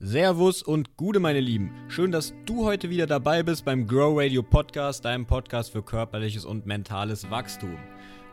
Servus 0.00 0.62
und 0.62 0.96
Gude, 0.96 1.18
meine 1.18 1.40
Lieben. 1.40 1.72
Schön, 1.88 2.12
dass 2.12 2.32
du 2.46 2.64
heute 2.64 2.88
wieder 2.88 3.08
dabei 3.08 3.42
bist 3.42 3.64
beim 3.64 3.84
Grow 3.84 4.16
Radio 4.16 4.44
Podcast, 4.44 5.04
deinem 5.04 5.26
Podcast 5.26 5.72
für 5.72 5.82
körperliches 5.82 6.44
und 6.44 6.66
mentales 6.66 7.28
Wachstum. 7.32 7.76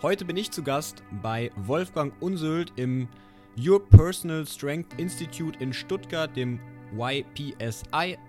Heute 0.04 0.26
bin 0.26 0.38
ich 0.38 0.52
zu 0.52 0.62
Gast 0.62 1.02
bei 1.24 1.50
Wolfgang 1.56 2.14
Unsöld 2.22 2.72
im 2.76 3.08
Your 3.60 3.84
Personal 3.84 4.46
Strength 4.46 5.00
Institute 5.00 5.58
in 5.60 5.74
Stuttgart, 5.74 6.30
dem 6.38 6.60
YPSI. 6.96 8.20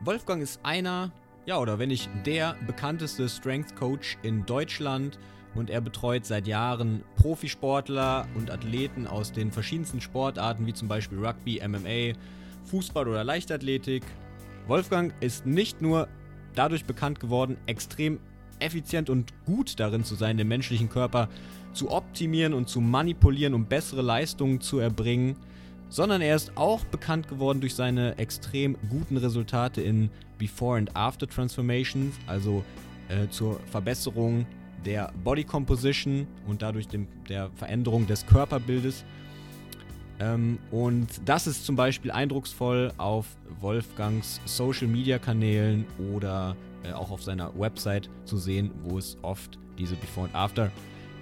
Wolfgang 0.00 0.42
ist 0.42 0.60
einer, 0.62 1.12
ja, 1.46 1.58
oder 1.58 1.78
wenn 1.78 1.88
nicht 1.88 2.10
der 2.26 2.56
bekannteste 2.66 3.26
Strength 3.30 3.74
Coach 3.74 4.18
in 4.22 4.44
Deutschland 4.44 5.18
und 5.54 5.70
er 5.70 5.80
betreut 5.80 6.26
seit 6.26 6.46
Jahren 6.46 7.02
Profisportler 7.16 8.28
und 8.34 8.50
Athleten 8.50 9.06
aus 9.06 9.32
den 9.32 9.50
verschiedensten 9.50 10.02
Sportarten, 10.02 10.66
wie 10.66 10.74
zum 10.74 10.88
Beispiel 10.88 11.24
Rugby, 11.24 11.62
MMA, 11.66 12.12
Fußball 12.66 13.08
oder 13.08 13.24
Leichtathletik. 13.24 14.02
Wolfgang 14.66 15.14
ist 15.20 15.46
nicht 15.46 15.80
nur 15.80 16.08
dadurch 16.54 16.84
bekannt 16.84 17.20
geworden, 17.20 17.56
extrem 17.66 18.18
effizient 18.58 19.10
und 19.10 19.32
gut 19.44 19.78
darin 19.78 20.04
zu 20.04 20.14
sein, 20.14 20.36
den 20.36 20.48
menschlichen 20.48 20.88
Körper 20.88 21.28
zu 21.72 21.90
optimieren 21.90 22.54
und 22.54 22.68
zu 22.68 22.80
manipulieren, 22.80 23.54
um 23.54 23.66
bessere 23.66 24.02
Leistungen 24.02 24.60
zu 24.60 24.78
erbringen, 24.78 25.36
sondern 25.88 26.22
er 26.22 26.34
ist 26.34 26.52
auch 26.56 26.84
bekannt 26.84 27.28
geworden 27.28 27.60
durch 27.60 27.74
seine 27.74 28.18
extrem 28.18 28.76
guten 28.88 29.16
Resultate 29.18 29.82
in 29.82 30.10
Before 30.38 30.78
and 30.78 30.94
After 30.96 31.28
Transformations, 31.28 32.14
also 32.26 32.64
äh, 33.08 33.28
zur 33.28 33.60
Verbesserung 33.70 34.46
der 34.84 35.12
Body 35.22 35.44
Composition 35.44 36.26
und 36.46 36.62
dadurch 36.62 36.88
dem, 36.88 37.06
der 37.28 37.50
Veränderung 37.54 38.06
des 38.06 38.26
Körperbildes. 38.26 39.04
Ähm, 40.18 40.58
und 40.70 41.08
das 41.24 41.46
ist 41.46 41.66
zum 41.66 41.76
Beispiel 41.76 42.10
eindrucksvoll 42.10 42.92
auf 42.96 43.26
Wolfgangs 43.60 44.40
Social 44.44 44.86
Media 44.86 45.18
Kanälen 45.18 45.84
oder 46.14 46.56
äh, 46.84 46.92
auch 46.92 47.10
auf 47.10 47.22
seiner 47.22 47.58
Website 47.58 48.08
zu 48.24 48.38
sehen, 48.38 48.70
wo 48.84 48.98
es 48.98 49.16
oft 49.22 49.58
diese 49.78 49.96
Before 49.96 50.26
and 50.26 50.34
After 50.34 50.70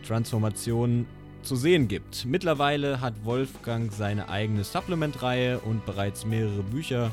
Transformationen 0.07 1.07
zu 1.43 1.57
sehen 1.57 1.89
gibt. 1.89 2.25
Mittlerweile 2.25 3.01
hat 3.01 3.15
Wolfgang 3.25 3.93
seine 3.93 4.29
eigene 4.29 4.65
Supplement-Reihe 4.65 5.59
und 5.61 5.85
bereits 5.85 6.25
mehrere 6.25 6.63
Bücher 6.63 7.11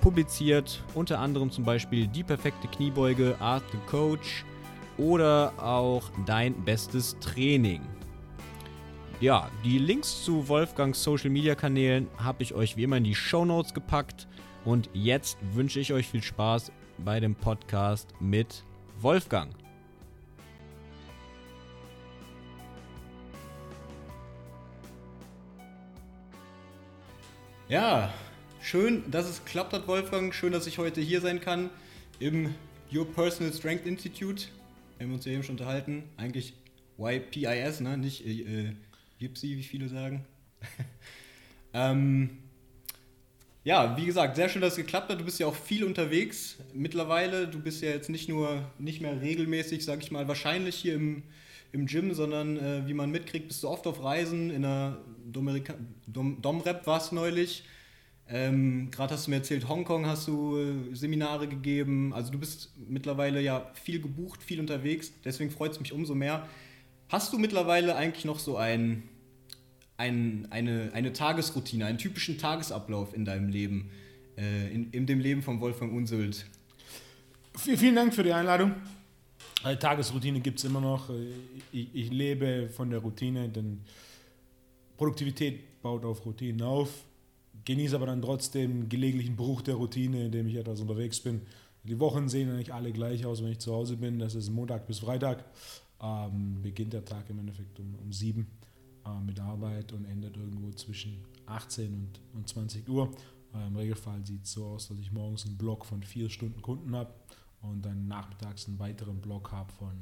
publiziert, 0.00 0.82
unter 0.94 1.18
anderem 1.18 1.50
zum 1.50 1.64
Beispiel 1.64 2.06
Die 2.06 2.24
perfekte 2.24 2.68
Kniebeuge, 2.68 3.36
Art 3.40 3.64
the 3.72 3.78
Coach 3.86 4.44
oder 4.96 5.52
auch 5.58 6.10
Dein 6.26 6.54
bestes 6.64 7.16
Training. 7.20 7.82
Ja, 9.20 9.50
die 9.64 9.78
Links 9.78 10.22
zu 10.22 10.46
Wolfgangs 10.46 11.02
Social 11.02 11.30
Media 11.30 11.56
Kanälen 11.56 12.06
habe 12.18 12.44
ich 12.44 12.54
euch 12.54 12.76
wie 12.76 12.84
immer 12.84 12.98
in 12.98 13.02
die 13.02 13.16
Show 13.16 13.44
Notes 13.44 13.74
gepackt. 13.74 14.28
Und 14.64 14.88
jetzt 14.92 15.38
wünsche 15.54 15.80
ich 15.80 15.92
euch 15.92 16.06
viel 16.06 16.22
Spaß 16.22 16.70
bei 16.98 17.18
dem 17.18 17.34
Podcast 17.34 18.10
mit 18.20 18.62
Wolfgang. 19.00 19.52
Ja, 27.68 28.14
schön, 28.60 29.02
dass 29.10 29.28
es 29.28 29.44
klappt 29.44 29.72
hat, 29.72 29.88
Wolfgang. 29.88 30.32
Schön, 30.32 30.52
dass 30.52 30.68
ich 30.68 30.78
heute 30.78 31.00
hier 31.00 31.20
sein 31.20 31.40
kann 31.40 31.70
im 32.20 32.54
Your 32.94 33.12
Personal 33.12 33.52
Strength 33.52 33.84
Institute. 33.84 34.44
Wir 34.96 35.08
haben 35.08 35.14
uns 35.14 35.24
ja 35.24 35.32
eben 35.32 35.42
schon 35.42 35.54
unterhalten. 35.54 36.04
Eigentlich 36.16 36.54
YPIS, 36.98 37.80
ne? 37.80 37.98
nicht 37.98 38.24
äh, 38.24 38.74
Gypsy, 39.18 39.56
wie 39.56 39.62
viele 39.62 39.88
sagen. 39.88 40.24
ähm, 41.72 42.38
ja, 43.64 43.96
wie 43.96 44.06
gesagt, 44.06 44.36
sehr 44.36 44.48
schön, 44.48 44.62
dass 44.62 44.72
es 44.72 44.76
geklappt 44.78 45.10
hat. 45.10 45.20
Du 45.20 45.24
bist 45.24 45.38
ja 45.38 45.46
auch 45.46 45.54
viel 45.54 45.84
unterwegs 45.84 46.56
mittlerweile. 46.72 47.48
Du 47.48 47.60
bist 47.60 47.82
ja 47.82 47.90
jetzt 47.90 48.08
nicht 48.08 48.28
nur 48.28 48.62
nicht 48.78 49.00
mehr 49.00 49.20
regelmäßig, 49.20 49.84
sag 49.84 50.02
ich 50.02 50.10
mal, 50.10 50.26
wahrscheinlich 50.28 50.76
hier 50.76 50.94
im, 50.94 51.22
im 51.72 51.86
Gym, 51.86 52.14
sondern 52.14 52.56
äh, 52.56 52.86
wie 52.86 52.94
man 52.94 53.10
mitkriegt, 53.10 53.48
bist 53.48 53.62
du 53.62 53.68
oft 53.68 53.86
auf 53.86 54.02
Reisen. 54.02 54.50
In 54.50 54.62
der 54.62 54.98
Domerika 55.26 55.74
Dom, 56.06 56.40
Domrep 56.40 56.86
warst 56.86 57.12
neulich. 57.12 57.64
Ähm, 58.30 58.90
Gerade 58.90 59.14
hast 59.14 59.26
du 59.26 59.30
mir 59.30 59.36
erzählt, 59.36 59.68
Hongkong 59.68 60.06
hast 60.06 60.28
du 60.28 60.58
äh, 60.58 60.94
Seminare 60.94 61.48
gegeben. 61.48 62.12
Also 62.12 62.30
du 62.30 62.38
bist 62.38 62.72
mittlerweile 62.76 63.40
ja 63.40 63.70
viel 63.74 64.00
gebucht, 64.00 64.42
viel 64.42 64.60
unterwegs. 64.60 65.12
Deswegen 65.24 65.50
freut 65.50 65.72
es 65.72 65.80
mich 65.80 65.92
umso 65.92 66.14
mehr. 66.14 66.46
Hast 67.08 67.32
du 67.32 67.38
mittlerweile 67.38 67.96
eigentlich 67.96 68.26
noch 68.26 68.38
so 68.38 68.56
ein, 68.58 69.08
ein, 69.98 70.46
eine, 70.50 70.90
eine 70.94 71.12
Tagesroutine, 71.12 71.84
einen 71.84 71.98
typischen 71.98 72.38
Tagesablauf 72.38 73.14
in 73.14 73.24
deinem 73.24 73.48
Leben, 73.48 73.90
äh, 74.38 74.72
in, 74.72 74.90
in 74.92 75.06
dem 75.06 75.20
Leben 75.20 75.42
von 75.42 75.60
Wolfgang 75.60 75.92
Unsult? 75.92 76.46
Vielen 77.54 77.96
Dank 77.96 78.14
für 78.14 78.22
die 78.22 78.32
Einladung. 78.32 78.74
Eine 79.64 79.74
äh, 79.74 79.78
Tagesroutine 79.78 80.40
gibt 80.40 80.60
es 80.60 80.64
immer 80.64 80.80
noch. 80.80 81.10
Äh, 81.10 81.26
ich, 81.72 81.88
ich, 81.92 82.10
lebe 82.10 82.68
von 82.68 82.90
der 82.90 83.00
Routine, 83.00 83.48
denn 83.48 83.80
Produktivität 84.96 85.82
baut 85.82 86.04
auf 86.04 86.24
Routinen 86.24 86.62
auf. 86.62 87.04
Genieße 87.64 87.96
aber 87.96 88.06
dann 88.06 88.22
trotzdem 88.22 88.88
gelegentlichen 88.88 89.34
Bruch 89.34 89.62
der 89.62 89.74
Routine, 89.74 90.26
indem 90.26 90.46
ich 90.46 90.54
etwas 90.54 90.80
unterwegs 90.80 91.18
bin. 91.18 91.42
Die 91.82 91.98
Wochen 91.98 92.28
sehen 92.28 92.50
eigentlich 92.50 92.72
alle 92.72 92.92
gleich 92.92 93.26
aus, 93.26 93.42
wenn 93.42 93.50
ich 93.50 93.58
zu 93.58 93.72
Hause 93.72 93.96
bin. 93.96 94.20
Das 94.20 94.36
ist 94.36 94.48
Montag 94.48 94.86
bis 94.86 95.00
Freitag. 95.00 95.44
Ähm, 96.00 96.62
beginnt 96.62 96.92
der 96.92 97.04
Tag 97.04 97.28
im 97.28 97.40
Endeffekt 97.40 97.80
um, 97.80 97.96
um 97.96 98.12
7 98.12 98.46
äh, 99.08 99.24
mit 99.24 99.40
Arbeit 99.40 99.92
und 99.92 100.04
endet 100.04 100.36
irgendwo 100.36 100.70
zwischen 100.72 101.24
18 101.46 101.94
und, 101.94 102.20
und 102.34 102.48
20 102.48 102.88
Uhr. 102.88 103.10
Äh, 103.54 103.66
Im 103.66 103.76
Regelfall 103.76 104.24
sieht 104.26 104.44
es 104.44 104.52
so 104.52 104.66
aus, 104.66 104.88
dass 104.88 104.98
ich 104.98 105.12
morgens 105.12 105.46
einen 105.46 105.56
Block 105.56 105.84
von 105.84 106.02
vier 106.02 106.28
Stunden 106.28 106.60
Kunden 106.62 106.94
habe 106.94 107.12
und 107.62 107.84
dann 107.84 108.06
nachmittags 108.06 108.68
einen 108.68 108.78
weiteren 108.78 109.20
Block 109.20 109.52
habe 109.52 109.72
von 109.72 109.92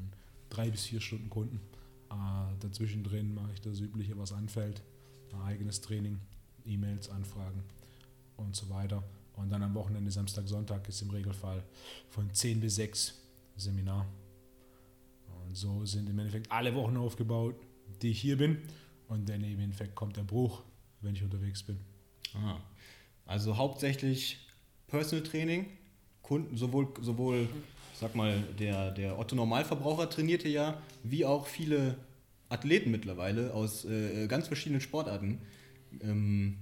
drei 0.50 0.70
bis 0.70 0.86
vier 0.86 1.00
Stunden 1.00 1.30
Kunden. 1.30 1.60
Äh, 2.10 2.14
dazwischen 2.60 3.04
drin 3.04 3.34
mache 3.34 3.52
ich 3.52 3.60
das 3.60 3.80
Übliche, 3.80 4.16
was 4.18 4.32
anfällt. 4.32 4.82
Äh, 5.32 5.46
eigenes 5.46 5.80
Training, 5.80 6.18
E-Mails, 6.64 7.08
Anfragen 7.08 7.62
und 8.36 8.54
so 8.54 8.68
weiter. 8.70 9.02
Und 9.34 9.50
dann 9.50 9.62
am 9.62 9.74
Wochenende, 9.74 10.10
Samstag, 10.10 10.48
Sonntag 10.48 10.88
ist 10.88 11.02
im 11.02 11.10
Regelfall 11.10 11.62
von 12.08 12.32
10 12.32 12.60
bis 12.60 12.76
6 12.76 13.14
Seminar. 13.56 14.06
Und 15.46 15.56
so 15.56 15.84
sind 15.84 16.08
im 16.08 16.18
Endeffekt 16.18 16.50
alle 16.50 16.74
Wochen 16.74 16.96
aufgebaut, 16.96 17.54
die 18.00 18.10
ich 18.10 18.20
hier 18.20 18.38
bin. 18.38 18.62
Und 19.08 19.28
dann 19.28 19.42
im 19.44 19.60
Endeffekt 19.60 19.94
kommt 19.94 20.16
der 20.16 20.22
Bruch, 20.22 20.62
wenn 21.00 21.14
ich 21.14 21.22
unterwegs 21.22 21.62
bin. 21.62 21.78
Aha. 22.34 22.60
Also 23.24 23.56
hauptsächlich 23.56 24.46
Personal 24.88 25.24
Training, 25.24 25.66
Kunden, 26.22 26.56
sowohl, 26.56 26.88
sowohl 27.00 27.48
sag 27.94 28.14
mal, 28.14 28.42
der, 28.58 28.90
der 28.90 29.18
Otto 29.18 29.34
Normalverbraucher 29.34 30.10
trainierte 30.10 30.48
ja, 30.48 30.80
wie 31.02 31.24
auch 31.24 31.46
viele 31.46 31.96
Athleten 32.48 32.90
mittlerweile 32.90 33.52
aus 33.54 33.84
äh, 33.84 34.26
ganz 34.28 34.46
verschiedenen 34.46 34.80
Sportarten. 34.80 35.40
Ähm, 36.00 36.58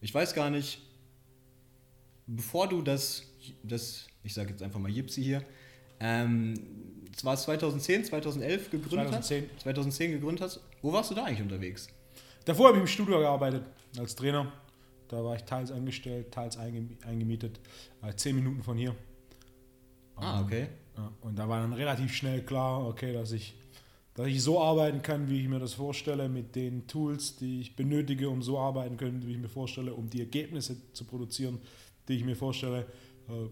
ich 0.00 0.12
weiß 0.12 0.34
gar 0.34 0.50
nicht, 0.50 0.80
bevor 2.26 2.68
du 2.68 2.82
das, 2.82 3.24
das 3.62 4.06
ich 4.22 4.34
sage 4.34 4.50
jetzt 4.50 4.62
einfach 4.62 4.80
mal 4.80 4.90
Jipsi 4.90 5.22
hier, 5.22 5.44
ähm, 6.00 6.54
war 7.22 7.36
2010, 7.36 8.06
2011 8.06 8.70
gegründet 8.70 9.08
2010. 9.08 9.50
hast? 9.52 9.62
2010 9.62 10.10
gegründet 10.12 10.44
hast. 10.44 10.60
Wo 10.82 10.92
warst 10.92 11.10
du 11.10 11.14
da 11.14 11.24
eigentlich 11.24 11.42
unterwegs? 11.42 11.88
Davor 12.44 12.68
habe 12.68 12.78
ich 12.78 12.82
im 12.82 12.86
Studio 12.86 13.18
gearbeitet 13.18 13.64
als 13.98 14.14
Trainer. 14.14 14.52
Da 15.08 15.22
war 15.22 15.36
ich 15.36 15.44
teils 15.44 15.70
angestellt, 15.70 16.32
teils 16.32 16.56
eingemietet. 16.56 17.60
Äh, 18.02 18.14
zehn 18.16 18.34
Minuten 18.34 18.62
von 18.62 18.76
hier. 18.76 18.94
Ah, 20.16 20.40
okay. 20.40 20.68
Und 21.20 21.38
da 21.38 21.48
war 21.48 21.60
dann 21.60 21.72
relativ 21.72 22.14
schnell 22.14 22.42
klar, 22.42 22.86
okay, 22.86 23.12
dass 23.12 23.32
ich, 23.32 23.54
dass 24.14 24.28
ich 24.28 24.42
so 24.42 24.62
arbeiten 24.62 25.02
kann, 25.02 25.28
wie 25.28 25.40
ich 25.40 25.48
mir 25.48 25.58
das 25.58 25.74
vorstelle, 25.74 26.28
mit 26.28 26.54
den 26.54 26.86
Tools, 26.86 27.36
die 27.36 27.60
ich 27.60 27.76
benötige, 27.76 28.28
um 28.30 28.42
so 28.42 28.58
arbeiten 28.58 28.96
können, 28.96 29.26
wie 29.26 29.32
ich 29.32 29.38
mir 29.38 29.48
vorstelle, 29.48 29.92
um 29.94 30.08
die 30.08 30.20
Ergebnisse 30.20 30.76
zu 30.92 31.04
produzieren, 31.04 31.58
die 32.08 32.14
ich 32.14 32.24
mir 32.24 32.36
vorstelle. 32.36 32.86
Äh, 33.28 33.48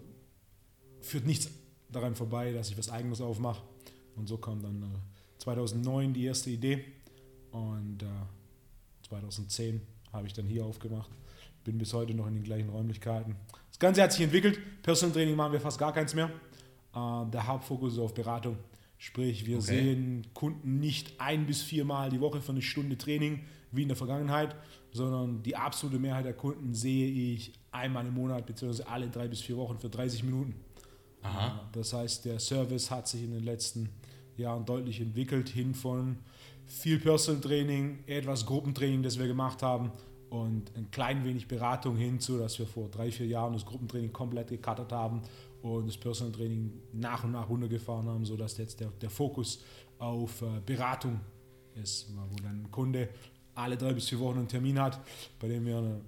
führt 1.01 1.27
nichts 1.27 1.51
daran 1.93 2.15
vorbei, 2.15 2.53
dass 2.53 2.71
ich 2.71 2.79
was 2.79 2.91
Eigenes 2.91 3.21
aufmache. 3.21 3.63
Und 4.17 4.29
so 4.29 4.39
kam 4.39 4.63
dann 4.63 4.83
äh, 4.83 5.41
2009 5.43 6.13
die 6.13 6.25
erste 6.25 6.51
Idee 6.51 6.85
und 7.51 8.03
äh, 8.03 9.07
2010 9.09 9.81
habe 10.13 10.27
ich 10.27 10.33
dann 10.33 10.47
hier 10.47 10.65
aufgemacht. 10.65 11.11
Bin 11.65 11.79
bis 11.79 11.93
heute 11.95 12.15
noch 12.15 12.27
in 12.27 12.35
den 12.35 12.43
gleichen 12.43 12.69
Räumlichkeiten. 12.69 13.37
Das 13.69 13.79
Ganze 13.79 14.03
hat 14.03 14.13
sich 14.13 14.23
entwickelt. 14.23 14.59
Personal 14.83 15.15
Training 15.15 15.37
machen 15.37 15.53
wir 15.53 15.61
fast 15.61 15.79
gar 15.79 15.93
keins 15.93 16.15
mehr. 16.15 16.31
Äh, 16.95 17.31
der 17.31 17.47
Hauptfokus 17.47 17.95
ist 17.95 17.99
auf 17.99 18.15
Beratung. 18.15 18.57
Sprich, 18.99 19.47
wir 19.47 19.57
okay. 19.57 19.67
sehen 19.67 20.27
Kunden 20.33 20.79
nicht 20.79 21.21
ein 21.21 21.47
bis 21.47 21.63
viermal 21.63 22.11
die 22.11 22.21
Woche 22.21 22.41
für 22.41 22.53
eine 22.53 22.63
Stunde 22.63 22.97
Training 22.97 23.41
wie 23.73 23.83
in 23.83 23.89
der 23.89 23.97
Vergangenheit, 23.97 24.55
sondern 24.93 25.43
die 25.43 25.57
absolute 25.57 25.99
Mehrheit 25.99 26.25
der 26.25 26.35
Kunden 26.35 26.73
sehe 26.73 27.09
ich 27.09 27.53
einmal 27.73 28.07
im 28.07 28.15
Monat 28.15 28.47
bzw. 28.47 28.85
alle 28.85 29.09
drei 29.09 29.27
bis 29.27 29.41
vier 29.41 29.57
Wochen 29.57 29.79
für 29.79 29.89
30 29.89 30.23
Minuten. 30.23 30.55
Aha. 31.23 31.69
Das 31.73 31.93
heißt, 31.93 32.25
der 32.25 32.39
Service 32.39 32.91
hat 32.91 33.09
sich 33.09 33.23
in 33.23 33.33
den 33.33 33.45
letzten 33.45 33.89
Jahren 34.37 34.65
deutlich 34.65 35.01
entwickelt, 35.01 35.49
hin 35.49 35.75
von 35.75 36.19
viel 36.67 36.99
Personal 36.99 37.41
Training, 37.41 37.99
etwas 38.07 38.47
Gruppentraining, 38.47 39.03
das 39.03 39.19
wir 39.19 39.27
gemacht 39.27 39.63
haben, 39.63 39.93
und 40.31 40.75
ein 40.77 40.91
klein 40.91 41.25
wenig 41.25 41.47
Beratung 41.47 41.97
hinzu, 41.97 42.39
dass 42.39 42.59
wir 42.59 42.67
vor 42.67 42.89
drei, 42.89 43.13
vier 43.13 43.27
Jahren 43.27 43.53
das 43.53 43.67
Gruppentraining 43.67 44.13
komplett 44.13 44.49
gecuttet 44.49 44.91
haben 44.91 45.21
und 45.61 45.87
das 45.87 45.99
Personal 45.99 46.33
Training 46.33 46.73
nach 46.95 47.23
und 47.25 47.33
nach 47.33 47.49
runtergefahren 47.51 48.09
haben, 48.09 48.25
sodass 48.25 48.57
jetzt 48.57 48.81
der, 48.81 48.89
der 49.01 49.11
Fokus 49.11 49.63
auf 49.99 50.41
äh, 50.41 50.47
Beratung 50.65 51.21
ist, 51.81 52.09
wo 52.31 52.37
dann 52.37 52.65
ein 52.65 52.71
Kunde 52.71 53.11
alle 53.55 53.77
drei 53.77 53.93
bis 53.93 54.09
vier 54.09 54.21
Wochen 54.21 54.39
einen 54.39 54.49
Termin 54.49 54.81
hat, 54.81 54.99
bei 55.39 55.49
dem 55.49 55.67
wir 55.67 55.77
eine 55.77 56.01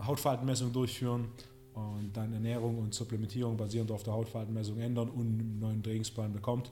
Hautfaltenmessung 0.00 0.72
durchführen 0.72 1.28
und 1.74 2.12
dann 2.14 2.32
Ernährung 2.32 2.78
und 2.78 2.94
Supplementierung 2.94 3.56
basierend 3.56 3.90
auf 3.90 4.02
der 4.02 4.12
Hautfaltenmessung 4.12 4.78
ändern 4.78 5.10
und 5.10 5.26
einen 5.26 5.58
neuen 5.58 5.82
Trainingsplan 5.82 6.32
bekommt 6.32 6.70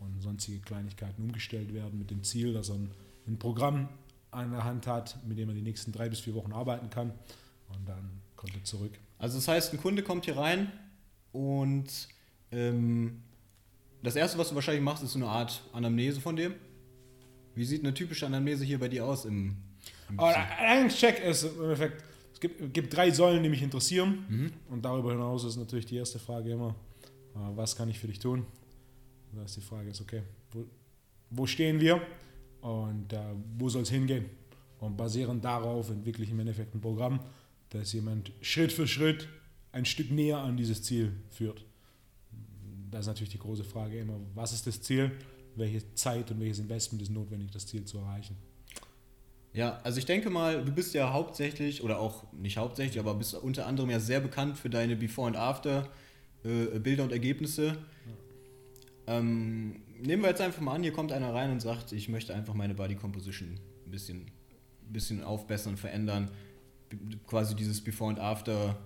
und 0.00 0.20
sonstige 0.20 0.58
Kleinigkeiten 0.58 1.22
umgestellt 1.22 1.72
werden 1.72 1.98
mit 1.98 2.10
dem 2.10 2.22
Ziel, 2.24 2.52
dass 2.52 2.68
er 2.68 2.76
ein, 2.76 2.90
ein 3.26 3.38
Programm 3.38 3.88
an 4.30 4.50
der 4.50 4.64
Hand 4.64 4.86
hat, 4.86 5.18
mit 5.26 5.38
dem 5.38 5.48
er 5.48 5.54
die 5.54 5.62
nächsten 5.62 5.92
drei 5.92 6.08
bis 6.08 6.20
vier 6.20 6.34
Wochen 6.34 6.52
arbeiten 6.52 6.90
kann 6.90 7.12
und 7.68 7.88
dann 7.88 8.20
kommt 8.36 8.54
er 8.54 8.64
zurück. 8.64 8.92
Also 9.18 9.38
das 9.38 9.48
heißt, 9.48 9.72
ein 9.72 9.80
Kunde 9.80 10.02
kommt 10.02 10.24
hier 10.24 10.36
rein 10.36 10.72
und 11.32 12.08
ähm, 12.50 13.22
das 14.02 14.16
Erste, 14.16 14.38
was 14.38 14.48
du 14.48 14.54
wahrscheinlich 14.54 14.82
machst, 14.82 15.02
ist 15.02 15.12
so 15.12 15.18
eine 15.18 15.28
Art 15.28 15.62
Anamnese 15.72 16.20
von 16.20 16.34
dem. 16.36 16.54
Wie 17.54 17.64
sieht 17.64 17.84
eine 17.84 17.92
typische 17.92 18.26
Anamnese 18.26 18.64
hier 18.64 18.78
bei 18.78 18.88
dir 18.88 19.04
aus 19.04 19.24
im, 19.26 19.56
im 20.08 20.88
Check 20.88 21.22
ist 21.22 21.44
im 21.44 21.62
Endeffekt, 21.62 22.02
es 22.42 22.48
gibt, 22.48 22.74
gibt, 22.74 22.96
drei 22.96 23.10
Säulen, 23.10 23.42
die 23.42 23.48
mich 23.48 23.62
interessieren 23.62 24.24
mhm. 24.28 24.52
und 24.70 24.84
darüber 24.84 25.12
hinaus 25.12 25.44
ist 25.44 25.56
natürlich 25.56 25.86
die 25.86 25.96
erste 25.96 26.18
Frage 26.18 26.52
immer, 26.52 26.74
äh, 27.34 27.38
was 27.54 27.76
kann 27.76 27.88
ich 27.88 27.98
für 27.98 28.06
dich 28.06 28.18
tun? 28.18 28.46
Da 29.32 29.44
ist 29.44 29.56
die 29.56 29.60
Frage 29.60 29.90
ist, 29.90 30.00
okay, 30.00 30.22
wo, 30.52 30.64
wo 31.30 31.46
stehen 31.46 31.80
wir? 31.80 32.00
und 32.60 33.12
äh, 33.12 33.18
wo 33.58 33.68
soll 33.68 33.82
es 33.82 33.90
hingehen. 33.90 34.26
Und 34.78 34.96
basierend 34.96 35.44
darauf 35.44 35.90
entwickle 35.90 36.24
ich 36.24 36.30
im 36.30 36.40
Endeffekt 36.40 36.74
ein 36.74 36.80
Programm, 36.80 37.20
das 37.70 37.92
jemand 37.92 38.32
Schritt 38.40 38.72
für 38.72 38.86
Schritt 38.86 39.28
ein 39.72 39.84
Stück 39.84 40.10
näher 40.10 40.38
an 40.38 40.56
dieses 40.56 40.82
Ziel 40.82 41.12
führt. 41.28 41.64
Da 42.90 42.98
ist 42.98 43.06
natürlich 43.06 43.30
die 43.30 43.38
große 43.38 43.62
Frage 43.62 44.00
immer, 44.00 44.18
was 44.34 44.52
ist 44.52 44.66
das 44.66 44.80
Ziel, 44.80 45.12
welche 45.54 45.94
Zeit 45.94 46.30
und 46.30 46.40
welches 46.40 46.58
Investment 46.58 47.02
ist 47.02 47.10
notwendig, 47.10 47.50
das 47.50 47.66
Ziel 47.66 47.84
zu 47.84 47.98
erreichen. 47.98 48.36
Ja, 49.52 49.80
also 49.82 49.98
ich 49.98 50.06
denke 50.06 50.30
mal, 50.30 50.64
du 50.64 50.72
bist 50.72 50.94
ja 50.94 51.12
hauptsächlich, 51.12 51.82
oder 51.82 51.98
auch 51.98 52.32
nicht 52.32 52.56
hauptsächlich, 52.56 53.00
aber 53.00 53.14
bist 53.14 53.34
unter 53.34 53.66
anderem 53.66 53.90
ja 53.90 53.98
sehr 53.98 54.20
bekannt 54.20 54.56
für 54.56 54.70
deine 54.70 54.94
Before- 54.94 55.26
und 55.26 55.36
After-Bilder 55.36 57.02
äh, 57.02 57.04
und 57.04 57.12
Ergebnisse. 57.12 57.76
Ja. 59.06 59.18
Ähm, 59.18 59.82
nehmen 59.98 60.22
wir 60.22 60.28
jetzt 60.28 60.40
einfach 60.40 60.60
mal 60.60 60.74
an, 60.74 60.82
hier 60.82 60.92
kommt 60.92 61.10
einer 61.10 61.34
rein 61.34 61.50
und 61.50 61.60
sagt, 61.60 61.90
ich 61.92 62.08
möchte 62.08 62.32
einfach 62.32 62.54
meine 62.54 62.74
Body 62.74 62.94
Composition 62.94 63.58
ein 63.86 63.90
bisschen, 63.90 64.30
bisschen 64.88 65.24
aufbessern, 65.24 65.76
verändern. 65.76 66.30
Quasi 67.26 67.56
dieses 67.56 67.80
Before 67.80 68.10
und 68.10 68.20
After 68.20 68.78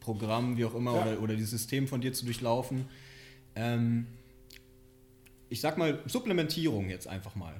Programm, 0.00 0.56
wie 0.58 0.66
auch 0.66 0.74
immer, 0.74 0.94
ja. 0.94 1.02
oder, 1.02 1.22
oder 1.22 1.34
dieses 1.34 1.50
System 1.50 1.88
von 1.88 2.02
dir 2.02 2.12
zu 2.12 2.26
durchlaufen. 2.26 2.86
Ähm, 3.54 4.06
ich 5.48 5.62
sag 5.62 5.78
mal, 5.78 6.02
Supplementierung 6.06 6.90
jetzt 6.90 7.08
einfach 7.08 7.34
mal. 7.34 7.54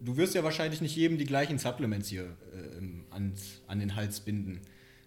Du 0.00 0.16
wirst 0.16 0.34
ja 0.34 0.42
wahrscheinlich 0.42 0.80
nicht 0.80 0.96
jedem 0.96 1.18
die 1.18 1.26
gleichen 1.26 1.58
Supplements 1.58 2.08
hier 2.08 2.24
äh, 2.24 3.14
an, 3.14 3.34
an 3.66 3.78
den 3.78 3.96
Hals 3.96 4.20
binden, 4.20 4.60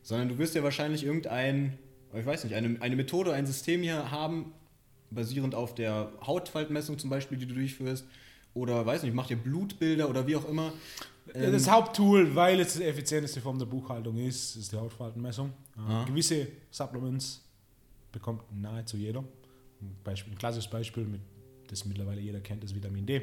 sondern 0.04 0.30
du 0.30 0.38
wirst 0.38 0.56
ja 0.56 0.64
wahrscheinlich 0.64 1.04
irgendein, 1.04 1.78
ich 2.14 2.26
weiß 2.26 2.44
nicht, 2.44 2.54
eine, 2.54 2.80
eine 2.82 2.96
Methode, 2.96 3.34
ein 3.34 3.46
System 3.46 3.82
hier 3.82 4.12
haben, 4.12 4.54
basierend 5.10 5.56
auf 5.56 5.74
der 5.76 6.12
Hautfaltmessung 6.26 6.98
zum 6.98 7.10
Beispiel, 7.10 7.38
die 7.38 7.46
du 7.46 7.56
durchführst, 7.56 8.06
oder 8.54 8.86
weiß 8.86 9.04
nicht, 9.04 9.14
macht 9.14 9.32
ihr 9.32 9.38
Blutbilder 9.38 10.10
oder 10.10 10.28
wie 10.28 10.36
auch 10.36 10.48
immer. 10.48 10.74
Ähm 11.34 11.52
das 11.52 11.70
Haupttool, 11.70 12.36
weil 12.36 12.60
es 12.60 12.76
die 12.76 12.84
effizienteste 12.84 13.42
Form 13.42 13.58
der 13.58 13.66
Buchhaltung 13.66 14.18
ist, 14.18 14.56
ist 14.56 14.72
die 14.72 14.78
Hautfaltenmessung. 14.78 15.52
Äh, 15.78 16.06
gewisse 16.06 16.48
Supplements 16.70 17.42
bekommt 18.12 18.44
nahezu 18.54 18.98
jeder. 18.98 19.24
Ein, 19.82 19.96
Beispiel, 20.04 20.34
ein 20.34 20.38
klassisches 20.38 20.70
Beispiel, 20.70 21.06
mit, 21.06 21.22
das 21.68 21.86
mittlerweile 21.86 22.22
jeder 22.22 22.42
kennt, 22.42 22.64
ist 22.64 22.76
Vitamin 22.76 23.06
D. 23.06 23.22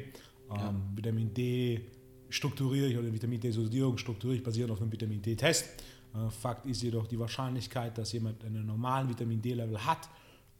Ähm, 0.51 0.57
ja. 0.59 0.75
Vitamin 0.95 1.33
D 1.33 1.81
strukturiere 2.29 2.87
ich 2.87 2.97
oder 2.97 3.11
Vitamin 3.11 3.39
D-Sodierung 3.39 3.97
strukturiere 3.97 4.37
ich 4.37 4.43
basierend 4.43 4.71
auf 4.71 4.81
einem 4.81 4.91
Vitamin 4.91 5.21
D-Test. 5.21 5.65
Äh, 6.13 6.29
Fakt 6.29 6.65
ist 6.65 6.81
jedoch 6.81 7.07
die 7.07 7.19
Wahrscheinlichkeit, 7.19 7.97
dass 7.97 8.11
jemand 8.13 8.43
einen 8.43 8.65
normalen 8.65 9.09
Vitamin 9.09 9.41
D-Level 9.41 9.85
hat 9.85 10.09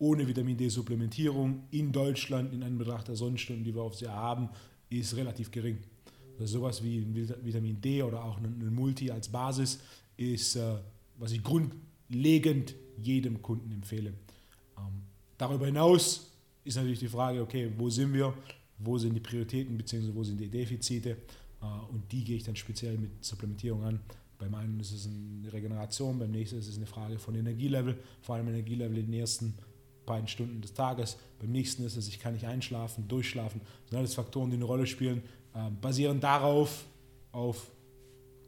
ohne 0.02 0.28
Vitamin 0.28 0.58
D-Supplementierung 0.58 1.64
in 1.70 1.92
Deutschland 1.92 2.52
in 2.54 2.64
Anbetracht 2.64 3.08
der 3.08 3.16
Sonnenstunden, 3.16 3.64
die 3.64 3.74
wir 3.74 3.84
auf 3.84 3.96
sie 3.96 4.08
haben, 4.08 4.50
ist 4.90 5.16
relativ 5.16 5.52
gering. 5.52 5.78
Also 6.40 6.58
sowas 6.58 6.84
wie 6.84 6.98
ein 6.98 7.14
Vitamin 7.44 7.80
D 7.80 8.02
oder 8.02 8.26
auch 8.26 8.38
ein 8.38 8.74
Multi 8.74 9.12
als 9.12 9.30
Basis 9.30 9.80
ist, 10.18 10.56
äh, 10.56 10.78
was 11.20 11.32
ich 11.34 11.44
grundlegend 11.44 12.74
jedem 12.98 13.44
Kunden 13.44 13.72
empfehle. 13.72 14.14
Ähm, 14.76 15.04
darüber 15.38 15.68
hinaus 15.68 16.32
ist 16.64 16.78
natürlich 16.78 17.00
die 17.00 17.08
Frage, 17.08 17.40
okay, 17.40 17.72
wo 17.78 17.88
sind 17.92 18.12
wir, 18.12 18.34
wo 18.84 18.98
sind 18.98 19.14
die 19.14 19.20
Prioritäten 19.20 19.78
bzw. 19.78 20.12
wo 20.14 20.24
sind 20.24 20.40
die 20.40 20.50
Defizite 20.50 21.18
äh, 21.62 21.66
und 21.92 22.12
die 22.12 22.24
gehe 22.24 22.38
ich 22.38 22.44
dann 22.44 22.56
speziell 22.56 22.98
mit 22.98 23.24
Supplementierung 23.24 23.84
an. 23.84 24.00
Beim 24.38 24.56
einen 24.56 24.80
ist 24.80 24.92
es 24.92 25.08
eine 25.08 25.54
Regeneration, 25.54 26.18
beim 26.18 26.32
nächsten 26.32 26.58
ist 26.58 26.68
es 26.68 26.78
eine 26.78 26.88
Frage 26.88 27.20
von 27.20 27.36
Energielevel, 27.36 27.98
vor 28.22 28.36
allem 28.36 28.48
Energielevel 28.48 28.98
in 28.98 29.06
den 29.06 29.20
ersten 29.20 29.54
beiden 30.06 30.28
Stunden 30.28 30.62
des 30.62 30.74
Tages. 30.74 31.18
Beim 31.40 31.52
nächsten 31.52 31.84
ist 31.84 31.96
es, 31.96 32.08
ich 32.08 32.20
kann 32.20 32.34
nicht 32.34 32.48
einschlafen, 32.48 33.08
durchschlafen. 33.08 33.62
Das 33.62 33.90
sind 33.90 34.00
alles 34.00 34.16
Faktoren, 34.16 34.50
die 34.50 34.56
eine 34.56 34.66
Rolle 34.66 34.88
spielen. 34.88 35.22
Ähm, 35.56 35.78
basierend 35.80 36.24
darauf, 36.24 36.86
auf 37.32 37.72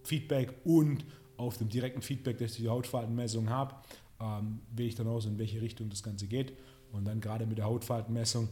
Feedback 0.04 0.54
und 0.66 1.06
auf 1.38 1.58
dem 1.58 1.70
direkten 1.70 2.02
Feedback, 2.02 2.38
das 2.38 2.52
ich 2.52 2.62
die 2.62 2.70
Hautfaltenmessung 2.70 3.50
habe, 3.50 3.76
ähm, 4.20 4.60
wähle 4.76 4.90
ich 4.90 4.96
dann 4.96 5.08
aus, 5.08 5.26
in 5.26 5.38
welche 5.38 5.62
Richtung 5.62 5.90
das 5.90 6.04
Ganze 6.04 6.28
geht. 6.28 6.54
Und 6.92 7.06
dann 7.06 7.22
gerade 7.22 7.46
mit 7.46 7.58
der 7.58 7.66
Hautfaltenmessung. 7.66 8.50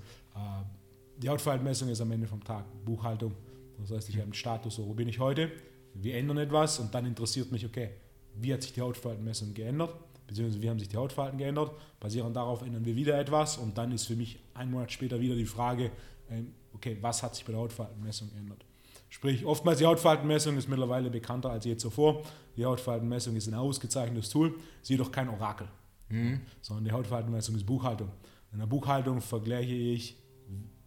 Die 1.22 1.30
Hautfaltenmessung 1.30 1.90
ist 1.90 2.02
am 2.02 2.12
Ende 2.12 2.28
vom 2.28 2.44
Tag 2.44 2.66
Buchhaltung. 2.86 3.34
Das 3.80 3.92
heißt, 3.92 4.10
ich 4.10 4.16
habe 4.16 4.24
einen 4.24 4.34
Status, 4.34 4.76
so, 4.76 4.88
wo 4.88 4.94
bin 4.94 5.08
ich 5.08 5.20
heute? 5.20 5.52
Wir 5.94 6.16
ändern 6.16 6.38
etwas 6.38 6.80
und 6.80 6.94
dann 6.94 7.06
interessiert 7.06 7.52
mich, 7.52 7.66
okay, 7.66 7.92
wie 8.36 8.54
hat 8.54 8.62
sich 8.62 8.74
die 8.74 8.82
Hautfaltenmessung 8.82 9.54
geändert? 9.54 9.94
beziehungsweise 10.32 10.62
wie 10.62 10.70
haben 10.70 10.80
sich 10.80 10.88
die 10.88 10.96
Hautfalten 10.96 11.38
geändert. 11.38 11.72
Basierend 12.00 12.36
darauf 12.36 12.62
ändern 12.62 12.86
wir 12.86 12.96
wieder 12.96 13.20
etwas 13.20 13.58
und 13.58 13.78
dann 13.78 13.92
ist 13.92 14.08
für 14.08 14.16
mich 14.16 14.40
ein 14.54 14.72
Monat 14.72 14.90
später 14.92 15.20
wieder 15.20 15.36
die 15.36 15.46
Frage, 15.46 15.92
ähm, 16.30 16.54
okay, 16.74 16.98
was 17.02 17.22
hat 17.22 17.36
sich 17.36 17.44
bei 17.44 17.52
der 17.52 17.60
Hautfaltenmessung 17.60 18.30
geändert? 18.30 18.64
Sprich, 19.10 19.44
oftmals 19.46 19.80
die 19.80 19.86
Hautfaltenmessung 19.86 20.58
ist 20.58 20.70
mittlerweile 20.70 21.10
bekannter 21.10 21.50
als 21.50 21.66
je 21.66 21.76
zuvor. 21.76 22.24
Die 22.56 22.66
Hautfaltenmessung 22.66 23.36
ist 23.36 23.48
ein 23.48 23.56
ausgezeichnetes 23.56 24.30
Tool, 24.30 24.56
sie 24.82 24.94
jedoch 24.94 25.12
kein 25.12 25.28
Orakel, 25.28 25.68
mhm. 26.08 26.40
sondern 26.62 26.86
die 26.86 26.92
Hautfaltenmessung 26.94 27.56
ist 27.56 27.66
Buchhaltung. 27.66 28.10
In 28.54 28.60
der 28.60 28.68
Buchhaltung 28.68 29.20
vergleiche 29.20 29.74
ich 29.74 30.16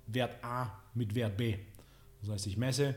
Wert 0.07 0.43
A 0.43 0.71
mit 0.95 1.15
Wert 1.15 1.37
B. 1.37 1.57
Das 2.21 2.31
heißt, 2.31 2.47
ich 2.47 2.57
messe 2.57 2.95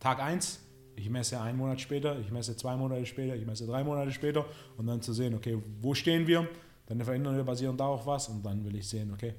Tag 0.00 0.20
1, 0.20 0.60
ich 0.96 1.10
messe 1.10 1.40
einen 1.40 1.58
Monat 1.58 1.80
später, 1.80 2.18
ich 2.18 2.30
messe 2.30 2.56
zwei 2.56 2.76
Monate 2.76 3.06
später, 3.06 3.34
ich 3.34 3.46
messe 3.46 3.66
drei 3.66 3.84
Monate 3.84 4.12
später 4.12 4.44
und 4.76 4.86
dann 4.86 5.02
zu 5.02 5.12
sehen, 5.12 5.34
okay, 5.34 5.58
wo 5.80 5.94
stehen 5.94 6.26
wir, 6.26 6.48
dann 6.86 7.02
verändern 7.02 7.36
wir 7.36 7.44
basierend 7.44 7.80
darauf 7.80 8.06
was 8.06 8.28
und 8.28 8.44
dann 8.44 8.64
will 8.64 8.76
ich 8.76 8.88
sehen, 8.88 9.12
okay, 9.12 9.34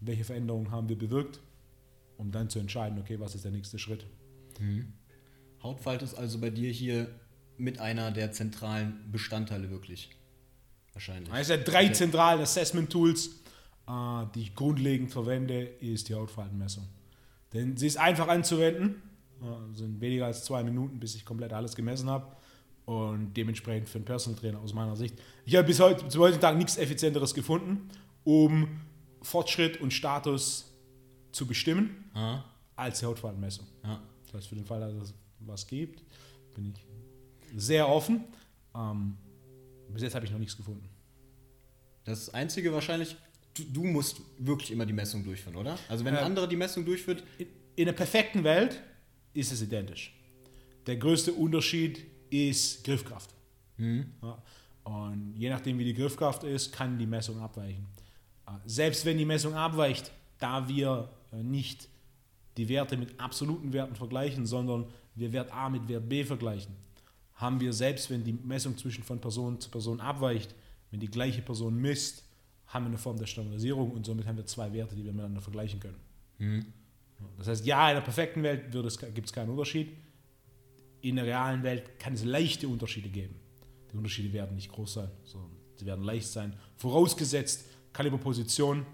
welche 0.00 0.24
Veränderungen 0.24 0.70
haben 0.70 0.88
wir 0.88 0.98
bewirkt, 0.98 1.40
um 2.16 2.30
dann 2.30 2.48
zu 2.50 2.58
entscheiden, 2.58 2.98
okay, 2.98 3.18
was 3.18 3.34
ist 3.34 3.44
der 3.44 3.52
nächste 3.52 3.78
Schritt. 3.78 4.06
Mhm. 4.58 4.92
Hautfalt 5.62 6.02
ist 6.02 6.14
also 6.14 6.38
bei 6.38 6.50
dir 6.50 6.70
hier 6.70 7.08
mit 7.56 7.80
einer 7.80 8.10
der 8.10 8.32
zentralen 8.32 9.10
Bestandteile 9.10 9.70
wirklich. 9.70 10.10
Wahrscheinlich. 10.92 11.32
Eines 11.32 11.48
der 11.48 11.58
drei 11.58 11.88
zentralen 11.88 12.40
Assessment-Tools, 12.40 13.26
äh, 13.26 13.30
die 13.88 14.42
ich 14.42 14.54
grundlegend 14.54 15.10
verwende, 15.10 15.62
ist 15.62 16.08
die 16.08 16.14
Hautfaltenmessung. 16.14 16.86
Denn 17.54 17.76
sie 17.76 17.86
ist 17.86 17.96
einfach 17.96 18.28
anzuwenden 18.28 19.02
sind 19.74 20.00
weniger 20.00 20.26
als 20.26 20.44
zwei 20.44 20.62
Minuten, 20.62 20.98
bis 20.98 21.14
ich 21.14 21.24
komplett 21.24 21.52
alles 21.52 21.74
gemessen 21.74 22.10
habe. 22.10 22.26
Und 22.84 23.34
dementsprechend 23.34 23.88
für 23.88 23.98
einen 23.98 24.06
Personal 24.06 24.38
Trainer 24.40 24.60
aus 24.60 24.72
meiner 24.72 24.96
Sicht. 24.96 25.14
Ich 25.44 25.54
habe 25.56 25.66
bis 25.66 25.78
heute, 25.78 26.08
zu 26.08 26.20
heutigen 26.20 26.40
Tag 26.40 26.56
nichts 26.56 26.78
Effizienteres 26.78 27.34
gefunden, 27.34 27.90
um 28.24 28.80
Fortschritt 29.20 29.78
und 29.80 29.92
Status 29.92 30.72
zu 31.30 31.46
bestimmen, 31.46 32.10
Aha. 32.14 32.44
als 32.76 33.00
die 33.00 33.06
Hautfaltenmessung. 33.06 33.66
Ja. 33.84 34.00
Das 34.24 34.34
heißt, 34.34 34.48
für 34.48 34.54
den 34.54 34.64
Fall, 34.64 34.80
dass 34.80 34.94
es 34.94 35.14
was 35.40 35.66
gibt, 35.66 36.02
bin 36.54 36.72
ich 36.72 36.86
sehr 37.56 37.86
offen. 37.88 38.24
Ähm, 38.74 39.18
bis 39.90 40.02
jetzt 40.02 40.14
habe 40.14 40.24
ich 40.24 40.32
noch 40.32 40.38
nichts 40.38 40.56
gefunden. 40.56 40.88
Das 42.04 42.32
Einzige 42.32 42.72
wahrscheinlich, 42.72 43.16
du, 43.58 43.64
du, 43.64 43.84
musst 43.84 44.20
wirklich 44.38 44.70
immer 44.70 44.86
die 44.86 44.92
Messung 44.92 45.24
durchführen, 45.24 45.56
oder? 45.56 45.78
Also 45.88 46.04
wenn 46.04 46.14
ein 46.14 46.22
äh, 46.22 46.26
anderer 46.26 46.46
die 46.46 46.56
Messung 46.56 46.84
durchführt. 46.84 47.22
In, 47.38 47.46
in 47.76 47.88
einer 47.88 47.96
perfekten 47.96 48.44
Welt 48.44 48.82
ist 49.34 49.52
es 49.52 49.62
identisch. 49.62 50.14
Der 50.86 50.96
größte 50.96 51.32
Unterschied 51.32 52.04
ist 52.30 52.84
Griffkraft. 52.84 53.30
Mhm. 53.76 54.12
Ja, 54.22 54.42
und 54.84 55.34
je 55.36 55.50
nachdem, 55.50 55.78
wie 55.78 55.84
die 55.84 55.94
Griffkraft 55.94 56.44
ist, 56.44 56.72
kann 56.72 56.98
die 56.98 57.06
Messung 57.06 57.38
abweichen. 57.40 57.86
Äh, 58.46 58.52
selbst 58.66 59.04
wenn 59.04 59.18
die 59.18 59.24
Messung 59.24 59.54
abweicht, 59.54 60.10
da 60.38 60.66
wir 60.68 61.10
äh, 61.32 61.42
nicht 61.42 61.88
die 62.56 62.68
Werte 62.68 62.96
mit 62.96 63.18
absoluten 63.20 63.72
Werten 63.72 63.94
vergleichen, 63.94 64.46
sondern 64.46 64.86
wir 65.14 65.32
Wert 65.32 65.52
A 65.52 65.68
mit 65.68 65.88
Wert 65.88 66.08
B 66.08 66.24
vergleichen, 66.24 66.74
haben 67.34 67.60
wir 67.60 67.72
selbst, 67.72 68.10
wenn 68.10 68.24
die 68.24 68.32
Messung 68.32 68.76
zwischen 68.76 69.04
von 69.04 69.20
Person 69.20 69.60
zu 69.60 69.70
Person 69.70 70.00
abweicht, 70.00 70.54
wenn 70.90 71.00
die 71.00 71.10
gleiche 71.10 71.42
Person 71.42 71.76
misst, 71.76 72.24
haben 72.68 72.84
wir 72.84 72.88
eine 72.88 72.98
Form 72.98 73.18
der 73.18 73.26
Standardisierung 73.26 73.90
und 73.90 74.06
somit 74.06 74.26
haben 74.26 74.36
wir 74.36 74.46
zwei 74.46 74.72
Werte, 74.72 74.94
die 74.94 75.04
wir 75.04 75.12
miteinander 75.12 75.40
vergleichen 75.40 75.80
können. 75.80 75.98
Mhm. 76.38 76.66
Das 77.36 77.48
heißt, 77.48 77.66
ja, 77.66 77.88
in 77.90 77.96
der 77.96 78.02
perfekten 78.02 78.42
Welt 78.42 78.70
gibt 78.70 79.26
es 79.26 79.32
keinen 79.32 79.50
Unterschied. 79.50 79.96
In 81.00 81.16
der 81.16 81.26
realen 81.26 81.62
Welt 81.62 81.98
kann 81.98 82.14
es 82.14 82.24
leichte 82.24 82.68
Unterschiede 82.68 83.08
geben. 83.08 83.34
Die 83.90 83.96
Unterschiede 83.96 84.32
werden 84.32 84.54
nicht 84.54 84.70
groß 84.70 84.94
sein, 84.94 85.10
sondern 85.24 85.50
sie 85.76 85.86
werden 85.86 86.04
leicht 86.04 86.28
sein. 86.28 86.54
Vorausgesetzt, 86.76 87.66
Kaliberposition, 87.92 88.84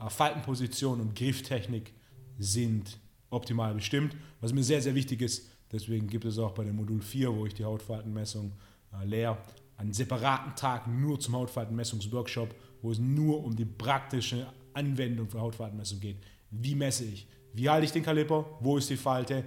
äh, 0.00 0.08
Faltenposition 0.08 1.00
und 1.00 1.14
Grifftechnik 1.14 1.92
sind 2.38 2.98
optimal 3.30 3.74
bestimmt. 3.74 4.16
Was 4.40 4.52
mir 4.52 4.62
sehr, 4.62 4.80
sehr 4.80 4.94
wichtig 4.94 5.22
ist, 5.22 5.50
deswegen 5.72 6.06
gibt 6.06 6.24
es 6.24 6.38
auch 6.38 6.52
bei 6.52 6.64
dem 6.64 6.76
Modul 6.76 7.02
4, 7.02 7.34
wo 7.34 7.46
ich 7.46 7.54
die 7.54 7.64
Hautfaltenmessung 7.64 8.52
äh, 8.92 9.04
lehre, 9.04 9.38
einen 9.76 9.92
separaten 9.92 10.54
Tag 10.54 10.86
nur 10.86 11.18
zum 11.20 11.34
Hautfaltenmessungsworkshop, 11.34 12.54
wo 12.82 12.90
es 12.90 12.98
nur 12.98 13.44
um 13.44 13.56
die 13.56 13.64
praktische 13.64 14.46
Anwendung 14.72 15.28
für 15.28 15.40
Hautfaltenmessung 15.40 16.00
geht. 16.00 16.18
Wie 16.50 16.74
messe 16.74 17.04
ich? 17.04 17.26
Wie 17.52 17.68
halte 17.68 17.84
ich 17.84 17.92
den 17.92 18.02
Kaliper? 18.02 18.46
Wo 18.60 18.76
ist 18.76 18.90
die 18.90 18.96
Falte? 18.96 19.44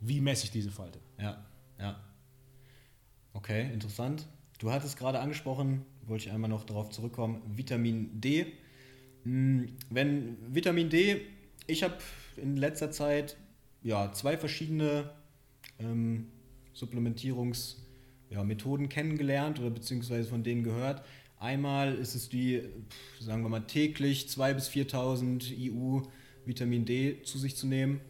Wie 0.00 0.20
messe 0.20 0.44
ich 0.44 0.50
diese 0.50 0.70
Falte? 0.70 0.98
Ja, 1.18 1.44
ja. 1.78 2.00
Okay, 3.32 3.72
interessant. 3.72 4.26
Du 4.58 4.70
hattest 4.70 4.98
gerade 4.98 5.20
angesprochen, 5.20 5.84
wollte 6.06 6.26
ich 6.26 6.32
einmal 6.32 6.50
noch 6.50 6.64
darauf 6.64 6.90
zurückkommen, 6.90 7.42
Vitamin 7.46 8.20
D. 8.20 8.46
Hm, 9.24 9.68
wenn 9.90 10.36
Vitamin 10.54 10.90
D, 10.90 11.20
ich 11.66 11.82
habe 11.82 11.96
in 12.36 12.56
letzter 12.56 12.90
Zeit 12.90 13.36
ja, 13.82 14.12
zwei 14.12 14.36
verschiedene 14.36 15.10
ähm, 15.78 16.28
Supplementierungsmethoden 16.72 17.79
ja, 18.30 18.44
kennengelernt 18.88 19.60
oder 19.60 19.70
beziehungsweise 19.70 20.28
von 20.28 20.42
denen 20.42 20.62
gehört. 20.62 21.02
Einmal 21.38 21.94
ist 21.94 22.14
es 22.14 22.28
die, 22.28 22.62
sagen 23.18 23.42
wir 23.42 23.48
mal, 23.48 23.66
täglich 23.66 24.26
2.000 24.26 24.54
bis 24.54 24.68
4.000 24.68 25.56
IU 25.56 26.02
Vitamin 26.44 26.84
D 26.84 27.22
zu 27.22 27.38
sich 27.38 27.56
zu 27.56 27.66
nehmen. 27.66 28.00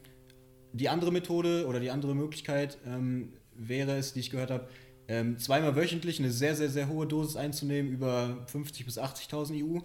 Die 0.72 0.88
andere 0.88 1.12
Methode 1.12 1.66
oder 1.66 1.80
die 1.80 1.90
andere 1.90 2.14
Möglichkeit 2.14 2.78
ähm, 2.86 3.32
wäre 3.54 3.96
es, 3.96 4.12
die 4.12 4.20
ich 4.20 4.30
gehört 4.30 4.50
habe, 4.50 4.68
ähm, 5.08 5.38
zweimal 5.38 5.74
wöchentlich 5.74 6.18
eine 6.18 6.30
sehr, 6.30 6.54
sehr, 6.54 6.68
sehr 6.70 6.88
hohe 6.88 7.06
Dosis 7.06 7.36
einzunehmen, 7.36 7.90
über 7.92 8.46
50.000 8.52 8.84
bis 8.84 8.98
80.000 8.98 9.64
EU. 9.64 9.80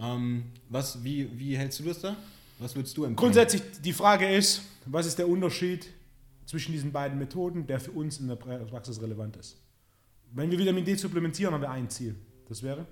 Ähm, 0.00 0.44
was, 0.68 1.04
wie, 1.04 1.28
wie 1.38 1.56
hältst 1.56 1.80
du 1.80 1.84
das 1.84 2.00
da? 2.00 2.16
Was 2.58 2.74
würdest 2.74 2.96
du 2.96 3.04
empfehlen? 3.04 3.16
Grundsätzlich, 3.16 3.62
die 3.84 3.92
Frage 3.92 4.28
ist, 4.28 4.62
was 4.86 5.06
ist 5.06 5.18
der 5.18 5.28
Unterschied 5.28 5.88
zwischen 6.48 6.72
diesen 6.72 6.92
beiden 6.92 7.18
Methoden, 7.18 7.66
der 7.66 7.78
für 7.78 7.92
uns 7.92 8.18
in 8.18 8.28
der 8.28 8.36
Praxis 8.36 9.02
relevant 9.02 9.36
ist? 9.36 9.60
Wenn 10.32 10.50
wir 10.50 10.58
Vitamin 10.58 10.84
D 10.84 10.94
supplementieren, 10.94 11.52
haben 11.52 11.60
wir 11.60 11.70
ein 11.70 11.90
Ziel. 11.90 12.16
Das 12.48 12.62
wäre, 12.62 12.86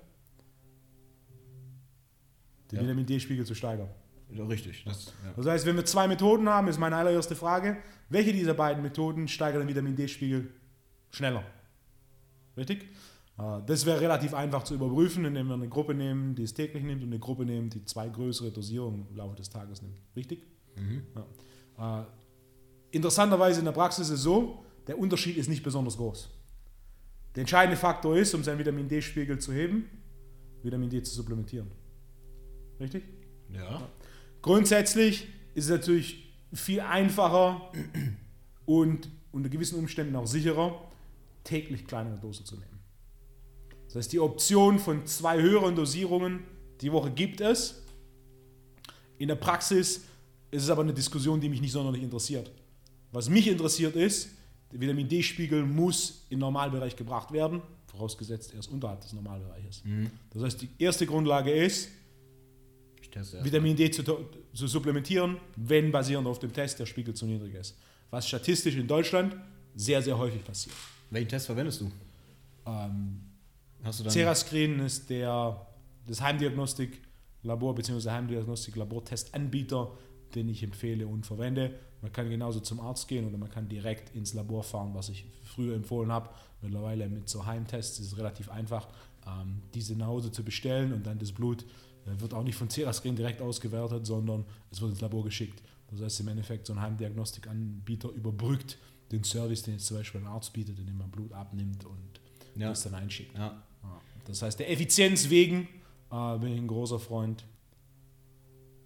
den 2.71 2.77
ja. 2.77 2.83
Vitamin 2.83 3.05
D-Spiegel 3.05 3.45
zu 3.45 3.55
steigern. 3.55 3.89
Richtig. 4.29 4.83
Das, 4.83 5.13
ja. 5.23 5.33
das, 5.35 5.45
heißt, 5.45 5.65
wenn 5.65 5.75
wir 5.75 5.85
zwei 5.85 6.07
Methoden 6.07 6.49
haben, 6.49 6.67
ist 6.67 6.79
meine 6.79 6.97
allererste 6.97 7.35
Frage, 7.35 7.77
welche 8.09 8.33
dieser 8.33 8.53
beiden 8.53 8.83
Methoden 8.83 9.27
steigert 9.27 9.61
den 9.61 9.69
Vitamin 9.69 9.95
D-Spiegel 9.95 10.49
schneller? 11.11 11.43
Richtig? 12.57 12.83
Äh, 13.39 13.61
das 13.65 13.85
wäre 13.85 14.01
relativ 14.01 14.33
einfach 14.33 14.63
zu 14.63 14.75
überprüfen, 14.75 15.23
indem 15.25 15.47
wir 15.47 15.53
eine 15.53 15.69
Gruppe 15.69 15.93
nehmen, 15.93 16.35
die 16.35 16.43
es 16.43 16.53
täglich 16.53 16.83
nimmt 16.83 17.03
und 17.03 17.09
eine 17.09 17.19
Gruppe 17.19 17.45
nehmen, 17.45 17.69
die 17.69 17.85
zwei 17.85 18.09
größere 18.09 18.51
Dosierungen 18.51 19.07
im 19.09 19.15
Laufe 19.15 19.35
des 19.35 19.49
Tages 19.49 19.81
nimmt. 19.81 19.97
Richtig? 20.15 20.45
Mhm. 20.75 21.03
Ja. 21.77 22.07
Interessanterweise 22.91 23.59
in 23.59 23.65
der 23.65 23.71
Praxis 23.71 24.07
ist 24.07 24.15
es 24.15 24.23
so, 24.23 24.63
der 24.87 24.97
Unterschied 24.97 25.37
ist 25.37 25.49
nicht 25.49 25.63
besonders 25.63 25.97
groß. 25.97 26.29
Der 27.35 27.41
entscheidende 27.41 27.77
Faktor 27.77 28.17
ist, 28.17 28.33
um 28.33 28.43
seinen 28.43 28.59
Vitamin 28.59 28.87
D-Spiegel 28.87 29.37
zu 29.39 29.53
heben, 29.53 29.89
Vitamin 30.63 30.89
D 30.89 31.03
zu 31.03 31.13
supplementieren. 31.13 31.69
Richtig? 32.79 33.03
Ja. 33.53 33.63
ja. 33.63 33.89
Grundsätzlich 34.41 35.27
ist 35.53 35.65
es 35.65 35.69
natürlich 35.69 36.33
viel 36.53 36.79
einfacher 36.79 37.71
und 38.65 39.09
unter 39.31 39.49
gewissen 39.49 39.77
Umständen 39.77 40.15
auch 40.15 40.25
sicherer, 40.25 40.81
täglich 41.43 41.85
kleinere 41.85 42.17
Dosen 42.17 42.45
zu 42.45 42.55
nehmen. 42.55 42.79
Das 43.87 43.95
heißt, 43.95 44.13
die 44.13 44.19
Option 44.19 44.79
von 44.79 45.05
zwei 45.05 45.41
höheren 45.41 45.75
Dosierungen 45.75 46.43
die 46.81 46.91
Woche 46.91 47.11
gibt 47.11 47.41
es. 47.41 47.81
In 49.17 49.27
der 49.27 49.35
Praxis 49.35 50.03
ist 50.51 50.63
es 50.63 50.69
aber 50.69 50.81
eine 50.81 50.93
Diskussion, 50.93 51.39
die 51.39 51.49
mich 51.49 51.61
nicht 51.61 51.71
sonderlich 51.71 52.03
interessiert. 52.03 52.51
Was 53.17 53.29
mich 53.29 53.47
interessiert 53.47 53.95
ist, 53.95 54.29
der 54.71 54.79
Vitamin 54.79 55.09
D-Spiegel 55.09 55.65
muss 55.65 56.27
im 56.29 56.37
Normalbereich 56.37 56.95
gebracht 56.95 57.31
werden, 57.31 57.63
vorausgesetzt 57.87 58.53
er 58.53 58.59
ist 58.59 58.67
unterhalb 58.67 59.01
des 59.01 59.11
Normalbereiches. 59.13 59.83
Mhm. 59.83 60.11
Das 60.29 60.43
heißt, 60.43 60.61
die 60.61 60.69
erste 60.77 61.07
Grundlage 61.07 61.51
ist, 61.51 61.89
Vitamin 63.41 63.75
D 63.75 63.89
zu, 63.89 64.03
zu, 64.03 64.67
supplementieren, 64.67 65.37
wenn 65.55 65.91
basierend 65.91 66.27
auf 66.27 66.37
dem 66.37 66.53
Test 66.53 66.77
der 66.77 66.85
Spiegel 66.85 67.15
zu 67.15 67.25
niedrig 67.25 67.55
ist. 67.55 67.75
Was 68.11 68.27
statistisch 68.27 68.75
in 68.75 68.85
Deutschland 68.85 69.35
sehr, 69.75 69.99
sehr 70.03 70.15
häufig 70.15 70.43
passiert. 70.43 70.75
Welchen 71.09 71.29
Test 71.29 71.47
verwendest 71.47 71.81
du? 71.81 71.91
Ähm, 72.67 73.21
Hast 73.83 73.99
du 73.99 74.03
dann 74.03 74.13
Cerascreen 74.13 74.79
ist 74.81 75.09
der, 75.09 75.65
das 76.05 76.21
Heimdiagnostik-Labor 76.21 77.73
bzw. 77.73 78.11
Heimdiagnostik-Labortestanbieter, 78.11 79.89
den 80.35 80.49
ich 80.49 80.63
empfehle 80.63 81.07
und 81.07 81.25
verwende. 81.25 81.73
Man 82.01 82.11
kann 82.11 82.29
genauso 82.29 82.59
zum 82.59 82.79
Arzt 82.79 83.07
gehen 83.07 83.27
oder 83.27 83.37
man 83.37 83.49
kann 83.49 83.67
direkt 83.69 84.15
ins 84.15 84.33
Labor 84.33 84.63
fahren, 84.63 84.91
was 84.93 85.09
ich 85.09 85.25
früher 85.43 85.75
empfohlen 85.75 86.11
habe. 86.11 86.29
Mittlerweile 86.61 87.09
mit 87.09 87.27
so 87.29 87.45
Heimtests 87.45 87.99
ist 87.99 88.13
es 88.13 88.17
relativ 88.17 88.49
einfach, 88.49 88.87
ähm, 89.25 89.61
diese 89.73 89.95
nach 89.95 90.07
Hause 90.07 90.31
zu 90.31 90.43
bestellen 90.43 90.93
und 90.93 91.05
dann 91.05 91.19
das 91.19 91.31
Blut 91.31 91.63
äh, 92.05 92.19
wird 92.19 92.33
auch 92.33 92.43
nicht 92.43 92.55
von 92.55 92.69
Cerascreen 92.69 93.15
direkt 93.15 93.41
ausgewertet, 93.41 94.05
sondern 94.05 94.45
es 94.71 94.81
wird 94.81 94.91
ins 94.91 95.01
Labor 95.01 95.23
geschickt. 95.23 95.61
Das 95.89 96.01
heißt 96.01 96.19
im 96.19 96.27
Endeffekt, 96.27 96.67
so 96.67 96.73
ein 96.73 96.81
Heimdiagnostikanbieter 96.81 98.09
überbrückt 98.09 98.77
den 99.11 99.23
Service, 99.23 99.63
den 99.63 99.75
jetzt 99.75 99.87
zum 99.87 99.97
Beispiel 99.97 100.21
ein 100.21 100.27
Arzt 100.27 100.53
bietet, 100.53 100.77
indem 100.79 100.97
man 100.97 101.09
Blut 101.09 101.31
abnimmt 101.31 101.85
und 101.85 102.19
ja. 102.55 102.69
das 102.69 102.83
dann 102.83 102.93
einschickt. 102.93 103.37
Ja. 103.37 103.63
Das 104.25 104.41
heißt, 104.41 104.59
der 104.59 104.69
Effizienz 104.69 105.29
wegen 105.29 105.67
äh, 106.11 106.37
bin 106.37 106.53
ich 106.53 106.59
ein 106.59 106.67
großer 106.67 106.99
Freund 106.99 107.45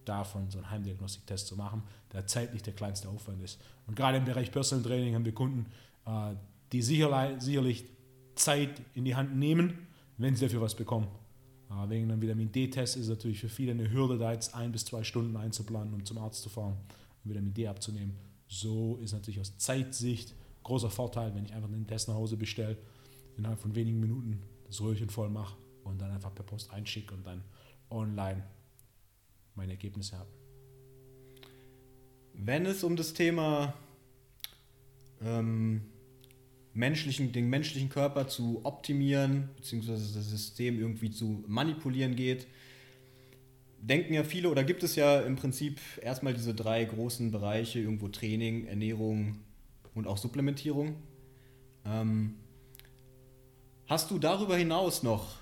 davon, 0.06 0.50
so 0.50 0.58
einen 0.58 0.70
Heimdiagnostiktest 0.70 1.48
zu 1.48 1.56
machen, 1.56 1.84
der 2.14 2.28
zeitlich 2.28 2.62
der 2.64 2.74
kleinste 2.74 3.10
Aufwand 3.10 3.42
ist. 3.42 3.60
Und 3.88 3.96
gerade 3.96 4.18
im 4.18 4.26
Bereich 4.26 4.52
Personal 4.52 4.84
Training 4.84 5.16
haben 5.16 5.26
wir 5.26 5.34
Kunden, 5.34 5.66
äh, 6.06 6.34
die 6.72 6.82
sicherlich 6.82 7.86
Zeit 8.36 8.82
in 8.94 9.06
die 9.06 9.16
Hand 9.16 9.36
nehmen, 9.36 9.88
wenn 10.18 10.36
sie 10.36 10.46
dafür 10.46 10.62
was 10.62 10.76
bekommen. 10.76 11.08
Äh, 11.70 11.90
wegen 11.90 12.12
einem 12.12 12.22
Vitamin 12.22 12.52
D-Test 12.52 12.98
ist 12.98 13.04
es 13.04 13.10
natürlich 13.10 13.40
für 13.40 13.50
viele 13.50 13.72
eine 13.72 13.92
Hürde, 13.92 14.18
da 14.18 14.32
jetzt 14.32 14.56
ein 14.56 14.72
bis 14.72 14.86
zwei 14.86 15.04
Stunden 15.04 15.36
einzuplanen 15.36 15.94
und 15.94 16.08
zum 16.08 16.18
Arzt 16.18 16.42
zu 16.42 16.50
fahren, 16.50 16.78
um 17.24 17.32
Vitamin 17.32 17.54
D 17.54 17.68
abzunehmen. 17.68 18.16
So 18.48 18.98
ist 18.98 19.14
natürlich 19.14 19.40
aus 19.40 19.58
Zeitsicht 19.58 20.34
großer 20.64 20.90
Vorteil, 20.90 21.34
wenn 21.36 21.46
ich 21.46 21.54
einfach 21.54 21.70
einen 21.70 21.88
Test 21.88 22.08
nach 22.08 22.16
Hause 22.16 22.38
bestelle, 22.38 22.78
innerhalb 23.38 23.60
von 23.60 23.76
wenigen 23.76 24.00
Minuten 24.00 24.42
das 24.68 24.82
Röhrchen 24.82 25.10
voll 25.10 25.30
mache 25.30 25.56
und 25.84 26.00
dann 26.02 26.12
einfach 26.12 26.34
per 26.34 26.46
Post 26.46 26.72
einschicke 26.72 27.14
und 27.14 27.26
dann 27.26 27.42
online 27.90 28.44
meine 29.56 29.74
Ergebnisse 29.74 30.18
habe. 30.18 30.30
Wenn 32.34 32.66
es 32.66 32.84
um 32.84 32.96
das 32.96 33.14
Thema 33.14 33.74
ähm, 35.22 35.82
menschlichen, 36.74 37.32
den 37.32 37.50
menschlichen 37.50 37.90
Körper 37.90 38.28
zu 38.28 38.62
optimieren, 38.64 39.50
beziehungsweise 39.58 40.14
das 40.14 40.30
System 40.30 40.80
irgendwie 40.80 41.12
zu 41.12 41.44
manipulieren 41.48 42.16
geht, 42.16 42.48
denken 43.82 44.14
ja 44.14 44.24
viele, 44.24 44.50
oder 44.50 44.64
gibt 44.64 44.84
es 44.84 44.96
ja 44.96 45.22
im 45.22 45.36
Prinzip 45.36 45.80
erstmal 46.02 46.34
diese 46.34 46.54
drei 46.54 46.84
großen 46.86 47.32
Bereiche, 47.32 47.80
irgendwo 47.80 48.08
Training, 48.08 48.68
Ernährung 48.68 49.40
und 49.94 50.08
auch 50.08 50.18
Supplementierung. 50.18 50.96
Ähm, 51.86 52.36
hast 53.88 54.12
du 54.12 54.20
darüber 54.20 54.56
hinaus 54.56 55.04
noch 55.04 55.41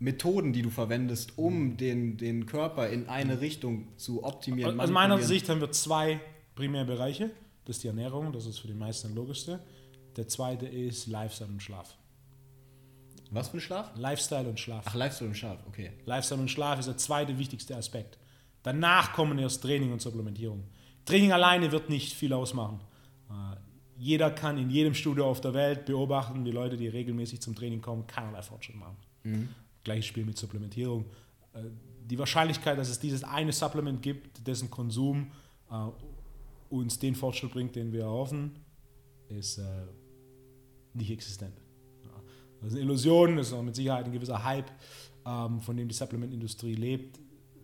Methoden, 0.00 0.52
die 0.54 0.62
du 0.62 0.70
verwendest, 0.70 1.36
um 1.36 1.76
den, 1.76 2.16
den 2.16 2.46
Körper 2.46 2.88
in 2.88 3.08
eine 3.08 3.40
Richtung 3.40 3.88
zu 3.98 4.24
optimieren? 4.24 4.80
Aus 4.80 4.90
meiner 4.90 5.18
Sicht 5.18 5.48
haben 5.48 5.60
wir 5.60 5.70
zwei 5.72 6.20
primäre 6.54 6.86
Bereiche. 6.86 7.30
Das 7.66 7.76
ist 7.76 7.84
die 7.84 7.88
Ernährung, 7.88 8.32
das 8.32 8.46
ist 8.46 8.58
für 8.58 8.66
die 8.66 8.74
meisten 8.74 9.08
das 9.08 9.16
logischste. 9.16 9.60
Der 10.16 10.26
zweite 10.26 10.66
ist 10.66 11.06
Lifestyle 11.06 11.50
und 11.50 11.62
Schlaf. 11.62 11.96
Was 13.30 13.48
für 13.50 13.58
ein 13.58 13.60
Schlaf? 13.60 13.92
Lifestyle 13.94 14.48
und 14.48 14.58
Schlaf. 14.58 14.84
Ach, 14.88 14.94
Lifestyle 14.94 15.28
und 15.28 15.36
Schlaf, 15.36 15.58
okay. 15.68 15.92
Lifestyle 16.06 16.40
und 16.40 16.50
Schlaf 16.50 16.78
ist 16.80 16.86
der 16.86 16.96
zweite 16.96 17.38
wichtigste 17.38 17.76
Aspekt. 17.76 18.18
Danach 18.62 19.12
kommen 19.12 19.38
erst 19.38 19.62
Training 19.62 19.92
und 19.92 20.00
Supplementierung. 20.00 20.64
Training 21.04 21.32
alleine 21.32 21.70
wird 21.70 21.90
nicht 21.90 22.14
viel 22.14 22.32
ausmachen. 22.32 22.80
Äh, 23.28 23.56
jeder 23.98 24.30
kann 24.30 24.56
in 24.58 24.70
jedem 24.70 24.94
Studio 24.94 25.30
auf 25.30 25.40
der 25.40 25.54
Welt 25.54 25.84
beobachten, 25.84 26.44
wie 26.44 26.50
Leute, 26.50 26.76
die 26.76 26.88
regelmäßig 26.88 27.40
zum 27.40 27.54
Training 27.54 27.82
kommen, 27.82 28.06
keinerlei 28.06 28.42
Fortschritt 28.42 28.76
machen. 28.76 28.96
Mhm. 29.24 29.48
Gleiches 29.84 30.06
Spiel 30.06 30.24
mit 30.24 30.36
Supplementierung. 30.36 31.06
Äh, 31.52 31.64
die 32.04 32.18
Wahrscheinlichkeit, 32.18 32.78
dass 32.78 32.88
es 32.88 32.98
dieses 32.98 33.24
eine 33.24 33.52
Supplement 33.52 34.02
gibt, 34.02 34.46
dessen 34.46 34.70
Konsum 34.70 35.30
äh, 35.70 35.74
uns 36.68 36.98
den 36.98 37.14
Fortschritt 37.14 37.52
bringt, 37.52 37.76
den 37.76 37.92
wir 37.92 38.02
erhoffen, 38.02 38.52
ist 39.28 39.60
nicht 40.92 41.10
existent. 41.10 41.54
Das 42.60 42.72
ist 42.72 42.74
eine 42.74 42.84
Illusion, 42.84 43.36
das 43.36 43.48
ist 43.48 43.52
auch 43.52 43.62
mit 43.62 43.74
Sicherheit 43.74 44.04
ein 44.04 44.12
gewisser 44.12 44.44
Hype, 44.44 44.70
ähm, 45.26 45.60
von 45.60 45.76
dem 45.76 45.88
die 45.88 45.94
Supplementindustrie 45.94 46.74
lebt. 46.74 47.18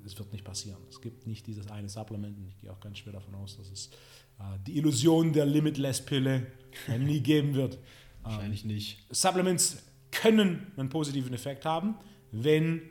Es 0.04 0.18
wird 0.18 0.32
nicht 0.32 0.44
passieren. 0.44 0.78
Es 0.88 1.00
gibt 1.00 1.26
nicht 1.26 1.46
dieses 1.46 1.68
eine 1.68 1.88
Supplement 1.88 2.38
und 2.38 2.46
ich 2.49 2.56
gehe 2.58 2.70
auch 2.70 2.80
ganz 2.80 2.99
schwer 2.99 3.12
davon 3.12 3.35
aus, 3.35 3.56
dass 3.56 3.70
es 3.70 3.90
äh, 4.38 4.58
die 4.66 4.78
Illusion 4.78 5.32
der 5.32 5.46
Limitless-Pille 5.46 6.46
äh, 6.88 6.99
nie 6.99 7.20
geben 7.20 7.54
wird. 7.54 7.78
Wahrscheinlich 8.23 8.62
ähm, 8.62 8.68
nicht. 8.68 9.04
Supplements 9.11 9.82
können 10.20 10.73
einen 10.76 10.88
positiven 10.88 11.32
Effekt 11.35 11.64
haben, 11.64 11.96
wenn 12.32 12.82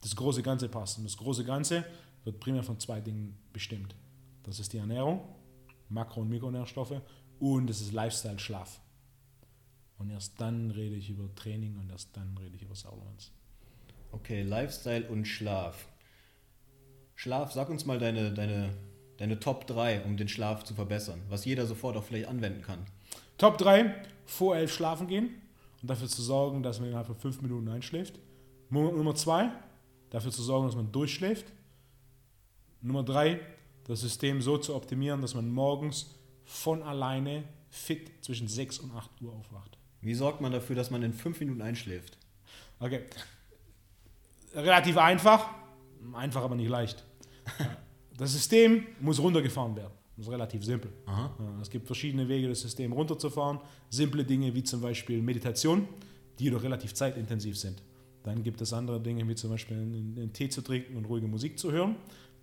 das 0.00 0.16
große 0.16 0.42
Ganze 0.42 0.68
passt. 0.68 0.98
Und 0.98 1.04
das 1.04 1.16
große 1.16 1.44
Ganze 1.44 1.84
wird 2.24 2.40
primär 2.40 2.62
von 2.62 2.78
zwei 2.80 3.00
Dingen 3.00 3.36
bestimmt. 3.52 3.94
Das 4.42 4.58
ist 4.58 4.72
die 4.72 4.78
Ernährung, 4.78 5.20
Makro- 5.88 6.20
und 6.20 6.28
Mikronährstoffe 6.28 7.00
und 7.38 7.66
das 7.66 7.80
ist 7.80 7.92
Lifestyle, 7.92 8.38
Schlaf. 8.38 8.80
Und 9.98 10.10
erst 10.10 10.40
dann 10.40 10.70
rede 10.70 10.96
ich 10.96 11.08
über 11.08 11.32
Training 11.34 11.76
und 11.78 11.90
erst 11.90 12.16
dann 12.16 12.36
rede 12.38 12.56
ich 12.56 12.62
über 12.62 12.74
Supplements. 12.74 13.32
Okay, 14.12 14.42
Lifestyle 14.42 15.08
und 15.08 15.26
Schlaf. 15.26 15.88
Schlaf, 17.14 17.52
sag 17.52 17.68
uns 17.70 17.84
mal 17.86 17.98
deine, 17.98 18.32
deine, 18.32 18.74
deine 19.18 19.38
Top 19.38 19.66
3, 19.66 20.04
um 20.04 20.16
den 20.16 20.28
Schlaf 20.28 20.64
zu 20.64 20.74
verbessern, 20.74 21.22
was 21.28 21.44
jeder 21.44 21.66
sofort 21.66 21.96
auch 21.96 22.04
vielleicht 22.04 22.28
anwenden 22.28 22.62
kann. 22.62 22.84
Top 23.38 23.58
3, 23.58 23.94
vor 24.26 24.56
11 24.56 24.72
schlafen 24.72 25.06
gehen 25.06 25.30
und 25.84 25.88
dafür 25.88 26.08
zu 26.08 26.22
sorgen, 26.22 26.62
dass 26.62 26.80
man 26.80 26.88
innerhalb 26.88 27.08
von 27.08 27.14
5 27.14 27.42
Minuten 27.42 27.68
einschläft. 27.68 28.18
Nummer 28.70 29.14
2, 29.14 29.50
dafür 30.08 30.30
zu 30.30 30.42
sorgen, 30.42 30.66
dass 30.66 30.74
man 30.74 30.90
durchschläft. 30.90 31.44
Nummer 32.80 33.02
3, 33.02 33.38
das 33.86 34.00
System 34.00 34.40
so 34.40 34.56
zu 34.56 34.74
optimieren, 34.74 35.20
dass 35.20 35.34
man 35.34 35.50
morgens 35.50 36.14
von 36.46 36.82
alleine 36.82 37.44
fit 37.68 38.24
zwischen 38.24 38.48
6 38.48 38.78
und 38.78 38.92
8 38.96 39.10
Uhr 39.20 39.34
aufwacht. 39.34 39.76
Wie 40.00 40.14
sorgt 40.14 40.40
man 40.40 40.52
dafür, 40.52 40.74
dass 40.74 40.90
man 40.90 41.02
in 41.02 41.12
5 41.12 41.40
Minuten 41.40 41.60
einschläft? 41.60 42.16
Okay. 42.80 43.02
Relativ 44.54 44.96
einfach, 44.96 45.50
einfach 46.14 46.44
aber 46.44 46.54
nicht 46.54 46.70
leicht. 46.70 47.04
Das 48.16 48.32
System 48.32 48.86
muss 49.00 49.20
runtergefahren 49.20 49.76
werden. 49.76 49.92
Das 50.16 50.26
ist 50.26 50.32
relativ 50.32 50.64
simpel. 50.64 50.92
Aha. 51.06 51.34
Es 51.60 51.68
gibt 51.70 51.86
verschiedene 51.86 52.28
Wege, 52.28 52.48
das 52.48 52.60
System 52.60 52.92
runterzufahren. 52.92 53.58
Simple 53.90 54.24
Dinge 54.24 54.54
wie 54.54 54.62
zum 54.62 54.80
Beispiel 54.80 55.20
Meditation, 55.20 55.88
die 56.38 56.44
jedoch 56.44 56.62
relativ 56.62 56.94
zeitintensiv 56.94 57.58
sind. 57.58 57.82
Dann 58.22 58.42
gibt 58.42 58.60
es 58.60 58.72
andere 58.72 59.00
Dinge 59.00 59.26
wie 59.28 59.34
zum 59.34 59.50
Beispiel 59.50 59.76
einen, 59.76 60.32
Tee 60.32 60.48
zu 60.48 60.62
trinken 60.62 60.96
und 60.96 61.04
ruhige 61.06 61.26
Musik 61.26 61.58
zu 61.58 61.72
hören, 61.72 61.96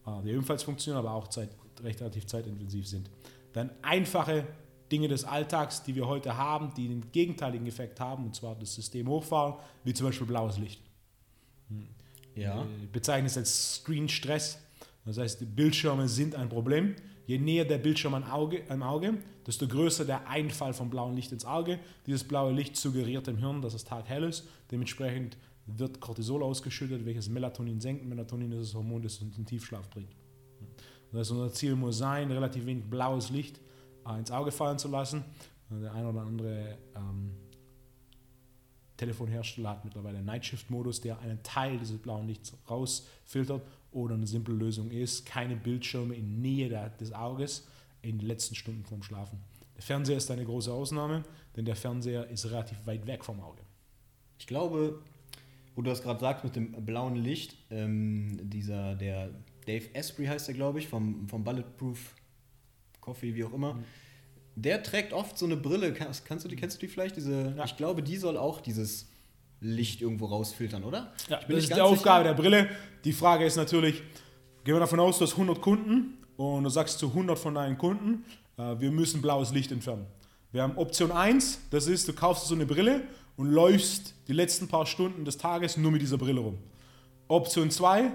äh, 0.06 0.22
die 0.24 0.32
ebenfalls 0.32 0.64
funktionieren, 0.64 1.00
aber 1.06 1.16
auch 1.16 1.28
Zeit, 1.28 1.50
recht 1.82 2.00
relativ 2.02 2.26
zeitintensiv 2.28 2.88
sind. 2.88 3.10
Dann 3.54 3.70
einfache 3.82 4.46
Dinge 4.92 5.08
des 5.08 5.24
Alltags, 5.24 5.84
die 5.84 5.96
wir 5.96 6.08
heute 6.08 6.38
haben, 6.38 6.74
die 6.76 6.88
den 6.88 7.12
gegenteiligen 7.12 7.66
Effekt 7.66 8.00
haben, 8.00 8.26
und 8.26 8.36
zwar 8.36 8.56
das 8.56 8.76
System 8.76 9.08
hochfahren, 9.08 9.56
wie 9.84 9.94
zum 9.94 10.08
Beispiel 10.08 10.28
blaues 10.28 10.58
Licht. 10.58 10.82
Ja. 12.36 12.66
Ich 12.84 12.90
bezeichne 12.90 13.28
es 13.28 13.38
als 13.38 13.76
Screen-Stress. 13.76 14.60
Das 15.06 15.18
heißt, 15.18 15.42
die 15.42 15.46
Bildschirme 15.46 16.08
sind 16.08 16.36
ein 16.36 16.50
Problem. 16.50 16.96
Je 17.26 17.38
näher 17.38 17.66
der 17.66 17.78
Bildschirm 17.78 18.14
am 18.14 18.24
Auge, 18.24 18.64
am 18.70 18.84
Auge, 18.84 19.18
desto 19.46 19.68
größer 19.68 20.06
der 20.06 20.28
Einfall 20.28 20.74
vom 20.74 20.90
blauen 20.90 21.16
Licht 21.16 21.32
ins 21.32 21.46
Auge. 21.46 21.80
Dieses 22.06 22.24
blaue 22.24 22.52
Licht 22.52 22.76
suggeriert 22.76 23.28
dem 23.28 23.38
Hirn, 23.38 23.62
dass 23.62 23.74
es 23.74 23.86
taghell 23.86 24.24
ist. 24.24 24.48
Dementsprechend 24.72 25.38
wird 25.66 26.00
Cortisol 26.00 26.44
ausgeschüttet, 26.44 27.06
welches 27.06 27.30
Melatonin 27.30 27.80
senkt. 27.80 28.06
Melatonin 28.06 28.52
ist 28.54 28.70
das 28.70 28.76
Hormon, 28.76 29.02
das 29.02 29.20
uns 29.20 29.38
in 29.38 29.44
den 29.44 29.46
Tiefschlaf 29.46 29.90
bringt. 29.90 30.16
Das 31.12 31.22
heißt, 31.22 31.32
unser 31.32 31.54
Ziel 31.54 31.76
muss 31.76 31.98
sein, 31.98 32.32
relativ 32.32 32.66
wenig 32.66 32.86
blaues 32.86 33.30
Licht 33.30 33.60
äh, 34.08 34.18
ins 34.18 34.32
Auge 34.32 34.52
fallen 34.52 34.80
zu 34.80 34.88
lassen. 34.88 35.24
Der 35.70 35.94
ein 35.94 36.06
oder 36.06 36.22
andere 36.22 36.78
ähm, 36.96 37.32
Telefonhersteller 38.98 39.70
hat 39.70 39.86
mittlerweile 39.86 40.18
einen 40.18 40.28
Nightshift-Modus, 40.28 41.02
der 41.02 41.20
einen 41.20 41.42
Teil 41.44 41.78
dieses 41.78 41.98
blauen 41.98 42.28
Lichts 42.28 42.54
rausfiltert. 42.70 43.62
Oder 43.92 44.16
eine 44.16 44.28
simple 44.28 44.56
Lösung 44.56 44.90
ist, 44.92 45.26
keine 45.26 45.56
Bildschirme 45.56 46.16
in 46.16 46.42
Nähe 46.42 46.70
der, 46.70 46.90
des 46.90 47.14
Auges 47.14 47.68
in 48.02 48.18
den 48.18 48.28
letzten 48.28 48.56
Stunden 48.56 48.84
vorm 48.84 49.04
Schlafen. 49.04 49.40
Der 49.76 49.84
Fernseher 49.84 50.18
ist 50.18 50.32
eine 50.32 50.46
große 50.46 50.72
Ausnahme, 50.72 51.24
denn 51.56 51.66
der 51.66 51.76
Fernseher 51.76 52.30
ist 52.30 52.46
relativ 52.46 52.86
weit 52.86 53.06
weg 53.06 53.26
vom 53.26 53.40
Auge. 53.42 53.62
Ich 54.40 54.48
glaube, 54.48 55.02
wo 55.76 55.82
du 55.82 55.90
das 55.90 56.02
gerade 56.02 56.20
sagst 56.20 56.44
mit 56.44 56.56
dem 56.56 56.72
blauen 56.86 57.16
Licht, 57.16 57.58
ähm, 57.70 58.40
dieser, 58.44 58.96
der 58.96 59.32
Dave 59.66 59.86
Asprey 59.94 60.26
heißt 60.26 60.48
der, 60.48 60.56
glaube 60.56 60.80
ich, 60.80 60.88
vom, 60.88 61.28
vom 61.28 61.44
Bulletproof 61.44 62.16
Coffee, 63.00 63.36
wie 63.36 63.44
auch 63.44 63.54
immer. 63.54 63.74
Mhm. 63.76 63.84
Der 64.56 64.84
trägt 64.84 65.14
oft 65.14 65.38
so 65.38 65.46
eine 65.46 65.58
Brille. 65.58 65.94
Kannst, 65.94 66.26
kannst 66.26 66.46
du 66.46 66.50
die, 66.50 66.56
kennst 66.56 66.78
du 66.78 66.80
die 66.82 66.88
vielleicht? 66.88 67.16
Diese, 67.16 67.56
Ja. 67.58 67.66
Ich 67.66 67.78
glaube, 67.78 68.04
die 68.04 68.18
soll 68.18 68.38
auch 68.38 68.62
dieses 68.62 69.11
Licht 69.62 70.02
irgendwo 70.02 70.26
rausfiltern, 70.26 70.84
oder? 70.84 71.14
Ja, 71.30 71.40
das 71.48 71.58
ist 71.66 71.76
die 71.76 71.80
Aufgabe 71.82 72.24
sicher. 72.24 72.36
der 72.36 72.42
Brille. 72.42 72.70
Die 73.06 73.14
Frage 73.14 73.46
ist 73.46 73.56
natürlich, 73.56 74.02
gehen 74.64 74.74
wir 74.76 74.80
davon 74.80 75.00
aus, 75.00 75.18
du 75.20 75.26
hast 75.26 75.34
100 75.34 75.62
Kunden 75.62 76.18
und 76.36 76.64
du 76.64 76.70
sagst 76.70 76.98
zu 77.00 77.08
100 77.10 77.38
von 77.38 77.54
deinen 77.56 77.78
Kunden, 77.78 78.26
äh, 78.58 78.80
wir 78.80 78.92
müssen 78.92 79.22
blaues 79.22 79.52
Licht 79.54 79.72
entfernen. 79.72 80.08
Wir 80.52 80.64
haben 80.64 80.78
Option 80.78 81.12
1, 81.12 81.62
das 81.70 81.88
ist, 81.88 82.08
du 82.08 82.14
kaufst 82.14 82.48
so 82.48 82.56
eine 82.56 82.66
Brille 82.66 83.04
und 83.38 83.50
läufst 83.52 84.16
die 84.28 84.34
letzten 84.34 84.68
paar 84.68 84.86
Stunden 84.86 85.24
des 85.26 85.38
Tages 85.38 85.78
nur 85.78 85.92
mit 85.92 86.02
dieser 86.02 86.18
Brille 86.18 86.42
rum. 86.42 86.58
Option 87.28 87.70
2, 87.72 88.12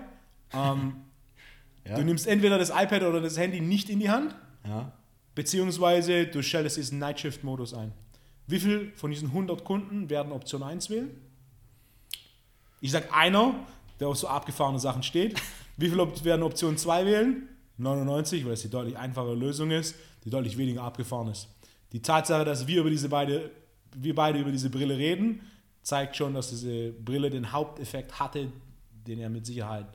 ähm, 0.53 0.97
Ja. 1.89 1.95
du 1.97 2.03
nimmst 2.03 2.27
entweder 2.27 2.59
das 2.59 2.71
iPad 2.71 3.05
oder 3.05 3.21
das 3.21 3.39
Handy 3.39 3.61
nicht 3.61 3.89
in 3.89 4.01
die 4.01 4.11
Hand, 4.11 4.35
Ja. 4.67 4.91
beziehungsweise 5.37 6.27
du 6.27 6.43
schaltest 6.43 6.77
diesen 6.77 6.99
Nightshift-Modus 6.99 7.75
ein. 7.75 7.93
Wie 8.49 8.59
viel 8.59 8.93
von 8.97 9.11
diesen 9.13 9.29
100 9.29 9.65
Kunden 9.65 10.11
werden 10.11 10.33
Option 10.33 10.65
1 10.65 10.91
wählen? 10.91 11.11
Ich 12.87 12.93
sage 12.93 13.13
einer, 13.13 13.53
der 13.99 14.07
auf 14.07 14.17
so 14.17 14.29
abgefahrene 14.29 14.79
Sachen 14.79 15.03
steht. 15.03 15.43
Wie 15.77 15.89
viele 15.89 16.07
werden 16.25 16.45
Option 16.45 16.79
2 16.79 17.05
wählen? 17.05 17.49
99, 17.79 18.47
weil 18.47 18.53
es 18.53 18.63
die 18.63 18.71
deutlich 18.71 18.97
einfachere 18.97 19.35
Lösung 19.35 19.73
ist, 19.73 19.97
die 20.25 20.31
deutlich 20.31 20.57
weniger 20.57 20.85
abgefahren 20.85 21.27
ist. 21.27 21.49
Die 21.91 22.01
Tatsache, 22.01 22.45
dass 22.45 22.69
wir 22.69 22.83
über 22.83 22.91
diese 22.91 23.09
beide, 23.09 23.51
wir 23.93 24.15
beide 24.15 24.39
über 24.39 24.53
diese 24.53 24.71
Brille 24.71 24.97
reden, 24.97 25.41
zeigt 25.83 26.15
schon, 26.15 26.33
dass 26.33 26.51
diese 26.51 26.93
Brille 26.93 27.29
den 27.29 27.51
Haupteffekt 27.51 28.21
hatte, 28.21 28.53
den 29.05 29.19
er 29.19 29.31
mit 29.31 29.47
Sicherheit 29.47 29.87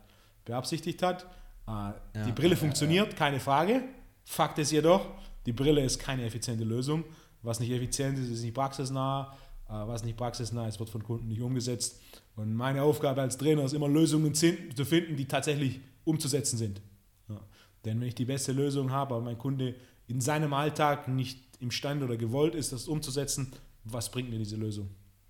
beabsichtigt 0.43 1.01
hat. 1.01 1.25
Äh, 1.69 2.25
die 2.25 2.33
Brille 2.33 2.57
funktioniert, 2.57 3.15
keine 3.15 3.39
Frage. 3.39 3.83
Fakt 4.25 4.59
ist 4.59 4.71
jedoch, 4.71 5.07
die 5.45 5.53
Brille 5.53 5.81
ist 5.81 5.97
keine 5.97 6.25
effiziente 6.25 6.65
Lösung. 6.65 7.05
Was 7.41 7.61
nicht 7.61 7.71
effizient 7.71 8.19
ist, 8.19 8.29
ist 8.29 8.43
nicht 8.43 8.53
praxisnah. 8.53 9.33
Äh, 9.69 9.87
was 9.87 10.03
nicht 10.03 10.17
praxisnah 10.17 10.67
ist, 10.67 10.77
wird 10.77 10.89
von 10.89 11.01
Kunden 11.01 11.29
nicht 11.29 11.41
umgesetzt. 11.41 12.01
Und 12.35 12.53
meine 12.53 12.81
Aufgabe 12.81 13.21
als 13.21 13.37
Trainer 13.37 13.63
ist 13.63 13.73
immer, 13.73 13.87
Lösungen 13.87 14.33
zu 14.33 14.85
finden, 14.85 15.15
die 15.15 15.25
tatsächlich 15.25 15.79
umzusetzen 16.03 16.57
sind. 16.57 16.81
Ja. 17.27 17.39
Denn 17.85 17.99
wenn 17.99 18.07
ich 18.07 18.15
die 18.15 18.25
beste 18.25 18.51
Lösung 18.51 18.91
habe, 18.91 19.15
aber 19.15 19.23
mein 19.23 19.37
Kunde 19.37 19.75
in 20.07 20.21
seinem 20.21 20.53
Alltag 20.53 21.07
nicht 21.07 21.39
imstande 21.59 22.05
oder 22.05 22.17
gewollt 22.17 22.55
ist, 22.55 22.71
das 22.71 22.87
umzusetzen, 22.87 23.51
was 23.83 24.11
bringt 24.11 24.29
mir 24.29 24.37
diese 24.37 24.55
Lösung? 24.55 24.89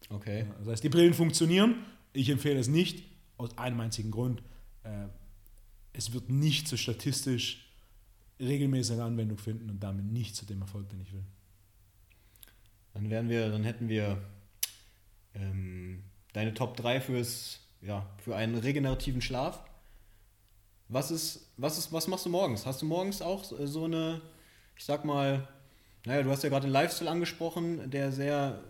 Okay. 0.09 0.39
Ja, 0.41 0.55
Das 0.59 0.67
heißt, 0.67 0.83
die 0.83 0.89
Brillen 0.89 1.13
funktionieren. 1.13 1.75
Ich 2.13 2.29
empfehle 2.29 2.59
es 2.59 2.67
nicht, 2.67 3.03
aus 3.37 3.57
einem 3.57 3.79
einzigen 3.79 4.11
Grund. 4.11 4.41
Äh, 4.83 5.07
es 5.93 6.13
wird 6.13 6.29
nicht 6.29 6.67
so 6.67 6.77
statistisch 6.77 7.67
regelmäßige 8.39 8.99
Anwendung 8.99 9.37
finden 9.37 9.69
und 9.69 9.81
damit 9.81 10.05
nicht 10.05 10.35
zu 10.35 10.45
dem 10.45 10.61
Erfolg, 10.61 10.89
den 10.89 11.01
ich 11.01 11.13
will. 11.13 11.23
Dann 12.93 13.09
wären 13.09 13.29
wir, 13.29 13.49
dann 13.49 13.63
hätten 13.63 13.87
wir 13.87 14.21
ähm, 15.33 16.03
deine 16.33 16.53
Top 16.53 16.77
3 16.77 17.01
fürs, 17.01 17.59
ja, 17.81 18.05
für 18.23 18.35
einen 18.35 18.57
regenerativen 18.57 19.21
Schlaf. 19.21 19.63
Was 20.87 21.09
ist, 21.11 21.51
was 21.57 21.77
ist, 21.77 21.91
was 21.93 22.07
machst 22.07 22.25
du 22.25 22.29
morgens? 22.29 22.65
Hast 22.65 22.81
du 22.81 22.85
morgens 22.85 23.21
auch 23.21 23.43
so- 23.43 23.85
eine, 23.85 24.21
ich 24.77 24.83
sag 24.83 25.05
mal, 25.05 25.47
naja, 26.05 26.23
du 26.23 26.29
hast 26.31 26.43
ja 26.43 26.49
gerade 26.49 26.67
den 26.67 26.73
Lifestyle 26.73 27.09
angesprochen, 27.09 27.89
der 27.89 28.11
sehr 28.11 28.63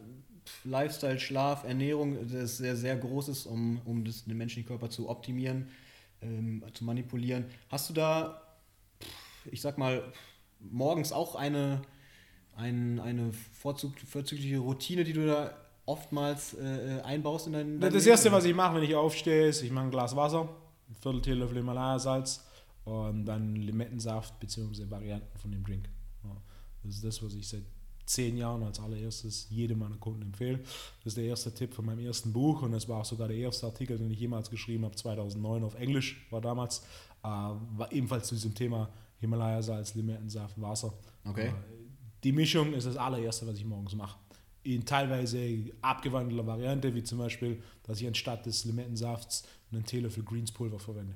Lifestyle, 0.63 1.19
Schlaf, 1.19 1.63
Ernährung, 1.63 2.27
der 2.27 2.45
sehr, 2.47 2.75
sehr 2.75 2.95
groß 2.97 3.29
ist, 3.29 3.45
um, 3.45 3.81
um 3.85 4.03
das, 4.05 4.25
den 4.25 4.37
menschlichen 4.37 4.67
Körper 4.67 4.89
zu 4.89 5.09
optimieren, 5.09 5.69
ähm, 6.21 6.63
zu 6.73 6.83
manipulieren. 6.83 7.45
Hast 7.69 7.89
du 7.89 7.93
da, 7.93 8.41
ich 9.49 9.61
sag 9.61 9.77
mal, 9.77 10.03
morgens 10.59 11.11
auch 11.11 11.35
eine, 11.35 11.81
ein, 12.55 12.99
eine 12.99 13.31
vorzügliche 13.53 14.57
Routine, 14.59 15.03
die 15.03 15.13
du 15.13 15.25
da 15.25 15.55
oftmals 15.91 16.53
äh, 16.53 16.97
äh, 16.97 17.01
einbaust 17.01 17.47
in 17.47 17.53
dein, 17.53 17.79
dein 17.79 17.91
Das 17.93 18.03
Leben? 18.03 18.11
erste, 18.13 18.31
was 18.31 18.45
ich 18.45 18.55
mache, 18.55 18.75
wenn 18.75 18.83
ich 18.83 18.95
aufstehe, 18.95 19.47
ist, 19.47 19.61
ich 19.61 19.71
mache 19.71 19.85
ein 19.85 19.91
Glas 19.91 20.15
Wasser, 20.15 20.41
ein 20.89 20.95
Viertel 21.01 21.21
Teelöffel 21.21 21.57
Himalaya-Salz 21.57 22.45
und 22.85 23.25
dann 23.25 23.55
Limettensaft 23.55 24.39
bzw. 24.39 24.89
Varianten 24.89 25.37
von 25.37 25.51
dem 25.51 25.63
Drink. 25.63 25.89
Ja. 26.23 26.35
Das 26.83 26.95
ist 26.95 27.03
das, 27.03 27.21
was 27.23 27.33
ich 27.33 27.47
seit 27.47 27.63
zehn 28.05 28.35
Jahren 28.35 28.63
als 28.63 28.79
allererstes 28.79 29.47
jedem 29.49 29.79
meiner 29.79 29.95
Kunden 29.97 30.23
empfehle. 30.23 30.59
Das 31.03 31.11
ist 31.13 31.17
der 31.17 31.25
erste 31.25 31.53
Tipp 31.53 31.73
von 31.73 31.85
meinem 31.85 31.99
ersten 31.99 32.33
Buch 32.33 32.61
und 32.61 32.71
das 32.73 32.89
war 32.89 32.99
auch 33.01 33.05
sogar 33.05 33.27
der 33.27 33.37
erste 33.37 33.67
Artikel, 33.67 33.97
den 33.97 34.11
ich 34.11 34.19
jemals 34.19 34.49
geschrieben 34.49 34.83
habe, 34.85 34.95
2009 34.95 35.63
auf 35.63 35.75
Englisch, 35.75 36.25
war 36.31 36.41
damals, 36.41 36.79
äh, 37.23 37.27
war 37.27 37.91
ebenfalls 37.91 38.27
zu 38.27 38.35
diesem 38.35 38.53
Thema 38.55 38.89
Himalaya-Salz, 39.19 39.93
Limettensaft, 39.95 40.59
Wasser. 40.59 40.93
Okay. 41.25 41.47
Äh, 41.49 41.53
Die 42.23 42.31
Mischung 42.33 42.73
ist 42.73 42.85
das 42.87 42.97
allererste, 42.97 43.47
was 43.47 43.55
ich 43.57 43.65
morgens 43.65 43.95
mache. 43.95 44.17
In 44.63 44.85
teilweise 44.85 45.71
abgewandelter 45.81 46.45
Variante, 46.45 46.93
wie 46.93 47.03
zum 47.03 47.17
Beispiel, 47.17 47.61
dass 47.83 47.99
ich 47.99 48.07
anstatt 48.07 48.45
des 48.45 48.65
Limettensafts 48.65 49.43
einen 49.71 49.85
Teelöffel 49.85 50.23
Greenspulver 50.23 50.79
verwende. 50.79 51.15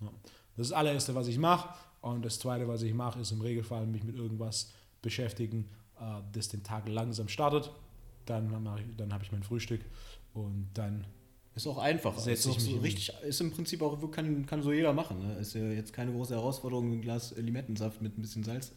Ja. 0.00 0.10
Das 0.56 0.66
ist 0.66 0.70
das 0.70 0.72
allererste, 0.72 1.14
was 1.14 1.28
ich 1.28 1.38
mache. 1.38 1.74
Und 2.00 2.24
das 2.24 2.38
zweite, 2.38 2.66
was 2.66 2.82
ich 2.82 2.94
mache, 2.94 3.20
ist 3.20 3.30
im 3.30 3.40
Regelfall 3.40 3.86
mich 3.86 4.04
mit 4.04 4.16
irgendwas 4.16 4.72
beschäftigen, 5.02 5.68
äh, 5.98 6.22
das 6.32 6.48
den 6.48 6.62
Tag 6.62 6.88
langsam 6.88 7.28
startet. 7.28 7.70
Dann, 8.26 8.50
dann 8.96 9.12
habe 9.12 9.24
ich 9.24 9.32
mein 9.32 9.42
Frühstück 9.42 9.80
und 10.34 10.68
dann 10.74 11.06
ist 11.54 11.66
auch 11.66 11.78
einfach. 11.78 12.16
Setz 12.18 12.46
ist, 12.46 12.60
so 12.60 12.76
richtig, 12.78 13.12
ist 13.26 13.40
im 13.40 13.50
Prinzip 13.50 13.82
auch, 13.82 13.98
kann, 14.10 14.46
kann 14.46 14.62
so 14.62 14.72
jeder 14.72 14.92
machen. 14.92 15.26
Ne? 15.26 15.34
Ist 15.38 15.54
ja 15.54 15.62
jetzt 15.62 15.92
keine 15.92 16.12
große 16.12 16.34
Herausforderung, 16.34 16.92
ein 16.92 17.00
Glas 17.00 17.34
Limettensaft 17.36 18.00
mit 18.00 18.16
ein 18.16 18.22
bisschen 18.22 18.44
Salz. 18.44 18.72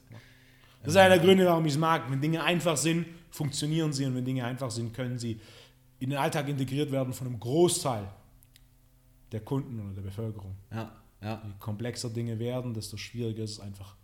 Das 0.84 0.94
ist 0.94 0.98
einer 0.98 1.16
der 1.16 1.24
Gründe, 1.24 1.46
warum 1.46 1.66
ich 1.66 1.74
es 1.74 1.80
mag. 1.80 2.10
Wenn 2.10 2.22
Dinge 2.22 2.44
einfach 2.44 2.78
sind, 2.78 3.06
funktionieren 3.32 3.94
sie 3.94 4.06
und 4.06 4.16
wenn 4.16 4.26
Dinge 4.26 4.46
einfach 4.46 4.70
sind, 4.70 4.94
können 4.94 5.18
sie 5.18 5.40
in 6.00 6.10
den 6.10 6.20
Alltag 6.20 6.50
integriert 6.50 6.92
werden 6.92 7.14
von 7.14 7.28
einem 7.28 7.40
Großteil 7.40 8.10
der 9.32 9.40
Kunden 9.40 9.80
oder 9.80 9.94
der 9.94 10.02
Bevölkerung. 10.02 10.56
Ja, 10.72 10.92
ja. 11.22 11.42
Je 11.46 11.54
komplexer 11.60 12.10
Dinge 12.10 12.38
werden, 12.38 12.74
desto 12.74 12.98
schwieriger 12.98 13.44
ist 13.44 13.52
es 13.52 13.60
einfach. 13.60 13.96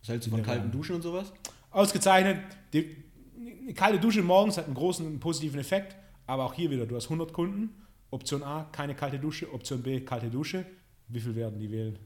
Was 0.00 0.08
hältst 0.08 0.26
du 0.26 0.30
von 0.30 0.42
kalten 0.42 0.70
Duschen 0.70 0.96
und 0.96 1.02
sowas? 1.02 1.32
Ausgezeichnet. 1.70 2.40
Die, 2.72 2.96
eine 3.38 3.74
kalte 3.74 4.00
Dusche 4.00 4.22
morgens 4.22 4.56
hat 4.56 4.64
einen 4.64 4.74
großen 4.74 5.20
positiven 5.20 5.60
Effekt, 5.60 5.94
aber 6.26 6.44
auch 6.44 6.54
hier 6.54 6.70
wieder, 6.70 6.86
du 6.86 6.96
hast 6.96 7.04
100 7.04 7.32
Kunden. 7.32 7.70
Option 8.10 8.42
A, 8.42 8.64
keine 8.72 8.94
kalte 8.94 9.18
Dusche. 9.18 9.52
Option 9.52 9.82
B, 9.82 10.00
kalte 10.00 10.30
Dusche. 10.30 10.64
Wie 11.08 11.20
viel 11.20 11.34
werden 11.34 11.58
die 11.58 11.70
wählen? 11.70 11.98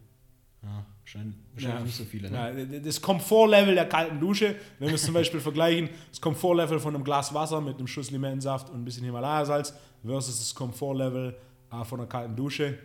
Ja, 0.63 0.85
wahrscheinlich, 1.01 1.37
wahrscheinlich 1.55 1.79
ja, 1.79 1.85
nicht 1.85 1.97
so 1.97 2.05
viele. 2.05 2.31
Ne? 2.31 2.69
Ja, 2.73 2.81
das 2.81 3.01
Komfortlevel 3.01 3.75
der 3.75 3.89
kalten 3.89 4.21
Dusche, 4.21 4.57
wenn 4.79 4.89
wir 4.89 4.95
es 4.95 5.05
zum 5.05 5.15
Beispiel 5.15 5.41
vergleichen, 5.51 5.89
das 6.11 6.21
Komfortlevel 6.21 6.79
von 6.79 6.95
einem 6.95 7.05
Glas 7.05 7.33
Wasser 7.33 7.61
mit 7.61 7.79
einem 7.79 7.87
Schuss 7.87 8.11
Limettensaft 8.11 8.69
und 8.69 8.81
ein 8.81 8.85
bisschen 8.85 9.05
Himalaya-Salz 9.05 9.75
versus 10.05 10.39
das 10.39 10.55
Komfortlevel 10.55 11.37
äh, 11.73 11.85
von 11.85 12.01
einer 12.01 12.09
kalten 12.09 12.37
Dusche, 12.37 12.79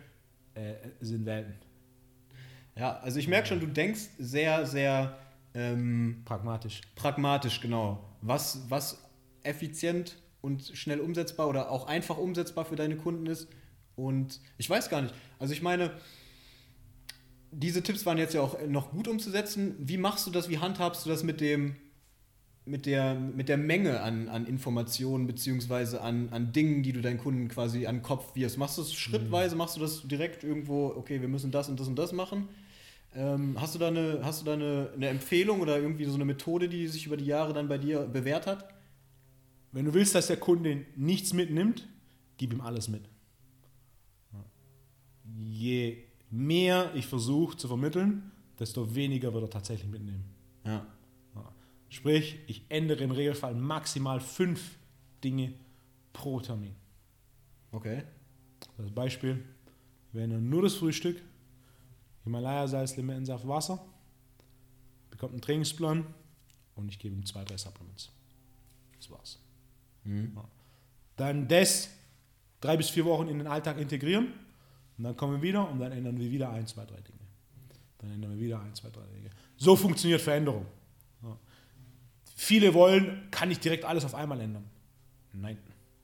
äh, 0.54 0.74
sind 1.00 1.26
Welten. 1.26 1.54
Ja, 2.76 2.98
also 2.98 3.18
ich 3.18 3.28
merke 3.28 3.48
schon, 3.48 3.60
du 3.60 3.66
denkst 3.66 4.08
sehr, 4.18 4.66
sehr 4.66 5.18
ähm, 5.54 6.22
pragmatisch. 6.24 6.82
Pragmatisch, 6.94 7.60
genau. 7.60 8.04
Was, 8.20 8.62
was 8.68 9.02
effizient 9.42 10.16
und 10.40 10.72
schnell 10.74 11.00
umsetzbar 11.00 11.48
oder 11.48 11.70
auch 11.70 11.86
einfach 11.86 12.18
umsetzbar 12.18 12.64
für 12.64 12.76
deine 12.76 12.96
Kunden 12.96 13.26
ist. 13.26 13.48
Und 13.96 14.40
ich 14.58 14.68
weiß 14.68 14.90
gar 14.90 15.02
nicht. 15.02 15.14
Also 15.38 15.54
ich 15.54 15.62
meine, 15.62 15.90
diese 17.58 17.82
Tipps 17.82 18.04
waren 18.04 18.18
jetzt 18.18 18.34
ja 18.34 18.42
auch 18.42 18.58
noch 18.68 18.90
gut 18.90 19.08
umzusetzen. 19.08 19.74
Wie 19.78 19.96
machst 19.96 20.26
du 20.26 20.30
das, 20.30 20.50
wie 20.50 20.58
handhabst 20.58 21.06
du 21.06 21.10
das 21.10 21.22
mit 21.22 21.40
dem, 21.40 21.76
mit 22.66 22.84
der, 22.84 23.14
mit 23.14 23.48
der 23.48 23.56
Menge 23.56 24.02
an, 24.02 24.28
an 24.28 24.46
Informationen 24.46 25.26
beziehungsweise 25.26 26.02
an, 26.02 26.28
an 26.30 26.52
Dingen, 26.52 26.82
die 26.82 26.92
du 26.92 27.00
deinen 27.00 27.18
Kunden 27.18 27.48
quasi 27.48 27.86
an 27.86 27.96
den 27.96 28.02
Kopf 28.02 28.34
wirst? 28.36 28.58
Machst 28.58 28.76
du 28.76 28.82
das 28.82 28.92
schrittweise, 28.92 29.54
mhm. 29.54 29.58
machst 29.60 29.76
du 29.76 29.80
das 29.80 30.06
direkt 30.06 30.44
irgendwo, 30.44 30.88
okay, 30.88 31.22
wir 31.22 31.28
müssen 31.28 31.50
das 31.50 31.70
und 31.70 31.80
das 31.80 31.88
und 31.88 31.96
das 31.96 32.12
machen? 32.12 32.48
Ähm, 33.14 33.58
hast 33.58 33.74
du 33.74 33.78
da, 33.78 33.88
eine, 33.88 34.20
hast 34.22 34.42
du 34.42 34.44
da 34.44 34.52
eine, 34.52 34.90
eine 34.94 35.08
Empfehlung 35.08 35.60
oder 35.60 35.78
irgendwie 35.78 36.04
so 36.04 36.14
eine 36.14 36.26
Methode, 36.26 36.68
die 36.68 36.86
sich 36.88 37.06
über 37.06 37.16
die 37.16 37.24
Jahre 37.24 37.54
dann 37.54 37.68
bei 37.68 37.78
dir 37.78 38.00
bewährt 38.00 38.46
hat? 38.46 38.68
Wenn 39.72 39.86
du 39.86 39.94
willst, 39.94 40.14
dass 40.14 40.26
der 40.26 40.36
Kunde 40.36 40.84
nichts 40.94 41.32
mitnimmt, 41.32 41.88
gib 42.36 42.52
ihm 42.52 42.60
alles 42.60 42.88
mit. 42.88 43.08
Je 45.24 46.05
mehr 46.36 46.94
ich 46.94 47.06
versuche 47.06 47.56
zu 47.56 47.68
vermitteln, 47.68 48.30
desto 48.58 48.94
weniger 48.94 49.32
wird 49.32 49.44
er 49.44 49.50
tatsächlich 49.50 49.90
mitnehmen. 49.90 50.24
Ja. 50.64 50.86
Sprich, 51.88 52.38
ich 52.46 52.64
ändere 52.68 53.04
im 53.04 53.10
Regelfall 53.10 53.54
maximal 53.54 54.20
fünf 54.20 54.76
Dinge 55.22 55.54
pro 56.12 56.40
Termin. 56.40 56.74
Okay. 57.70 58.02
Das 58.76 58.90
Beispiel, 58.90 59.44
wenn 60.12 60.30
er 60.30 60.40
nur 60.40 60.62
das 60.62 60.74
Frühstück, 60.74 61.22
Himalaya-Salz, 62.24 62.96
Limettensaft, 62.96 63.46
Wasser, 63.46 63.84
bekommt 65.10 65.32
einen 65.32 65.42
Trainingsplan 65.42 66.04
und 66.74 66.88
ich 66.88 66.98
gebe 66.98 67.14
ihm 67.14 67.24
zwei, 67.24 67.44
drei 67.44 67.56
Supplements. 67.56 68.10
Das 68.96 69.10
war's. 69.10 69.38
Mhm. 70.04 70.36
Dann 71.16 71.48
das 71.48 71.88
drei 72.60 72.76
bis 72.76 72.90
vier 72.90 73.04
Wochen 73.04 73.28
in 73.28 73.38
den 73.38 73.46
Alltag 73.46 73.78
integrieren 73.78 74.34
und 74.98 75.04
dann 75.04 75.16
kommen 75.16 75.34
wir 75.34 75.42
wieder 75.42 75.68
und 75.68 75.78
dann 75.78 75.92
ändern 75.92 76.18
wir 76.18 76.30
wieder 76.30 76.50
ein, 76.50 76.66
zwei, 76.66 76.84
drei 76.84 77.00
Dinge. 77.00 77.18
Dann 77.98 78.10
ändern 78.10 78.30
wir 78.32 78.40
wieder 78.40 78.60
ein, 78.60 78.74
zwei, 78.74 78.88
drei 78.90 79.04
Dinge. 79.14 79.30
So 79.56 79.76
funktioniert 79.76 80.20
Veränderung. 80.20 80.66
Ja. 81.22 81.36
Viele 82.34 82.72
wollen, 82.74 83.28
kann 83.30 83.50
ich 83.50 83.58
direkt 83.58 83.84
alles 83.84 84.04
auf 84.04 84.14
einmal 84.14 84.40
ändern. 84.40 84.64
Nein, 85.32 85.58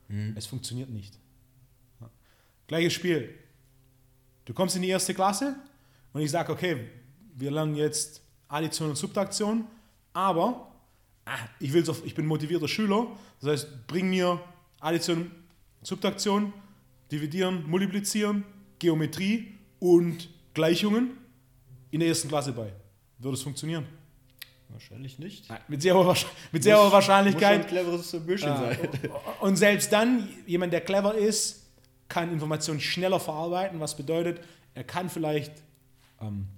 mhm. 0.09 0.35
es 0.37 0.47
funktioniert 0.47 0.91
nicht. 0.91 1.19
Ja. 2.01 2.11
Gleiches 2.67 2.93
Spiel. 2.93 3.35
Du 4.45 4.53
kommst 4.53 4.77
in 4.77 4.83
die 4.83 4.89
erste 4.89 5.15
Klasse 5.15 5.57
und 6.13 6.21
ich 6.21 6.31
sage, 6.31 6.53
okay, 6.53 6.89
wir 7.35 7.51
lernen 7.51 7.77
jetzt 7.77 8.23
Addition 8.49 8.91
und 8.91 8.97
Subtraktion, 8.97 9.67
aber 10.13 10.71
ah, 11.25 11.39
ich, 11.59 11.73
will's 11.73 11.89
auf, 11.89 12.05
ich 12.05 12.15
bin 12.15 12.27
motivierter 12.27 12.69
Schüler, 12.69 13.07
das 13.41 13.51
heißt, 13.51 13.87
bring 13.87 14.11
mir 14.11 14.41
Addition, 14.81 15.31
Subtraktion, 15.83 16.53
dividieren, 17.11 17.69
multiplizieren, 17.69 18.45
Geometrie 18.83 19.55
und 19.79 20.29
Gleichungen 20.55 21.13
in 21.93 22.01
der 22.01 22.09
ersten 22.09 22.29
Klasse 22.29 22.53
bei. 22.53 22.73
Würde 23.19 23.37
es 23.37 23.43
funktionieren? 23.43 23.87
Wahrscheinlich 24.71 25.21
nicht. 25.21 25.49
Nein, 25.49 25.61
mit 25.69 25.83
sehr 25.83 25.95
hoher, 25.95 26.17
mit 26.51 26.65
sehr 26.65 26.77
hoher 26.77 26.91
Wahrscheinlichkeit. 26.91 27.59
Muss 27.59 27.67
ein 27.67 27.69
cleveres 27.69 28.27
Büschel 28.27 28.51
äh, 28.51 28.57
sein. 28.57 28.79
Und 29.41 29.57
selbst 29.57 29.93
dann, 29.93 30.29
jemand, 30.47 30.73
der 30.73 30.81
clever 30.81 31.15
ist, 31.15 31.63
kann 32.09 32.33
Informationen 32.33 32.81
schneller 32.81 33.21
verarbeiten, 33.21 33.79
was 33.79 33.97
bedeutet, 33.97 34.41
er 34.75 34.83
kann 34.83 35.09
vielleicht 35.09 35.53
ähm, 36.21 36.49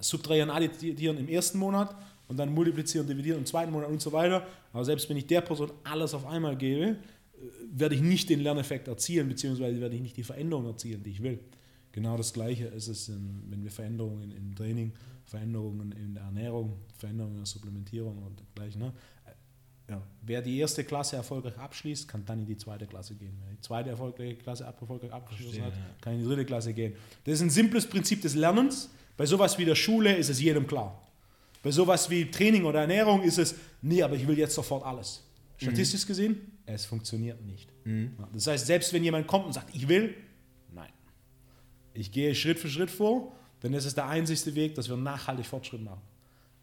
subtrahieren, 0.00 0.50
addieren 0.50 1.18
im 1.18 1.28
ersten 1.28 1.58
Monat 1.58 1.94
und 2.26 2.36
dann 2.36 2.52
multiplizieren, 2.52 3.06
dividieren 3.06 3.38
im 3.38 3.46
zweiten 3.46 3.70
Monat 3.70 3.90
und 3.90 4.02
so 4.02 4.10
weiter. 4.10 4.44
Aber 4.72 4.84
selbst 4.84 5.08
wenn 5.08 5.16
ich 5.16 5.26
der 5.28 5.40
Person 5.40 5.70
alles 5.84 6.14
auf 6.14 6.26
einmal 6.26 6.56
gebe, 6.56 6.96
werde 7.72 7.94
ich 7.94 8.00
nicht 8.00 8.28
den 8.28 8.40
Lerneffekt 8.40 8.88
erzielen, 8.88 9.28
beziehungsweise 9.28 9.80
werde 9.80 9.96
ich 9.96 10.02
nicht 10.02 10.16
die 10.16 10.22
Veränderung 10.22 10.66
erzielen, 10.66 11.02
die 11.02 11.10
ich 11.10 11.22
will. 11.22 11.38
Genau 11.92 12.16
das 12.16 12.32
Gleiche 12.32 12.66
ist 12.66 12.88
es, 12.88 13.10
wenn 13.10 13.62
wir 13.62 13.70
Veränderungen 13.70 14.32
im 14.32 14.54
Training, 14.54 14.92
Veränderungen 15.24 15.92
in 15.92 16.14
der 16.14 16.24
Ernährung, 16.24 16.76
Veränderungen 16.98 17.36
in 17.36 17.40
der 17.42 17.46
Supplementierung 17.46 18.22
und 18.22 18.40
dergleichen. 18.40 18.80
Ne? 18.80 18.92
Ja, 19.88 20.02
wer 20.22 20.40
die 20.40 20.58
erste 20.58 20.82
Klasse 20.82 21.16
erfolgreich 21.16 21.58
abschließt, 21.58 22.08
kann 22.08 22.24
dann 22.24 22.40
in 22.40 22.46
die 22.46 22.56
zweite 22.56 22.86
Klasse 22.86 23.14
gehen. 23.14 23.36
Wer 23.44 23.54
die 23.54 23.60
zweite 23.60 23.90
erfolgreiche 23.90 24.36
Klasse 24.36 24.64
erfolgreich 24.64 25.12
abgeschlossen 25.12 25.62
hat, 25.62 25.72
kann 26.00 26.14
in 26.14 26.20
die 26.20 26.26
dritte 26.26 26.46
Klasse 26.46 26.72
gehen. 26.72 26.94
Das 27.24 27.34
ist 27.34 27.42
ein 27.42 27.50
simples 27.50 27.86
Prinzip 27.86 28.22
des 28.22 28.34
Lernens. 28.34 28.90
Bei 29.16 29.26
sowas 29.26 29.58
wie 29.58 29.64
der 29.64 29.74
Schule 29.74 30.16
ist 30.16 30.30
es 30.30 30.40
jedem 30.40 30.66
klar. 30.66 31.00
Bei 31.62 31.70
sowas 31.70 32.08
wie 32.10 32.30
Training 32.30 32.64
oder 32.64 32.80
Ernährung 32.80 33.22
ist 33.22 33.38
es, 33.38 33.54
nee, 33.82 34.02
aber 34.02 34.16
ich 34.16 34.26
will 34.26 34.38
jetzt 34.38 34.54
sofort 34.54 34.84
alles. 34.84 35.22
Statistisch 35.58 36.04
mhm. 36.04 36.08
gesehen, 36.08 36.52
es 36.66 36.86
funktioniert 36.86 37.42
nicht. 37.44 37.70
Mhm. 37.84 38.16
Das 38.32 38.46
heißt, 38.46 38.66
selbst 38.66 38.92
wenn 38.92 39.04
jemand 39.04 39.26
kommt 39.26 39.46
und 39.46 39.52
sagt, 39.52 39.74
ich 39.74 39.88
will, 39.88 40.14
nein. 40.72 40.92
Ich 41.92 42.12
gehe 42.12 42.34
Schritt 42.34 42.58
für 42.58 42.68
Schritt 42.68 42.90
vor, 42.90 43.32
denn 43.62 43.72
das 43.72 43.84
ist 43.84 43.96
der 43.96 44.06
einzigste 44.06 44.54
Weg, 44.54 44.74
dass 44.74 44.88
wir 44.88 44.96
nachhaltig 44.96 45.46
Fortschritt 45.46 45.82
machen. 45.82 46.02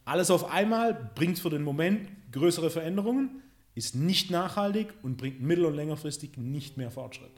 Alles 0.05 0.31
auf 0.31 0.49
einmal 0.51 1.11
bringt 1.15 1.39
für 1.39 1.49
den 1.49 1.63
Moment 1.63 2.09
größere 2.31 2.69
Veränderungen, 2.69 3.41
ist 3.75 3.95
nicht 3.95 4.31
nachhaltig 4.31 4.93
und 5.03 5.17
bringt 5.17 5.41
mittel- 5.41 5.65
und 5.65 5.75
längerfristig 5.75 6.37
nicht 6.37 6.77
mehr 6.77 6.91
Fortschritt. 6.91 7.31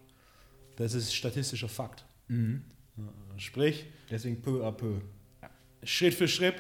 Das 0.78 0.94
ist 0.94 1.14
statistischer 1.14 1.70
Fakt. 1.70 2.06
Mhm. 2.28 2.64
Sprich, 3.38 3.86
deswegen 4.10 4.42
peu 4.42 4.66
à 4.66 4.72
peu. 4.72 5.02
Schritt 5.84 6.14
für 6.14 6.28
Schritt, 6.28 6.56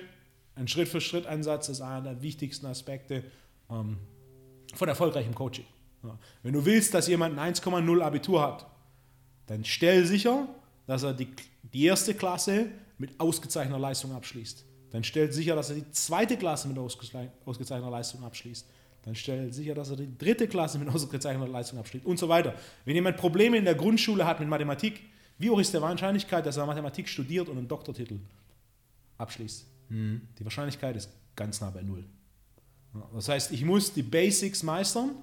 ein 0.55 0.67
Schritt 0.67 0.87
für 0.87 1.01
Schritt 1.01 1.25
Ansatz 1.25 1.69
ist 1.69 1.81
einer 1.81 2.01
der 2.01 2.21
wichtigsten 2.21 2.65
Aspekte 2.65 3.23
ähm, 3.69 3.97
von 4.73 4.89
erfolgreichem 4.89 5.33
Coaching. 5.33 5.65
Wenn 6.41 6.53
du 6.53 6.65
willst, 6.65 6.93
dass 6.93 7.07
jemand 7.07 7.37
ein 7.37 7.53
1,0 7.53 8.01
Abitur 8.01 8.41
hat, 8.41 8.65
dann 9.47 9.63
stell 9.65 10.05
sicher, 10.05 10.47
dass 10.87 11.03
er 11.03 11.13
die, 11.13 11.27
die 11.61 11.85
erste 11.85 12.13
Klasse 12.13 12.67
mit 12.97 13.19
ausgezeichneter 13.19 13.79
Leistung 13.79 14.13
abschließt. 14.13 14.65
Dann 14.91 15.03
stell 15.03 15.31
sicher, 15.31 15.55
dass 15.55 15.69
er 15.69 15.77
die 15.77 15.91
zweite 15.91 16.37
Klasse 16.37 16.67
mit 16.67 16.77
ausgezeichneter 16.77 17.89
Leistung 17.89 18.23
abschließt. 18.23 18.65
Dann 19.03 19.15
stell 19.15 19.51
sicher, 19.51 19.73
dass 19.73 19.89
er 19.89 19.97
die 19.97 20.17
dritte 20.17 20.47
Klasse 20.47 20.77
mit 20.79 20.87
ausgezeichneter 20.93 21.51
Leistung 21.51 21.79
abschließt 21.79 22.05
und 22.05 22.19
so 22.19 22.29
weiter. 22.29 22.53
Wenn 22.85 22.95
jemand 22.95 23.17
Probleme 23.17 23.57
in 23.57 23.65
der 23.65 23.75
Grundschule 23.75 24.25
hat 24.25 24.39
mit 24.39 24.49
Mathematik, 24.49 25.01
wie 25.39 25.49
hoch 25.49 25.59
ist 25.59 25.73
die 25.73 25.81
Wahrscheinlichkeit, 25.81 26.45
dass 26.45 26.57
er 26.57 26.65
Mathematik 26.65 27.09
studiert 27.09 27.49
und 27.49 27.57
einen 27.57 27.67
Doktortitel 27.67 28.19
abschließt? 29.17 29.65
Mhm. 29.89 30.21
Die 30.37 30.45
Wahrscheinlichkeit 30.45 30.95
ist 30.95 31.09
ganz 31.35 31.59
nah 31.59 31.69
bei 31.69 31.81
Null. 31.81 32.05
Das 33.13 33.27
heißt, 33.27 33.51
ich 33.51 33.65
muss 33.65 33.93
die 33.93 34.03
Basics 34.03 34.61
meistern, 34.63 35.15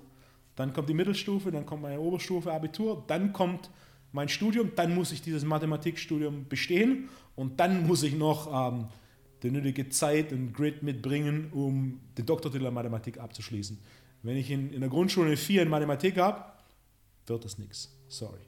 dann 0.60 0.72
kommt 0.72 0.88
die 0.88 0.94
Mittelstufe, 0.94 1.50
dann 1.50 1.66
kommt 1.66 1.82
meine 1.82 2.00
Oberstufe, 2.00 2.52
Abitur, 2.52 3.02
dann 3.06 3.32
kommt 3.32 3.70
mein 4.12 4.28
Studium, 4.28 4.72
dann 4.76 4.94
muss 4.94 5.12
ich 5.12 5.22
dieses 5.22 5.44
Mathematikstudium 5.44 6.46
bestehen 6.48 7.08
und 7.34 7.58
dann 7.60 7.86
muss 7.86 8.02
ich 8.02 8.14
noch 8.14 8.72
ähm, 8.72 8.88
die 9.42 9.50
nötige 9.50 9.88
Zeit 9.88 10.32
und 10.32 10.52
Grid 10.52 10.82
mitbringen, 10.82 11.50
um 11.52 12.00
den 12.18 12.26
Doktortitel 12.26 12.62
der 12.62 12.72
Mathematik 12.72 13.18
abzuschließen. 13.18 13.78
Wenn 14.22 14.36
ich 14.36 14.50
in, 14.50 14.72
in 14.72 14.80
der 14.80 14.90
Grundschule 14.90 15.28
eine 15.28 15.36
4 15.36 15.62
in 15.62 15.68
Mathematik 15.68 16.18
habe, 16.18 16.44
wird 17.26 17.44
das 17.44 17.58
nichts. 17.58 17.96
Sorry. 18.08 18.40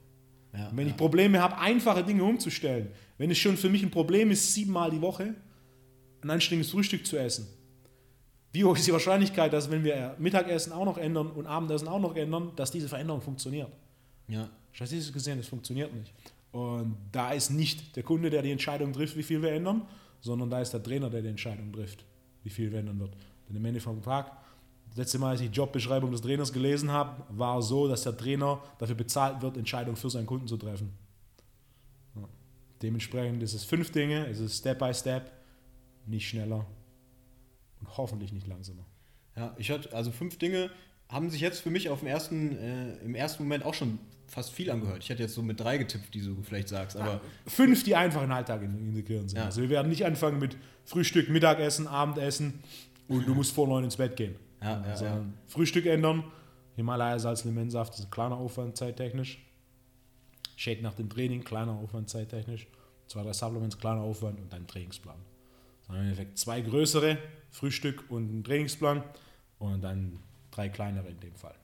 Ja, 0.53 0.69
wenn 0.75 0.85
ja. 0.85 0.91
ich 0.91 0.97
Probleme 0.97 1.41
habe, 1.41 1.57
einfache 1.57 2.03
Dinge 2.03 2.23
umzustellen, 2.23 2.89
wenn 3.17 3.31
es 3.31 3.39
schon 3.39 3.57
für 3.57 3.69
mich 3.69 3.81
ein 3.81 3.89
Problem 3.89 4.29
ist, 4.29 4.53
siebenmal 4.53 4.91
die 4.91 5.01
Woche 5.01 5.33
ein 6.21 6.29
anständiges 6.29 6.71
Frühstück 6.71 7.07
zu 7.07 7.17
essen, 7.17 7.47
wie 8.53 8.63
hoch 8.63 8.77
ist 8.77 8.85
die 8.85 8.93
Wahrscheinlichkeit, 8.93 9.51
dass 9.51 9.69
wenn 9.71 9.83
wir 9.83 10.15
Mittagessen 10.19 10.71
auch 10.73 10.85
noch 10.85 10.99
ändern 10.99 11.31
und 11.31 11.47
Abendessen 11.47 11.87
auch 11.87 11.99
noch 11.99 12.15
ändern, 12.15 12.51
dass 12.55 12.69
diese 12.69 12.87
Veränderung 12.87 13.19
funktioniert? 13.19 13.69
Ja. 14.27 14.47
Statistisch 14.71 15.11
gesehen, 15.11 15.39
das 15.39 15.47
funktioniert 15.47 15.91
nicht. 15.93 16.13
Und 16.51 16.95
da 17.11 17.31
ist 17.31 17.49
nicht 17.49 17.95
der 17.95 18.03
Kunde, 18.03 18.29
der 18.29 18.43
die 18.43 18.51
Entscheidung 18.51 18.93
trifft, 18.93 19.17
wie 19.17 19.23
viel 19.23 19.41
wir 19.41 19.51
ändern, 19.51 19.81
sondern 20.21 20.51
da 20.51 20.61
ist 20.61 20.71
der 20.71 20.83
Trainer, 20.83 21.09
der 21.09 21.23
die 21.23 21.29
Entscheidung 21.29 21.73
trifft, 21.73 22.05
wie 22.43 22.51
viel 22.51 22.71
wir 22.71 22.79
ändern 22.79 22.99
wird. 22.99 23.15
Denn 23.49 23.57
am 23.57 23.65
Ende 23.65 23.79
vom 23.79 23.99
Tag, 24.03 24.31
das 24.89 24.97
letzte 24.97 25.17
Mal, 25.17 25.31
als 25.31 25.41
ich 25.41 25.49
die 25.49 25.55
Jobbeschreibung 25.55 26.11
des 26.11 26.21
Trainers 26.21 26.53
gelesen 26.53 26.91
habe, 26.91 27.23
war 27.29 27.59
so, 27.59 27.87
dass 27.87 28.03
der 28.03 28.15
Trainer 28.15 28.61
dafür 28.77 28.95
bezahlt 28.95 29.41
wird, 29.41 29.57
Entscheidungen 29.57 29.97
für 29.97 30.11
seinen 30.11 30.27
Kunden 30.27 30.47
zu 30.47 30.57
treffen. 30.57 30.93
Ja. 32.15 32.29
Dementsprechend 32.83 33.41
ist 33.41 33.55
es 33.55 33.63
fünf 33.63 33.91
Dinge, 33.91 34.27
es 34.27 34.39
ist 34.39 34.59
Step 34.59 34.77
by 34.77 34.93
Step, 34.93 35.31
nicht 36.05 36.27
schneller 36.27 36.67
hoffentlich 37.97 38.31
nicht 38.33 38.47
langsamer. 38.47 38.85
Ja, 39.35 39.55
ich 39.57 39.71
hatte, 39.71 39.93
also 39.93 40.11
fünf 40.11 40.37
Dinge 40.37 40.69
haben 41.09 41.29
sich 41.29 41.41
jetzt 41.41 41.59
für 41.61 41.69
mich 41.69 41.89
auf 41.89 41.99
dem 41.99 42.07
ersten, 42.07 42.57
äh, 42.57 42.95
im 42.97 43.15
ersten 43.15 43.43
Moment 43.43 43.65
auch 43.65 43.73
schon 43.73 43.99
fast 44.27 44.51
viel 44.51 44.71
angehört. 44.71 45.03
Ich 45.03 45.09
hätte 45.09 45.21
jetzt 45.23 45.33
so 45.35 45.41
mit 45.43 45.59
drei 45.59 45.77
getippt, 45.77 46.13
die 46.13 46.21
du 46.21 46.41
vielleicht 46.43 46.69
sagst, 46.69 46.97
aber 46.97 47.21
Fünf, 47.45 47.83
die 47.83 47.95
einfach 47.95 48.21
in 48.21 48.29
den 48.29 48.35
Alltag 48.37 48.61
in- 48.63 48.89
integrieren 48.89 49.27
sind. 49.29 49.37
Ja. 49.39 49.45
Also 49.45 49.61
wir 49.61 49.69
werden 49.69 49.89
nicht 49.89 50.05
anfangen 50.05 50.39
mit 50.39 50.55
Frühstück, 50.85 51.29
Mittagessen, 51.29 51.87
Abendessen 51.87 52.63
und 53.07 53.27
du 53.27 53.35
musst 53.35 53.53
vor 53.53 53.67
neun 53.67 53.83
ins 53.83 53.97
Bett 53.97 54.15
gehen. 54.15 54.35
Ja, 54.61 54.81
ja, 54.87 54.95
Sondern 54.95 55.33
Frühstück 55.47 55.85
ändern, 55.85 56.23
Himalaya 56.75 57.19
Salz 57.19 57.43
Limettensaft 57.43 57.93
ist 57.95 58.05
ein 58.05 58.11
kleiner 58.11 58.37
Aufwand 58.37 58.77
zeittechnisch. 58.77 59.39
Shake 60.55 60.81
nach 60.81 60.93
dem 60.93 61.09
Training, 61.09 61.43
kleiner 61.43 61.73
Aufwand 61.73 62.09
zeittechnisch. 62.09 62.65
Zwei, 63.07 63.23
drei 63.23 63.33
Supplements, 63.33 63.77
kleiner 63.77 64.01
Aufwand 64.01 64.39
und 64.39 64.51
dann 64.51 64.61
ein 64.61 64.67
Trainingsplan. 64.67 65.17
Sondern 65.85 66.05
im 66.05 66.11
Endeffekt 66.11 66.37
zwei 66.37 66.61
größere, 66.61 67.17
Frühstück 67.51 68.09
und 68.09 68.39
ein 68.39 68.43
Trainingsplan 68.43 69.03
und 69.59 69.81
dann 69.81 70.19
drei 70.51 70.69
kleinere 70.69 71.09
in 71.09 71.19
dem 71.19 71.35
Fall. 71.35 71.55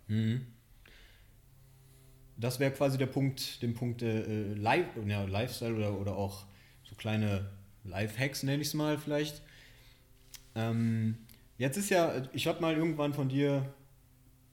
das 2.39 2.60
wäre 2.60 2.71
quasi 2.71 2.97
der 2.97 3.08
Punkt, 3.08 3.62
den 3.62 3.73
Punkt 3.73 4.01
äh, 4.01 4.53
Live, 4.53 4.88
ja, 5.05 5.23
Lifestyle 5.23 5.75
oder, 5.75 5.99
oder 5.99 6.15
auch 6.15 6.45
so 6.84 6.95
kleine 6.95 7.49
Life-Hacks, 7.84 8.43
nenne 8.43 8.62
ich 8.62 8.69
es 8.69 8.73
mal 8.73 8.97
vielleicht. 8.97 9.41
Ähm, 10.55 11.17
jetzt 11.58 11.77
ist 11.77 11.89
ja, 11.89 12.23
ich 12.32 12.47
habe 12.47 12.62
mal 12.62 12.75
irgendwann 12.75 13.13
von 13.13 13.27
dir, 13.27 13.73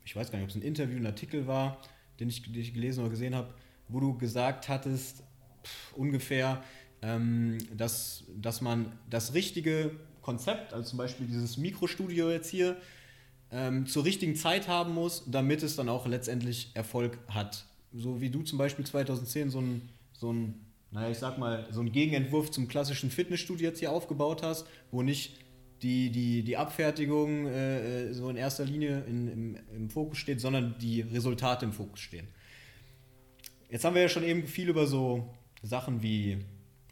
ich 0.04 0.16
weiß 0.16 0.30
gar 0.30 0.38
nicht, 0.38 0.44
ob 0.44 0.50
es 0.50 0.56
ein 0.56 0.66
Interview, 0.66 0.96
ein 0.96 1.06
Artikel 1.06 1.46
war, 1.46 1.80
den 2.18 2.28
ich, 2.28 2.42
den 2.42 2.60
ich 2.60 2.74
gelesen 2.74 3.00
oder 3.00 3.10
gesehen 3.10 3.34
habe, 3.34 3.54
wo 3.88 4.00
du 4.00 4.18
gesagt 4.18 4.68
hattest, 4.68 5.22
pff, 5.64 5.92
ungefähr, 5.94 6.62
ähm, 7.02 7.58
dass, 7.76 8.24
dass 8.36 8.60
man 8.60 8.92
das 9.10 9.34
richtige 9.34 9.92
Konzept, 10.22 10.72
also 10.72 10.90
zum 10.90 10.98
Beispiel 10.98 11.26
dieses 11.26 11.56
Mikrostudio 11.56 12.30
jetzt 12.30 12.48
hier, 12.48 12.76
ähm, 13.50 13.86
zur 13.86 14.04
richtigen 14.04 14.34
Zeit 14.34 14.68
haben 14.68 14.92
muss, 14.92 15.24
damit 15.26 15.62
es 15.62 15.76
dann 15.76 15.88
auch 15.88 16.06
letztendlich 16.06 16.70
Erfolg 16.74 17.18
hat. 17.28 17.64
So 17.92 18.20
wie 18.20 18.30
du 18.30 18.42
zum 18.42 18.58
Beispiel 18.58 18.84
2010 18.84 19.50
so 19.50 19.60
ein, 19.60 19.88
so 20.12 20.32
ein 20.32 20.66
naja, 20.90 21.10
ich 21.10 21.18
sag 21.18 21.38
mal, 21.38 21.66
so 21.70 21.80
ein 21.80 21.92
Gegenentwurf 21.92 22.50
zum 22.50 22.68
klassischen 22.68 23.10
Fitnessstudio 23.10 23.68
jetzt 23.68 23.80
hier 23.80 23.92
aufgebaut 23.92 24.42
hast, 24.42 24.66
wo 24.90 25.02
nicht 25.02 25.36
die, 25.82 26.10
die, 26.10 26.42
die 26.42 26.56
Abfertigung 26.56 27.46
äh, 27.46 28.08
äh, 28.08 28.12
so 28.12 28.30
in 28.30 28.36
erster 28.36 28.64
Linie 28.64 29.04
in, 29.06 29.28
im, 29.28 29.56
im 29.74 29.90
Fokus 29.90 30.18
steht, 30.18 30.40
sondern 30.40 30.76
die 30.80 31.02
Resultate 31.02 31.66
im 31.66 31.72
Fokus 31.72 32.00
stehen. 32.00 32.28
Jetzt 33.68 33.84
haben 33.84 33.94
wir 33.94 34.02
ja 34.02 34.08
schon 34.08 34.24
eben 34.24 34.46
viel 34.46 34.68
über 34.68 34.86
so 34.86 35.34
Sachen 35.62 36.02
wie 36.02 36.38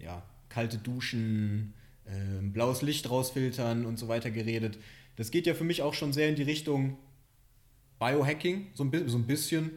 ja, 0.04 0.22
kalte 0.48 0.78
Duschen, 0.78 1.74
äh, 2.04 2.42
blaues 2.42 2.82
Licht 2.82 3.10
rausfiltern 3.10 3.86
und 3.86 3.98
so 3.98 4.08
weiter 4.08 4.30
geredet. 4.30 4.78
Das 5.16 5.30
geht 5.30 5.46
ja 5.46 5.54
für 5.54 5.64
mich 5.64 5.82
auch 5.82 5.94
schon 5.94 6.12
sehr 6.12 6.28
in 6.28 6.36
die 6.36 6.42
Richtung 6.42 6.96
Biohacking, 7.98 8.66
so 8.74 8.84
ein, 8.84 8.90
bi- 8.90 9.04
so 9.08 9.16
ein 9.16 9.26
bisschen. 9.26 9.70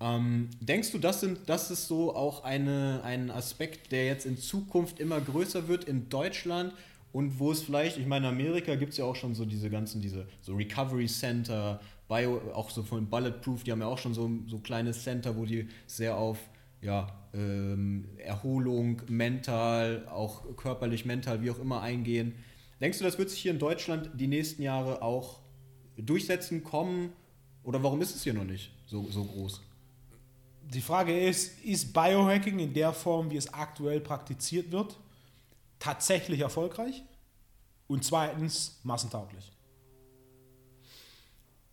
Ähm, 0.00 0.48
denkst 0.60 0.90
du, 0.92 0.98
das, 0.98 1.20
sind, 1.20 1.40
das 1.46 1.70
ist 1.70 1.86
so 1.86 2.14
auch 2.16 2.42
eine, 2.44 3.02
ein 3.04 3.30
Aspekt, 3.30 3.92
der 3.92 4.06
jetzt 4.06 4.26
in 4.26 4.36
Zukunft 4.36 4.98
immer 4.98 5.20
größer 5.20 5.68
wird 5.68 5.84
in 5.84 6.08
Deutschland 6.08 6.72
und 7.12 7.38
wo 7.38 7.52
es 7.52 7.62
vielleicht, 7.62 7.98
ich 7.98 8.06
meine, 8.06 8.28
in 8.28 8.34
Amerika 8.34 8.74
gibt 8.74 8.92
es 8.92 8.98
ja 8.98 9.04
auch 9.04 9.16
schon 9.16 9.34
so 9.34 9.44
diese 9.44 9.70
ganzen, 9.70 10.00
diese 10.00 10.26
so 10.40 10.54
Recovery 10.54 11.06
Center, 11.06 11.80
Bio, 12.08 12.40
auch 12.54 12.70
so 12.70 12.82
von 12.82 13.06
Bulletproof, 13.06 13.62
die 13.64 13.72
haben 13.72 13.80
ja 13.80 13.86
auch 13.86 13.98
schon 13.98 14.14
so, 14.14 14.30
so 14.48 14.58
kleine 14.58 14.92
Center, 14.92 15.36
wo 15.36 15.44
die 15.44 15.68
sehr 15.86 16.16
auf 16.16 16.38
ja, 16.80 17.06
ähm, 17.34 18.08
Erholung, 18.18 19.02
mental, 19.08 20.06
auch 20.08 20.56
körperlich, 20.56 21.04
mental, 21.04 21.42
wie 21.42 21.50
auch 21.50 21.58
immer 21.58 21.80
eingehen. 21.80 22.34
Denkst 22.80 22.98
du, 22.98 23.04
das 23.04 23.18
wird 23.18 23.30
sich 23.30 23.40
hier 23.40 23.52
in 23.52 23.58
Deutschland 23.58 24.10
die 24.14 24.26
nächsten 24.26 24.62
Jahre 24.62 25.02
auch 25.02 25.40
durchsetzen, 25.96 26.64
kommen? 26.64 27.12
Oder 27.62 27.82
warum 27.82 28.02
ist 28.02 28.14
es 28.14 28.24
hier 28.24 28.34
noch 28.34 28.44
nicht 28.44 28.72
so, 28.86 29.08
so 29.08 29.24
groß? 29.24 29.60
Die 30.64 30.80
Frage 30.80 31.18
ist, 31.18 31.62
ist 31.64 31.92
Biohacking 31.92 32.58
in 32.58 32.72
der 32.74 32.92
Form, 32.92 33.30
wie 33.30 33.36
es 33.36 33.52
aktuell 33.52 34.00
praktiziert 34.00 34.72
wird, 34.72 34.98
tatsächlich 35.78 36.40
erfolgreich? 36.40 37.02
Und 37.86 38.04
zweitens 38.04 38.80
massentauglich. 38.84 39.52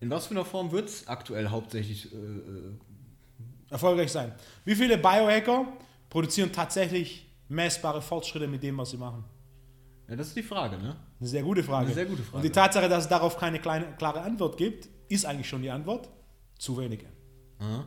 In 0.02 0.10
was 0.10 0.28
für 0.28 0.32
einer 0.32 0.46
Form 0.46 0.72
wird 0.72 0.90
es 0.90 1.08
aktuell 1.08 1.50
hauptsächlich? 1.50 2.14
Äh, 2.14 2.18
äh, 2.18 2.74
Erfolgreich 3.70 4.12
sein. 4.12 4.34
Wie 4.66 4.76
viele 4.76 4.98
Biohacker 4.98 5.68
produzieren 6.10 6.52
tatsächlich 6.52 7.28
messbare 7.48 8.02
Fortschritte 8.02 8.48
mit 8.48 8.64
dem, 8.64 8.78
was 8.78 8.92
sie 8.92 8.98
machen? 8.98 9.24
ja, 10.10 10.16
das 10.16 10.28
ist 10.28 10.36
die 10.36 10.44
Frage, 10.44 10.78
ne? 10.78 10.96
Eine 11.20 11.30
sehr 11.30 11.44
gute 11.44 11.64
Frage. 11.64 11.86
Eine 11.86 11.94
sehr 11.94 12.06
gute 12.06 12.24
Frage. 12.24 12.38
Und 12.38 12.44
die 12.44 12.52
Tatsache, 12.52 12.90
dass 12.90 13.04
es 13.04 13.10
darauf 13.10 13.38
keine 13.38 13.60
kleine, 13.60 13.86
klare 13.98 14.22
Antwort 14.22 14.58
gibt, 14.58 14.90
ist 15.08 15.26
eigentlich 15.26 15.48
schon 15.48 15.62
die 15.62 15.70
Antwort. 15.70 16.10
Zu 16.58 16.78
wenige. 16.78 17.06
Aha. 17.60 17.86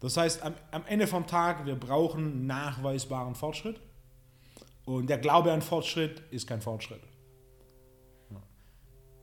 Das 0.00 0.16
heißt, 0.16 0.42
am, 0.42 0.54
am 0.70 0.84
Ende 0.86 1.06
vom 1.06 1.26
Tag, 1.26 1.64
wir 1.64 1.76
brauchen 1.76 2.46
nachweisbaren 2.46 3.34
Fortschritt. 3.34 3.80
Und 4.84 5.08
der 5.08 5.18
Glaube 5.18 5.50
an 5.50 5.62
Fortschritt 5.62 6.22
ist 6.30 6.46
kein 6.46 6.60
Fortschritt. 6.60 7.00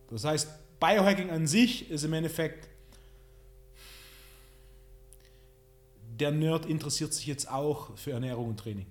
Das 0.09 0.25
heißt, 0.25 0.79
Biohacking 0.79 1.29
an 1.29 1.47
sich 1.47 1.89
ist 1.89 2.03
im 2.03 2.13
Endeffekt, 2.13 2.67
der 6.21 6.31
Nerd 6.31 6.65
interessiert 6.67 7.13
sich 7.13 7.25
jetzt 7.25 7.51
auch 7.51 7.97
für 7.97 8.11
Ernährung 8.11 8.49
und 8.49 8.57
Training. 8.57 8.85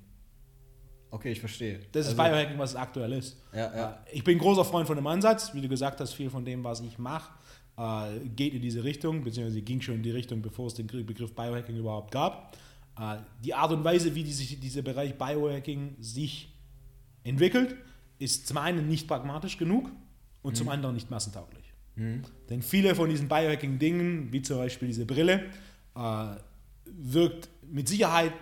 Okay, 1.13 1.33
ich 1.33 1.41
verstehe. 1.41 1.81
Das 1.93 2.07
ist 2.07 2.19
Also, 2.19 2.23
Biohacking, 2.23 2.59
was 2.59 2.71
es 2.71 2.77
aktuell 2.77 3.13
ist. 3.13 3.37
Ja, 3.53 3.75
ja. 3.75 4.05
Ich 4.13 4.23
bin 4.23 4.39
großer 4.39 4.65
Freund 4.65 4.87
von 4.87 4.97
dem 4.97 5.07
Ansatz. 5.07 5.55
Wie 5.55 5.61
du 5.61 5.69
gesagt 5.69 6.01
hast, 6.01 6.13
viel 6.13 6.31
von 6.31 6.45
dem, 6.45 6.63
was 6.63 6.81
ich 6.81 6.99
mache, 6.99 7.33
äh, 7.77 8.29
geht 8.29 8.55
in 8.55 8.63
diese 8.63 8.85
Richtung, 8.85 9.25
beziehungsweise 9.25 9.63
ging 9.63 9.81
schon 9.81 9.97
in 9.97 10.03
die 10.03 10.11
Richtung, 10.11 10.43
bevor 10.43 10.67
es 10.67 10.75
den 10.75 10.87
Begriff 10.87 11.35
Biohacking 11.35 11.77
überhaupt 11.77 12.13
gab. 12.13 12.57
Äh, 12.99 13.17
die 13.45 13.55
Art 13.55 13.73
und 13.73 13.83
Weise, 13.83 14.15
wie 14.15 14.31
sich, 14.31 14.61
dieser 14.61 14.83
Bereich 14.83 15.17
Biohacking 15.17 15.97
sich 16.01 16.53
entwickelt, 17.25 17.75
ist 18.19 18.47
zum 18.47 18.59
einen 18.59 18.87
nicht 18.87 19.09
pragmatisch 19.09 19.57
genug 19.57 19.91
und 20.43 20.57
zum 20.57 20.69
anderen 20.69 20.95
nicht 20.95 21.11
massentauglich. 21.11 21.73
Denn 22.49 22.63
viele 22.63 22.95
von 22.95 23.09
diesen 23.11 23.29
Biohacking-Dingen, 23.29 24.33
wie 24.33 24.43
zum 24.43 24.59
Beispiel 24.59 24.89
diese 24.89 25.07
Brille, 25.07 25.45
äh, 25.97 26.35
wirkt 26.99 27.49
mit 27.71 27.89
Sicherheit 27.89 28.33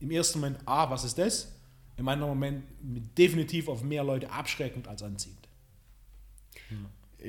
im 0.00 0.10
ersten 0.10 0.40
Moment, 0.40 0.58
ah, 0.66 0.88
was 0.90 1.04
ist 1.04 1.16
das? 1.18 1.52
Im 1.96 2.06
anderen 2.08 2.30
Moment 2.32 2.64
definitiv 3.16 3.68
auf 3.68 3.82
mehr 3.82 4.04
Leute 4.04 4.30
abschreckend 4.30 4.86
als 4.88 5.02
anziehend. 5.02 5.38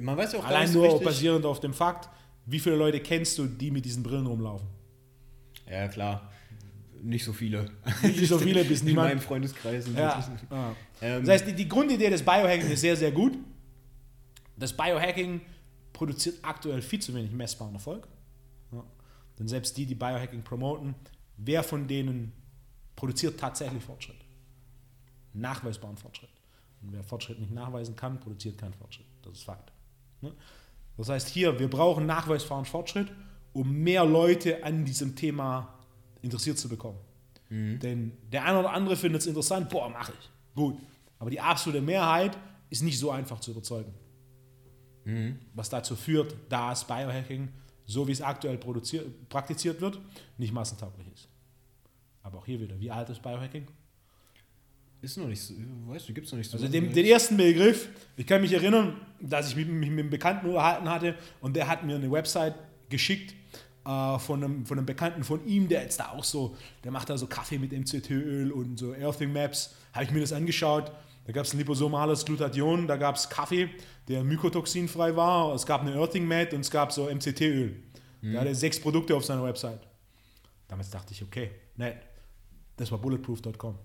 Man 0.02 0.17
weiß 0.17 0.34
ja 0.34 0.39
auch 0.39 0.45
Allein 0.45 0.71
nur 0.73 0.84
richtig. 0.86 1.04
basierend 1.04 1.45
auf 1.45 1.60
dem 1.60 1.73
Fakt, 1.73 2.10
wie 2.45 2.60
viele 2.60 2.76
Leute 2.76 3.00
kennst 3.00 3.38
du, 3.38 3.45
die 3.47 3.71
mit 3.71 3.86
diesen 3.86 4.04
Brillen 4.04 4.28
rumlaufen? 4.28 4.67
Ja, 5.69 5.88
klar. 5.88 6.32
Nicht 7.02 7.23
so 7.23 7.32
viele. 7.34 7.69
Nicht 8.02 8.28
so 8.28 8.38
viele, 8.38 8.63
bis 8.65 8.82
In 8.82 8.88
niemand. 8.88 9.10
meinem 9.10 9.21
Freundeskreis. 9.21 9.86
Ja. 9.95 10.15
das- 10.17 10.30
Ah. 10.50 10.73
Ähm, 11.02 11.21
Das 11.23 11.30
heißt, 11.36 11.47
die, 11.47 11.54
die 11.54 11.67
Grundidee 11.67 12.10
des 12.10 12.21
Biohacking 12.23 12.69
ist 12.69 12.82
sehr, 12.82 12.95
sehr 12.95 13.12
gut. 13.12 13.38
Das 14.58 14.76
Biohacking 14.76 15.41
produziert 15.93 16.38
aktuell 16.41 16.82
viel 16.82 17.00
zu 17.00 17.13
wenig 17.13 17.32
messbaren 17.32 17.73
Erfolg. 17.76 18.08
Denn 19.39 19.47
selbst 19.47 19.78
die, 19.78 19.86
die 19.86 19.95
Biohacking 19.95 20.43
promoten, 20.43 20.95
wer 21.38 21.63
von 21.63 21.88
denen 21.88 22.34
produziert 22.95 23.39
tatsächlich 23.39 23.84
Fortschritt? 23.84 24.17
Nachweisbaren 25.34 25.97
Fortschritt. 25.97 26.30
Und 26.82 26.93
wer 26.93 27.04
Fortschritt 27.04 27.39
nicht 27.39 27.54
nachweisen 27.54 27.95
kann, 27.95 28.19
produziert 28.19 28.58
keinen 28.58 28.73
Fortschritt. 28.73 29.06
Das 29.21 29.34
ist 29.34 29.43
Fakt. 29.43 29.71
Ne? 30.21 30.34
Das 30.97 31.10
heißt 31.10 31.30
hier, 31.30 31.60
wir 31.60 31.69
brauchen 31.69 32.06
nachweisbaren 32.06 32.65
Fortschritt, 32.65 33.12
um 33.54 33.71
mehr 33.71 34.04
Leute 34.06 34.63
an 34.63 34.84
diesem 34.84 35.15
Thema 35.15 35.73
interessiert 36.21 36.58
zu 36.58 36.67
bekommen. 36.67 36.97
Denn 37.50 38.12
der 38.32 38.43
eine 38.43 38.60
oder 38.60 38.71
andere 38.71 38.97
findet 38.97 39.21
es 39.21 39.28
interessant, 39.28 39.69
boah, 39.69 39.89
mache 39.89 40.12
ich. 40.19 40.30
Gut. 40.56 40.78
Aber 41.19 41.30
die 41.30 41.39
absolute 41.39 41.82
Mehrheit 41.82 42.38
ist 42.69 42.84
nicht 42.84 43.00
so 43.00 43.12
einfach 43.12 43.39
zu 43.39 43.52
überzeugen. 43.52 43.93
was 45.54 45.69
dazu 45.69 45.95
führt, 45.95 46.36
dass 46.50 46.86
Biohacking, 46.86 47.47
so 47.88 48.08
wie 48.08 48.12
es 48.12 48.21
aktuell 48.21 48.58
praktiziert 48.58 49.82
wird, 49.82 50.00
nicht 50.38 50.54
massentauglich 50.54 51.08
ist. 51.13 51.28
Aber 52.21 52.39
auch 52.39 52.45
hier 52.45 52.60
wieder, 52.60 52.80
wie 52.80 52.91
alt 52.91 53.10
ist 53.10 53.21
Biohacking? 53.21 53.65
Ist 55.02 55.17
noch 55.17 55.28
nicht 55.28 55.41
so, 55.41 55.54
weißt 55.88 56.10
du, 56.10 56.13
gibt 56.13 56.26
es 56.26 56.34
noch 56.34 56.38
nicht 56.38 56.50
so. 56.50 56.58
Also 56.58 56.67
den, 56.67 56.91
den 56.91 57.06
ersten 57.06 57.38
Begriff, 57.38 57.89
ich 58.17 58.26
kann 58.26 58.41
mich 58.41 58.52
erinnern, 58.52 59.00
dass 59.21 59.50
ich 59.50 59.56
mich, 59.56 59.67
mich 59.67 59.89
mit 59.89 60.00
einem 60.00 60.10
Bekannten 60.10 60.47
unterhalten 60.47 60.89
hatte 60.89 61.15
und 61.39 61.56
der 61.56 61.67
hat 61.67 61.86
mir 61.86 61.95
eine 61.95 62.12
Website 62.12 62.56
geschickt 62.89 63.34
äh, 63.86 64.19
von, 64.19 64.43
einem, 64.43 64.65
von 64.65 64.78
einem 64.78 64.86
Bekannten 64.86 65.23
von 65.23 65.45
ihm, 65.47 65.69
der 65.69 65.84
jetzt 65.84 66.00
da 66.00 66.10
auch 66.10 66.23
so, 66.23 66.58
der 66.84 66.91
macht 66.91 67.10
da 67.10 67.17
so 67.17 67.28
Kaffee 67.28 67.60
mit 67.60 67.71
MCT-Öl 67.71 68.52
und 68.52 68.78
so 68.78 68.93
Earthing 68.93 69.32
Maps. 69.32 69.76
Habe 69.93 70.06
ich 70.06 70.12
mir 70.12 70.19
das 70.19 70.34
angeschaut. 70.34 70.91
Da 71.28 71.34
gab 71.34 71.46
es 71.46 71.54
ein 71.54 71.58
liposomales 71.58 72.24
Glutathion, 72.24 72.88
da 72.88 72.96
gab 72.96 73.18
es 73.18 73.30
Kaffee, 73.30 73.70
der 74.08 74.24
mykotoxinfrei 74.24 75.13
war. 75.18 75.54
Es 75.54 75.66
gab 75.66 75.82
eine 75.82 75.94
Earthing 75.94 76.26
Mat 76.26 76.54
und 76.54 76.62
es 76.62 76.72
gab 76.72 76.94
so 76.94 77.10
MCT-Öl. 77.10 77.84
Mhm. 78.22 78.34
Da 78.34 78.40
hatte 78.40 78.56
sechs 78.56 78.80
Produkte 78.80 79.13
auf 79.13 79.26
seiner 79.26 79.44
Website. 79.44 79.82
Damals 80.70 80.90
dachte 80.90 81.12
ich, 81.13 81.22
okay, 81.22 81.52
nett. 81.76 81.98
Das 82.78 82.90
war 82.92 82.98
bulletproof.com. 82.98 83.78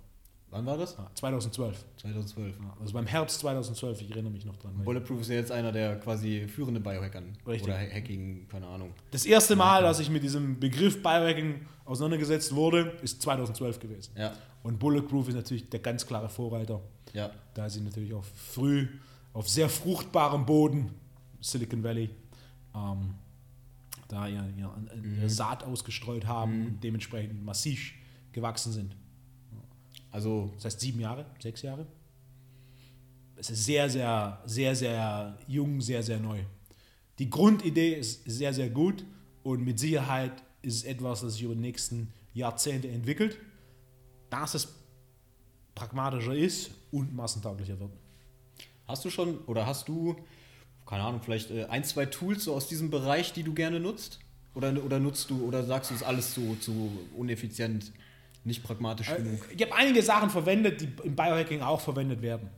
Wann 0.50 0.66
war 0.66 0.76
das? 0.76 0.96
2012. 1.14 1.84
2012. 1.96 2.56
Also 2.78 2.92
beim 2.92 3.06
Herbst 3.06 3.40
2012, 3.40 4.02
ich 4.02 4.10
erinnere 4.10 4.32
mich 4.32 4.44
noch 4.44 4.56
dran. 4.58 4.74
Bulletproof 4.84 5.22
ist 5.22 5.30
ja 5.30 5.36
jetzt 5.36 5.50
einer 5.50 5.72
der 5.72 5.98
quasi 5.98 6.46
führenden 6.46 6.82
Biohackern. 6.82 7.38
Richtig. 7.46 7.64
Oder 7.64 7.78
Hacking, 7.78 8.46
keine 8.48 8.66
Ahnung. 8.66 8.92
Das 9.10 9.24
erste 9.24 9.56
Mal, 9.56 9.82
dass 9.82 9.98
ich 9.98 10.10
mit 10.10 10.22
diesem 10.22 10.60
Begriff 10.60 11.02
Biohacking 11.02 11.66
auseinandergesetzt 11.86 12.54
wurde, 12.54 12.92
ist 13.02 13.22
2012 13.22 13.80
gewesen. 13.80 14.12
Ja. 14.16 14.32
Und 14.62 14.78
Bulletproof 14.78 15.28
ist 15.28 15.34
natürlich 15.34 15.70
der 15.70 15.80
ganz 15.80 16.06
klare 16.06 16.28
Vorreiter. 16.28 16.82
Ja. 17.12 17.30
Da 17.54 17.68
sie 17.68 17.80
natürlich 17.80 18.14
auch 18.14 18.24
früh 18.24 18.88
auf 19.32 19.48
sehr 19.48 19.68
fruchtbarem 19.68 20.46
Boden, 20.46 20.90
Silicon 21.40 21.82
Valley, 21.82 22.10
ähm, 22.74 23.14
da 24.08 24.26
ihr, 24.28 24.44
ihr, 24.56 24.70
ihre 25.18 25.30
Saat 25.30 25.64
ausgestreut 25.64 26.26
haben 26.26 26.66
und 26.66 26.84
dementsprechend 26.84 27.42
massiv 27.44 27.92
gewachsen 28.32 28.72
sind. 28.72 28.96
Also, 30.10 30.52
Das 30.56 30.66
heißt 30.66 30.80
sieben 30.80 31.00
Jahre, 31.00 31.24
sechs 31.42 31.62
Jahre. 31.62 31.86
Es 33.36 33.50
ist 33.50 33.64
sehr, 33.64 33.88
sehr, 33.88 34.40
sehr, 34.44 34.76
sehr 34.76 35.38
jung, 35.48 35.80
sehr, 35.80 36.02
sehr 36.02 36.20
neu. 36.20 36.40
Die 37.18 37.30
Grundidee 37.30 37.94
ist 37.94 38.22
sehr, 38.26 38.52
sehr 38.52 38.68
gut 38.68 39.04
und 39.42 39.64
mit 39.64 39.78
Sicherheit 39.78 40.42
ist 40.60 40.76
es 40.76 40.84
etwas, 40.84 41.22
das 41.22 41.34
sich 41.34 41.42
über 41.42 41.54
die 41.54 41.60
nächsten 41.60 42.12
Jahrzehnte 42.34 42.88
entwickelt, 42.88 43.38
dass 44.30 44.54
es 44.54 44.68
pragmatischer 45.74 46.34
ist 46.34 46.70
und 46.90 47.14
massentauglicher 47.14 47.78
wird. 47.78 47.90
hast 48.86 49.04
du 49.04 49.10
schon 49.10 49.38
oder 49.46 49.66
hast 49.66 49.88
du, 49.88 50.16
keine 50.86 51.02
Ahnung, 51.02 51.20
vielleicht 51.22 51.50
äh, 51.50 51.64
ein, 51.64 51.84
zwei 51.84 52.06
Tools 52.06 52.44
so 52.44 52.54
aus 52.54 52.68
diesem 52.68 52.90
Bereich, 52.90 53.32
die 53.32 53.42
du 53.42 53.54
gerne 53.54 53.80
nutzt? 53.80 54.20
Oder, 54.54 54.84
oder 54.84 54.98
nutzt 54.98 55.30
du, 55.30 55.46
oder 55.46 55.64
sagst 55.64 55.90
du, 55.90 55.94
es 55.94 56.02
ist 56.02 56.06
alles 56.06 56.34
zu, 56.34 56.56
zu 56.56 56.92
uneffizient, 57.16 57.90
nicht 58.44 58.62
pragmatisch 58.62 59.14
genug? 59.14 59.48
Ich 59.56 59.62
habe 59.62 59.74
einige 59.74 60.02
Sachen 60.02 60.28
verwendet, 60.28 60.80
die 60.82 60.88
im 61.04 61.16
Biohacking 61.16 61.62
auch 61.62 61.80
verwendet 61.80 62.20
werden. 62.20 62.50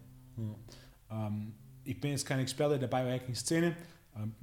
Ähm, 1.11 1.55
ich 1.85 2.01
bin 2.01 2.11
jetzt 2.11 2.27
kein 2.27 2.41
Experte 2.41 2.79
der 2.79 2.89
Biohacking-Szene. 2.89 3.77
Ähm, 4.17 4.35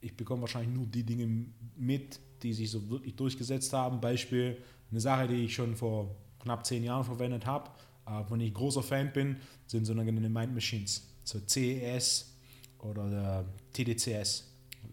ich 0.00 0.14
bekomme 0.16 0.42
wahrscheinlich 0.42 0.76
nur 0.76 0.86
die 0.86 1.02
Dinge 1.02 1.46
mit, 1.76 2.20
die 2.42 2.52
sich 2.52 2.70
so 2.70 2.88
wirklich 2.90 3.16
durchgesetzt 3.16 3.72
haben. 3.72 4.00
Beispiel 4.00 4.58
eine 4.90 5.00
Sache, 5.00 5.28
die 5.28 5.44
ich 5.44 5.54
schon 5.54 5.76
vor 5.76 6.14
knapp 6.40 6.64
zehn 6.66 6.84
Jahren 6.84 7.04
verwendet 7.04 7.46
habe, 7.46 7.70
äh, 7.70 7.72
von 8.26 8.38
der 8.38 8.48
ich 8.48 8.54
großer 8.54 8.82
Fan 8.82 9.12
bin, 9.12 9.36
sind 9.66 9.84
sogenannte 9.84 10.28
Mind 10.28 10.54
Machines. 10.54 11.06
So 11.24 11.38
CES 11.46 12.34
oder 12.78 13.08
der 13.10 13.44
TDCS. 13.72 14.44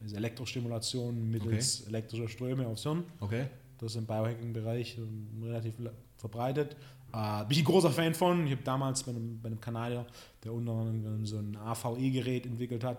Das 0.02 0.12
ist 0.12 0.14
Elektrostimulation 0.18 1.30
mittels 1.32 1.82
elektrischer 1.88 2.28
Ströme 2.28 2.68
aufs 2.68 2.84
Hirn. 2.84 3.04
Okay. 3.20 3.48
Das 3.78 3.92
ist 3.92 3.98
im 3.98 4.06
Biohacking-Bereich 4.06 4.98
ähm, 4.98 5.28
relativ 5.44 5.76
verbreitet. 6.18 6.76
Äh, 7.14 7.40
bin 7.46 7.52
ich 7.52 7.60
ein 7.60 7.66
großer 7.66 7.92
Fan 7.92 8.14
von. 8.14 8.46
Ich 8.46 8.52
habe 8.54 8.64
damals 8.64 9.04
bei 9.04 9.12
einem, 9.12 9.40
bei 9.42 9.48
einem 9.48 9.60
Kanadier, 9.62 10.06
der 10.44 10.54
unter 10.54 10.74
anderem 10.74 11.26
so 11.26 11.38
ein 11.38 11.56
AVE-Gerät 11.56 12.46
entwickelt 12.46 12.84
hat, 12.84 12.98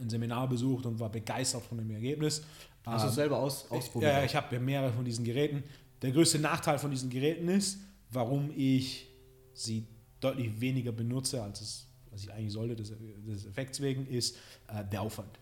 ein 0.00 0.08
Seminar 0.08 0.48
besucht 0.48 0.86
und 0.86 0.98
war 0.98 1.10
begeistert 1.10 1.62
von 1.62 1.78
dem 1.78 1.90
Ergebnis. 1.90 2.42
Hast 2.84 3.02
du 3.02 3.06
Ähm, 3.06 3.08
es 3.10 3.14
selber 3.14 3.38
aus, 3.38 3.70
ausprobiert? 3.70 4.12
ja, 4.12 4.24
ich 4.24 4.34
habe 4.34 4.58
mehrere 4.58 4.92
von 4.92 5.04
diesen 5.04 5.24
Geräten. 5.24 5.62
Der 6.02 6.12
größte 6.12 6.38
Nachteil 6.38 6.78
von 6.78 6.90
diesen 6.90 7.10
Geräten 7.10 7.48
ist, 7.48 7.78
warum 8.10 8.50
ich 8.56 9.08
sie 9.54 9.86
deutlich 10.20 10.60
weniger 10.60 10.92
benutze, 10.92 11.42
als 11.42 11.60
es, 11.60 11.86
was 12.10 12.24
ich 12.24 12.32
eigentlich 12.32 12.52
sollte, 12.52 12.76
des, 12.76 12.92
des 13.26 13.46
Effekts 13.46 13.80
wegen, 13.80 14.06
ist 14.06 14.36
äh, 14.68 14.84
der 14.84 15.02
Aufwand. 15.02 15.38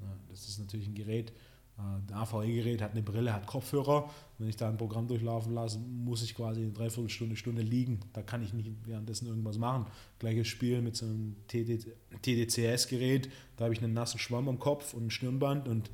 Ja, 0.00 0.16
das 0.28 0.48
ist 0.48 0.58
natürlich 0.58 0.86
ein 0.86 0.94
Gerät, 0.94 1.32
äh, 1.78 1.82
ein 1.82 2.12
AVE-Gerät 2.12 2.82
hat 2.82 2.92
eine 2.92 3.02
Brille, 3.02 3.32
hat 3.32 3.46
Kopfhörer. 3.46 4.10
Wenn 4.38 4.48
ich 4.48 4.56
da 4.56 4.68
ein 4.68 4.76
Programm 4.76 5.06
durchlaufen 5.08 5.54
lasse, 5.54 5.78
muss 5.78 6.22
ich 6.22 6.34
quasi 6.34 6.62
eine 6.62 6.72
Dreiviertelstunde, 6.72 7.36
Stunde 7.36 7.62
liegen. 7.62 8.00
Da 8.12 8.22
kann 8.22 8.42
ich 8.42 8.52
nicht 8.52 8.70
währenddessen 8.84 9.26
irgendwas 9.26 9.58
machen. 9.58 9.86
Gleiches 10.18 10.48
Spiel 10.48 10.82
mit 10.82 10.96
so 10.96 11.06
einem 11.06 11.36
TDCS-Gerät. 11.48 13.30
Da 13.56 13.64
habe 13.64 13.74
ich 13.74 13.82
einen 13.82 13.94
nassen 13.94 14.18
Schwamm 14.18 14.48
am 14.48 14.58
Kopf 14.58 14.94
und 14.94 15.06
ein 15.06 15.10
Stirnband 15.10 15.68
und 15.68 15.90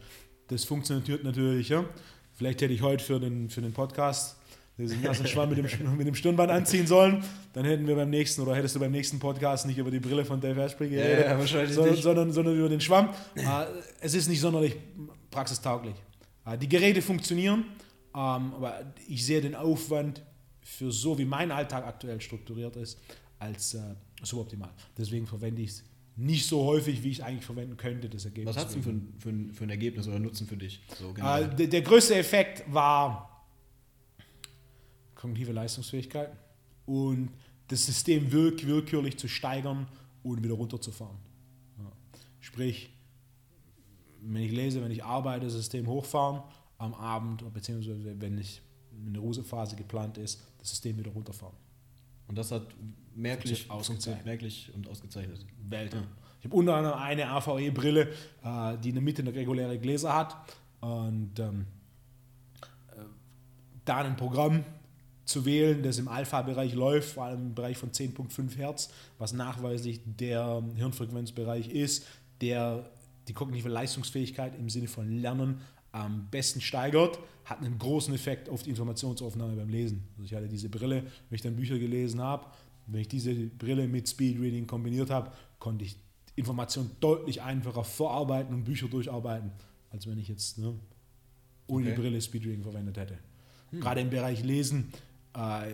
das 0.49 0.65
funktioniert 0.65 1.23
natürlich. 1.23 1.69
Ja. 1.69 1.85
Vielleicht 2.33 2.63
hätte 2.63 2.73
ich 2.73 2.83
heute 2.83 3.05
für 3.05 3.21
den, 3.21 3.51
für 3.51 3.61
den 3.61 3.73
Podcast 3.73 4.40
diesen 4.81 5.03
nassen 5.03 5.27
Schwamm 5.27 5.51
mit 5.51 5.59
dem, 5.59 5.97
mit 5.97 6.07
dem 6.07 6.15
Stirnband 6.15 6.51
anziehen 6.51 6.87
sollen. 6.87 7.23
Dann 7.53 7.65
hätten 7.65 7.87
wir 7.87 7.97
beim 7.97 8.11
nächsten 8.11 8.43
oder 8.43 8.55
hättest 8.55 8.75
du 8.77 8.81
beim 8.81 8.93
nächsten 8.93 9.19
Podcast 9.19 9.67
nicht 9.67 9.79
über 9.79 9.91
die 9.91 10.01
Brille 10.01 10.25
von 10.25 10.41
Dave 10.41 10.63
Asprey 10.63 10.89
geredet, 10.89 11.27
ja, 11.27 11.47
sondern, 11.73 11.97
sondern, 11.97 12.33
sondern 12.33 12.57
über 12.57 12.69
den 12.69 12.81
Schwamm. 12.81 13.11
Äh, 13.35 13.67
es 14.01 14.15
ist 14.15 14.29
nicht 14.29 14.41
sonderlich 14.41 14.77
praxistauglich. 15.31 15.95
Äh, 16.47 16.59
die 16.59 16.69
Geräte 16.69 17.03
funktionieren, 17.03 17.65
ähm, 18.15 18.55
aber 18.55 18.81
ich 19.09 19.25
sehe 19.25 19.41
den 19.41 19.55
Aufwand 19.55 20.23
für 20.63 20.91
so, 20.93 21.19
wie 21.19 21.25
mein 21.25 21.51
Alltag 21.51 21.87
aktuell 21.87 22.21
strukturiert 22.21 22.77
ist, 22.77 22.99
als 23.39 23.75
äh, 23.75 23.81
suboptimal. 24.23 24.71
Deswegen 24.97 25.27
verwende 25.27 25.63
ich 25.63 25.71
es 25.71 25.85
nicht 26.17 26.47
so 26.47 26.65
häufig, 26.65 27.03
wie 27.03 27.11
ich 27.11 27.19
es 27.19 27.25
eigentlich 27.25 27.45
verwenden 27.45 27.77
könnte. 27.77 28.09
Das 28.09 28.25
Ergebnis 28.25 28.55
Was 28.55 28.63
hat 28.63 28.69
es 28.69 28.75
denn 28.75 28.83
für 28.83 28.91
ein, 28.91 29.15
für, 29.19 29.29
ein, 29.31 29.53
für 29.53 29.65
ein 29.65 29.71
Ergebnis 29.71 30.07
oder 30.07 30.19
Nutzen 30.19 30.47
für 30.47 30.57
dich? 30.57 30.83
So, 30.99 31.11
äh, 31.11 31.15
generell? 31.15 31.49
der, 31.49 31.67
der 31.67 31.83
größte 31.83 32.15
Effekt 32.15 32.63
war 32.73 33.30
kognitive 35.21 35.53
Leistungsfähigkeit 35.53 36.31
und 36.87 37.31
das 37.69 37.87
System 37.87 38.33
wirk 38.33 38.67
willkürlich 38.67 39.19
zu 39.19 39.29
steigern 39.29 39.87
und 40.23 40.43
wieder 40.43 40.55
runterzufahren. 40.55 41.17
Ja. 41.79 41.93
Sprich, 42.41 42.91
wenn 44.23 44.43
ich 44.43 44.53
lese, 44.53 44.83
wenn 44.83 44.91
ich 44.91 45.05
arbeite, 45.05 45.47
das 45.47 45.55
System 45.55 45.87
hochfahren, 45.87 46.43
am 46.79 46.95
Abend, 46.95 47.45
beziehungsweise 47.53 48.21
wenn 48.21 48.39
ich 48.39 48.63
eine 49.07 49.19
Ruhephase 49.19 49.77
geplant 49.77 50.19
ist, 50.19 50.43
das 50.59 50.71
System 50.71 50.99
wieder 50.99 51.11
runterfahren. 51.11 51.57
Und 52.27 52.37
das 52.37 52.51
hat 52.51 52.63
merklich, 53.15 53.71
ausgezeichnet. 53.71 54.25
merklich 54.25 54.71
und 54.75 54.89
ausgezeichnet. 54.89 55.45
Welt. 55.69 55.95
Ich 56.39 56.47
habe 56.47 56.57
unter 56.57 56.77
anderem 56.77 56.99
eine 56.99 57.29
AVE-Brille, 57.29 58.09
äh, 58.43 58.79
die 58.79 58.89
in 58.89 58.95
der 58.95 59.03
Mitte 59.03 59.23
eine 59.23 59.35
reguläre 59.35 59.79
Gläser 59.79 60.15
hat 60.15 60.37
und 60.81 61.39
ähm, 61.39 61.67
äh, 62.93 63.01
da 63.85 63.99
ein 63.99 64.17
Programm 64.17 64.65
zu 65.31 65.45
wählen, 65.45 65.83
das 65.83 65.99
im 65.99 66.09
Alpha-Bereich 66.09 66.75
läuft, 66.75 67.15
vor 67.15 67.25
allem 67.25 67.41
im 67.49 67.55
Bereich 67.55 67.79
von 67.79 67.91
10.5 67.91 68.57
Hertz, 68.57 68.91
was 69.19 69.33
nachweislich 69.33 70.01
der 70.05 70.63
Hirnfrequenzbereich 70.77 71.69
ist, 71.71 72.07
der 72.41 72.91
die 73.29 73.33
kognitive 73.33 73.69
Leistungsfähigkeit 73.69 74.59
im 74.59 74.69
Sinne 74.69 74.89
von 74.89 75.09
Lernen 75.09 75.61
am 75.93 76.29
besten 76.31 76.61
steigert, 76.61 77.19
hat 77.45 77.59
einen 77.59 77.79
großen 77.79 78.15
Effekt 78.15 78.49
auf 78.49 78.63
die 78.63 78.71
Informationsaufnahme 78.71 79.57
beim 79.57 79.69
Lesen. 79.69 80.05
Also 80.17 80.25
ich 80.25 80.35
hatte 80.35 80.49
diese 80.49 80.69
Brille, 80.69 81.03
wenn 81.03 81.37
ich 81.37 81.43
dann 81.43 81.57
Bücher 81.57 81.79
gelesen 81.79 82.21
habe, 82.21 82.47
wenn 82.87 83.01
ich 83.01 83.09
diese 83.09 83.35
Brille 83.35 83.89
mit 83.89 84.09
Speedreading 84.09 84.67
kombiniert 84.67 85.11
habe, 85.11 85.33
konnte 85.59 85.85
ich 85.85 85.97
Informationen 86.37 86.91
deutlich 87.01 87.43
einfacher 87.43 87.85
verarbeiten 87.85 88.55
und 88.55 88.65
Bücher 88.65 88.89
durcharbeiten, 88.89 89.51
als 89.91 90.07
wenn 90.07 90.19
ich 90.19 90.29
jetzt 90.29 90.59
ne, 90.59 90.75
ohne 91.67 91.87
Okay. 91.87 91.95
die 91.95 92.01
Brille 92.01 92.21
Speedreading 92.21 92.63
verwendet 92.63 92.97
hätte. 92.97 93.19
Gerade 93.73 94.01
im 94.01 94.11
Bereich 94.11 94.43
Lesen 94.43 94.93
äh, 95.35 95.73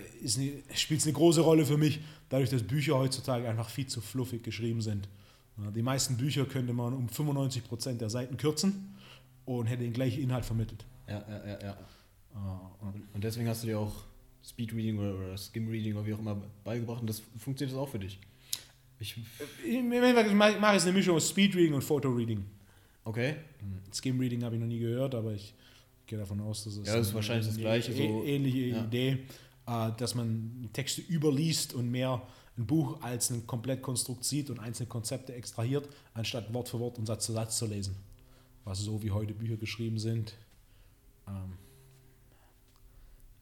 spielt 0.74 1.00
es 1.00 1.06
eine 1.06 1.12
große 1.14 1.40
Rolle 1.40 1.64
für 1.66 1.76
mich, 1.78 2.00
dadurch, 2.28 2.50
dass 2.50 2.62
Bücher 2.62 2.98
heutzutage 2.98 3.48
einfach 3.48 3.68
viel 3.70 3.86
zu 3.86 4.00
fluffig 4.00 4.42
geschrieben 4.42 4.80
sind. 4.82 5.08
Die 5.74 5.82
meisten 5.82 6.16
Bücher 6.18 6.44
könnte 6.44 6.72
man 6.74 6.92
um 6.92 7.06
95% 7.08 7.94
der 7.94 8.10
Seiten 8.10 8.36
kürzen 8.36 8.94
und 9.46 9.66
hätte 9.66 9.82
den 9.84 9.92
gleichen 9.94 10.22
Inhalt 10.22 10.44
vermittelt. 10.44 10.84
Ja, 11.08 11.24
ja, 11.28 11.46
ja, 11.46 11.58
ja. 11.62 11.72
Äh, 12.34 13.14
und 13.14 13.24
deswegen 13.24 13.48
hast 13.48 13.62
du 13.62 13.68
dir 13.68 13.78
auch 13.78 13.94
Speedreading 14.44 14.98
oder, 14.98 15.36
Skimreading 15.38 15.94
oder 15.94 16.06
wie 16.06 16.12
auch 16.14 16.18
immer 16.18 16.36
beigebracht 16.62 17.00
und 17.00 17.08
das 17.08 17.22
funktioniert 17.38 17.74
das 17.74 17.78
auch 17.82 17.88
für 17.88 17.98
dich. 17.98 18.18
Ich, 19.00 19.16
ich 19.66 19.82
mache 19.82 20.74
jetzt 20.74 20.84
eine 20.84 20.92
Mischung 20.92 21.16
aus 21.16 21.28
Speedreading 21.30 21.74
und 21.74 21.82
Photoreading. 21.82 22.44
okay. 23.04 23.36
Skimreading 23.92 24.42
habe 24.44 24.56
ich 24.56 24.60
noch 24.60 24.68
nie 24.68 24.78
gehört, 24.78 25.14
aber 25.14 25.32
ich 25.32 25.54
gehe 26.06 26.18
davon 26.18 26.40
aus, 26.40 26.64
dass 26.64 26.76
es 26.76 26.86
Ja, 26.86 26.96
das 26.96 27.08
ist 27.08 27.14
wahrscheinlich 27.14 27.46
das 27.46 27.56
Gleiche, 27.56 27.92
so- 27.92 28.22
ähnliche 28.24 28.58
ja. 28.58 28.84
Idee, 28.84 29.08
äh, 29.10 29.18
dass 29.66 30.14
man 30.14 30.68
Texte 30.72 31.00
überliest 31.02 31.74
und 31.74 31.90
mehr 31.90 32.22
ein 32.56 32.66
Buch 32.66 33.02
als 33.02 33.30
ein 33.30 33.46
Komplettkonstrukt 33.46 34.24
sieht 34.24 34.48
und 34.48 34.58
einzelne 34.60 34.88
Konzepte 34.88 35.34
extrahiert, 35.34 35.88
anstatt 36.14 36.52
Wort 36.54 36.68
für 36.68 36.78
Wort 36.78 36.98
und 36.98 37.06
Satz 37.06 37.26
für 37.26 37.32
Satz 37.32 37.58
zu 37.58 37.66
lesen. 37.66 37.96
Was 38.64 38.78
so 38.78 39.02
wie 39.02 39.10
heute 39.10 39.34
Bücher 39.34 39.56
geschrieben 39.56 39.98
sind, 39.98 40.34
ähm, 41.28 41.58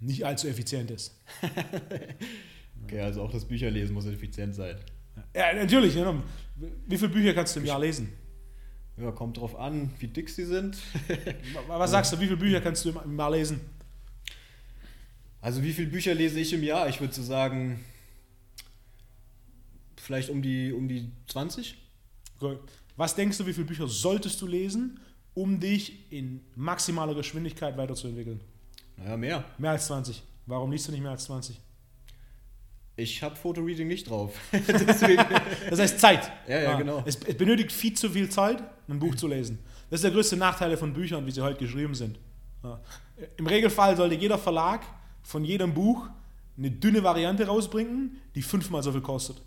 nicht 0.01 0.25
allzu 0.25 0.49
effizient 0.49 0.91
ist. 0.91 1.15
okay, 2.83 3.01
also 3.01 3.23
auch 3.23 3.31
das 3.31 3.45
Bücherlesen 3.45 3.95
muss 3.95 4.07
effizient 4.07 4.55
sein. 4.55 4.77
Ja, 5.35 5.55
natürlich. 5.55 5.95
Ja. 5.95 6.23
Wie 6.87 6.99
viele 6.99 7.11
Bücher 7.11 7.35
kannst 7.35 7.55
du 7.55 7.61
im 7.61 7.67
Jahr 7.67 7.81
lesen? 7.81 8.13
Ja, 8.97 9.11
kommt 9.13 9.39
drauf 9.39 9.57
an, 9.57 9.91
wie 9.99 10.09
dick 10.09 10.29
sie 10.29 10.45
sind. 10.45 10.77
Was 11.69 11.91
sagst 11.91 12.13
du, 12.13 12.21
wie 12.21 12.27
viele 12.27 12.37
Bücher 12.37 12.61
kannst 12.61 12.85
du 12.85 12.91
im 12.91 13.19
Jahr 13.19 13.31
lesen? 13.31 13.61
Also 15.45 15.63
wie 15.63 15.75
viele 15.75 15.89
Bücher 15.89 16.15
lese 16.15 16.41
ich 16.41 16.55
im 16.55 16.63
Jahr? 16.63 16.89
Ich 16.89 17.03
würde 17.03 17.13
so 17.13 17.23
sagen, 17.23 17.85
vielleicht 19.99 20.31
um 20.31 20.41
die, 20.41 20.73
um 20.73 20.89
die 20.89 21.11
20. 21.27 21.77
Cool. 22.41 22.59
Was 22.97 23.15
denkst 23.15 23.37
du, 23.37 23.47
wie 23.47 23.53
viele 23.53 23.67
Bücher 23.67 23.87
solltest 23.87 24.41
du 24.41 24.47
lesen, 24.47 25.01
um 25.35 25.61
dich 25.61 26.11
in 26.11 26.41
maximaler 26.57 27.15
Geschwindigkeit 27.15 27.77
weiterzuentwickeln? 27.77 28.41
Naja, 28.97 29.19
mehr. 29.19 29.45
Mehr 29.59 29.73
als 29.73 29.87
20. 29.89 30.23
Warum 30.47 30.73
liest 30.73 30.89
du 30.89 30.93
nicht 30.93 31.03
mehr 31.03 31.11
als 31.11 31.25
20? 31.25 31.61
Ich 32.97 33.23
habe 33.23 33.37
Fotoreading 33.37 33.87
nicht 33.87 34.09
drauf. 34.09 34.35
das 35.69 35.79
heißt 35.79 36.01
Zeit. 36.01 36.33
Ja, 36.49 36.63
ja, 36.63 36.79
genau. 36.79 37.03
Es, 37.05 37.17
es, 37.17 37.37
benötigt 37.37 37.71
viel 37.71 37.93
zu 37.93 38.09
viel 38.09 38.31
Zeit, 38.31 38.63
ein 38.89 38.99
Buch 38.99 39.15
zu 39.15 39.29
lesen. 39.29 39.59
Das 39.91 39.99
ist 39.99 40.05
der 40.05 40.11
größte 40.11 40.39
Nachteil 40.39 40.75
von 40.79 40.95
Büchern, 40.95 41.27
wie 41.27 41.33
sie 41.33 41.43
heute 41.43 41.59
geschrieben 41.59 41.95
sind. 41.95 42.19
Ja. 42.63 42.81
Im 43.37 43.47
Regelfall 43.47 43.95
sollte 43.95 44.15
jeder 44.15 44.39
Verlag 44.39 44.87
von 45.25 45.45
jedem 45.45 45.75
Buch 45.75 46.09
eine 46.57 46.71
dünne 46.71 47.03
Variante 47.03 47.47
rausbringen, 47.47 48.21
die 48.37 48.43
fünfmal 48.43 48.83
so 48.83 48.93
viel 48.93 49.01
kostet. 49.01 49.43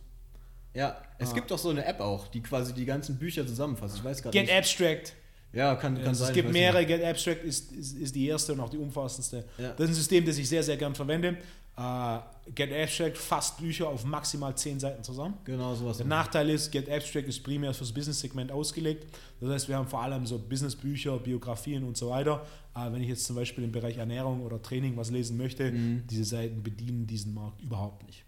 Ja, 0.73 0.97
es 1.17 1.31
ah. 1.31 1.33
gibt 1.33 1.49
doch 1.49 1.57
so 1.57 1.69
eine 1.69 1.85
App 1.85 2.01
auch, 2.01 2.27
die 2.27 2.41
quasi 2.41 2.73
die 2.73 2.85
ganzen 2.85 3.17
Bücher 3.17 3.47
zusammenfasst. 3.47 3.97
Ich 3.97 4.03
weiß 4.03 4.21
gerade 4.21 4.37
nicht. 4.37 4.47
Get 4.47 4.57
Abstract. 4.57 5.13
Ja, 5.53 5.75
kann, 5.75 5.95
kann 5.95 6.07
also 6.07 6.25
sein. 6.25 6.29
Es 6.29 6.35
gibt 6.35 6.51
mehrere. 6.51 6.85
Get 6.85 7.03
Abstract 7.03 7.43
ist, 7.43 7.71
ist, 7.71 7.97
ist, 7.97 8.15
die 8.15 8.27
erste 8.27 8.53
und 8.53 8.59
auch 8.59 8.69
die 8.69 8.77
umfassendste. 8.77 9.45
Ja. 9.57 9.69
Das 9.69 9.85
ist 9.85 9.89
ein 9.89 9.93
System, 9.95 10.25
das 10.25 10.37
ich 10.37 10.47
sehr, 10.47 10.61
sehr 10.61 10.77
gern 10.77 10.93
verwende. 10.93 11.37
Uh, 11.79 12.19
Get 12.55 12.73
Abstract 12.73 13.17
fasst 13.17 13.57
Bücher 13.57 13.87
auf 13.87 14.03
maximal 14.03 14.55
10 14.55 14.79
Seiten 14.79 15.03
zusammen. 15.03 15.35
Genau, 15.45 15.75
sowas. 15.75 15.97
Der 15.97 16.07
Nachteil 16.07 16.49
ist, 16.49 16.71
Get 16.71 16.89
Abstract 16.89 17.27
ist 17.27 17.43
primär 17.43 17.71
fürs 17.71 17.91
Business-Segment 17.91 18.51
ausgelegt. 18.51 19.05
Das 19.39 19.49
heißt, 19.49 19.69
wir 19.69 19.77
haben 19.77 19.87
vor 19.87 20.01
allem 20.01 20.25
so 20.25 20.39
Business-Bücher, 20.39 21.19
Biografien 21.19 21.83
und 21.83 21.95
so 21.95 22.09
weiter. 22.09 22.45
Uh, 22.77 22.93
wenn 22.93 23.01
ich 23.01 23.09
jetzt 23.09 23.25
zum 23.25 23.35
Beispiel 23.35 23.63
im 23.63 23.71
Bereich 23.71 23.97
Ernährung 23.97 24.43
oder 24.43 24.61
Training 24.61 24.97
was 24.97 25.09
lesen 25.09 25.35
möchte, 25.35 25.71
mhm. 25.71 26.03
diese 26.07 26.25
Seiten 26.25 26.61
bedienen 26.61 27.07
diesen 27.07 27.33
Markt 27.33 27.59
überhaupt 27.61 28.05
nicht. 28.05 28.23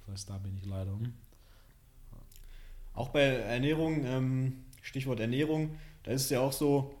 Das 0.00 0.14
heißt, 0.14 0.30
da 0.30 0.38
bin 0.38 0.56
ich 0.56 0.66
leider. 0.66 0.90
Hm. 0.90 1.12
Auch 2.92 3.10
bei 3.10 3.22
Ernährung, 3.22 4.04
ähm, 4.04 4.64
Stichwort 4.82 5.20
Ernährung, 5.20 5.76
da 6.02 6.10
ist 6.10 6.22
es 6.22 6.30
ja 6.30 6.40
auch 6.40 6.52
so, 6.52 6.94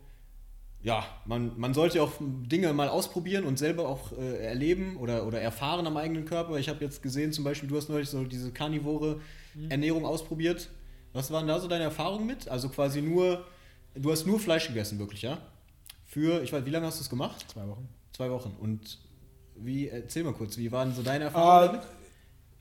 ja, 0.82 1.04
man, 1.24 1.58
man 1.58 1.74
sollte 1.74 2.02
auch 2.02 2.12
Dinge 2.20 2.72
mal 2.72 2.88
ausprobieren 2.88 3.44
und 3.44 3.58
selber 3.58 3.88
auch 3.88 4.12
äh, 4.12 4.44
erleben 4.44 4.96
oder, 4.96 5.26
oder 5.26 5.40
erfahren 5.40 5.86
am 5.86 5.96
eigenen 5.96 6.24
Körper. 6.24 6.58
Ich 6.58 6.68
habe 6.68 6.84
jetzt 6.84 7.02
gesehen, 7.02 7.32
zum 7.32 7.42
Beispiel, 7.42 7.68
du 7.68 7.76
hast 7.76 7.88
neulich 7.88 8.08
so 8.08 8.22
diese 8.22 8.52
karnivore 8.52 9.20
mhm. 9.54 9.70
Ernährung 9.70 10.04
ausprobiert. 10.04 10.70
Was 11.12 11.30
waren 11.30 11.46
da 11.46 11.58
so 11.58 11.68
deine 11.68 11.84
Erfahrungen 11.84 12.26
mit? 12.26 12.48
Also 12.48 12.68
quasi 12.68 13.02
nur, 13.02 13.44
du 13.94 14.12
hast 14.12 14.26
nur 14.26 14.38
Fleisch 14.38 14.68
gegessen, 14.68 14.98
wirklich, 14.98 15.22
ja? 15.22 15.38
Für, 16.14 16.44
ich 16.44 16.52
weiß, 16.52 16.64
wie 16.64 16.70
lange 16.70 16.86
hast 16.86 17.00
du 17.00 17.02
es 17.02 17.10
gemacht? 17.10 17.44
Zwei 17.52 17.66
Wochen. 17.66 17.88
Zwei 18.12 18.30
Wochen. 18.30 18.54
Und 18.60 19.00
wie, 19.56 19.88
erzähl 19.88 20.22
mal 20.22 20.32
kurz, 20.32 20.56
wie 20.56 20.70
waren 20.70 20.94
so 20.94 21.02
deine 21.02 21.24
Erfahrungen 21.24 21.70
uh, 21.70 21.72
damit? 21.72 21.88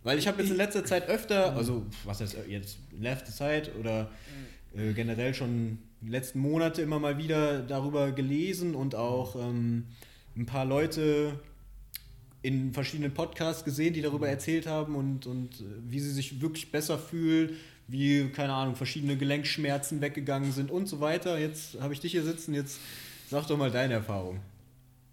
Weil 0.01 0.17
ich 0.17 0.27
habe 0.27 0.41
jetzt 0.41 0.49
in 0.49 0.57
letzter 0.57 0.83
Zeit 0.83 1.07
öfter, 1.07 1.51
mhm. 1.51 1.57
also 1.57 1.85
was 2.03 2.19
heißt 2.19 2.35
jetzt 2.49 2.79
in 2.91 3.03
letzter 3.03 3.31
Zeit 3.31 3.75
oder 3.79 4.09
äh, 4.75 4.93
generell 4.93 5.35
schon 5.35 5.77
letzten 6.01 6.39
Monate 6.39 6.81
immer 6.81 6.97
mal 6.97 7.19
wieder 7.19 7.59
darüber 7.59 8.11
gelesen 8.11 8.73
und 8.73 8.95
auch 8.95 9.35
ähm, 9.35 9.85
ein 10.35 10.47
paar 10.47 10.65
Leute 10.65 11.39
in 12.41 12.73
verschiedenen 12.73 13.13
Podcasts 13.13 13.63
gesehen, 13.63 13.93
die 13.93 14.01
darüber 14.01 14.27
erzählt 14.27 14.65
haben 14.65 14.95
und, 14.95 15.27
und 15.27 15.61
äh, 15.61 15.65
wie 15.87 15.99
sie 15.99 16.11
sich 16.11 16.41
wirklich 16.41 16.71
besser 16.71 16.97
fühlen, 16.97 17.51
wie, 17.87 18.29
keine 18.29 18.53
Ahnung, 18.53 18.75
verschiedene 18.75 19.15
Gelenkschmerzen 19.15 20.01
weggegangen 20.01 20.51
sind 20.53 20.71
und 20.71 20.87
so 20.87 21.01
weiter. 21.01 21.37
Jetzt 21.37 21.79
habe 21.79 21.93
ich 21.93 21.99
dich 21.99 22.13
hier 22.13 22.23
sitzen, 22.23 22.55
jetzt 22.55 22.79
sag 23.29 23.47
doch 23.47 23.57
mal 23.57 23.71
deine 23.71 23.95
Erfahrung. 23.95 24.39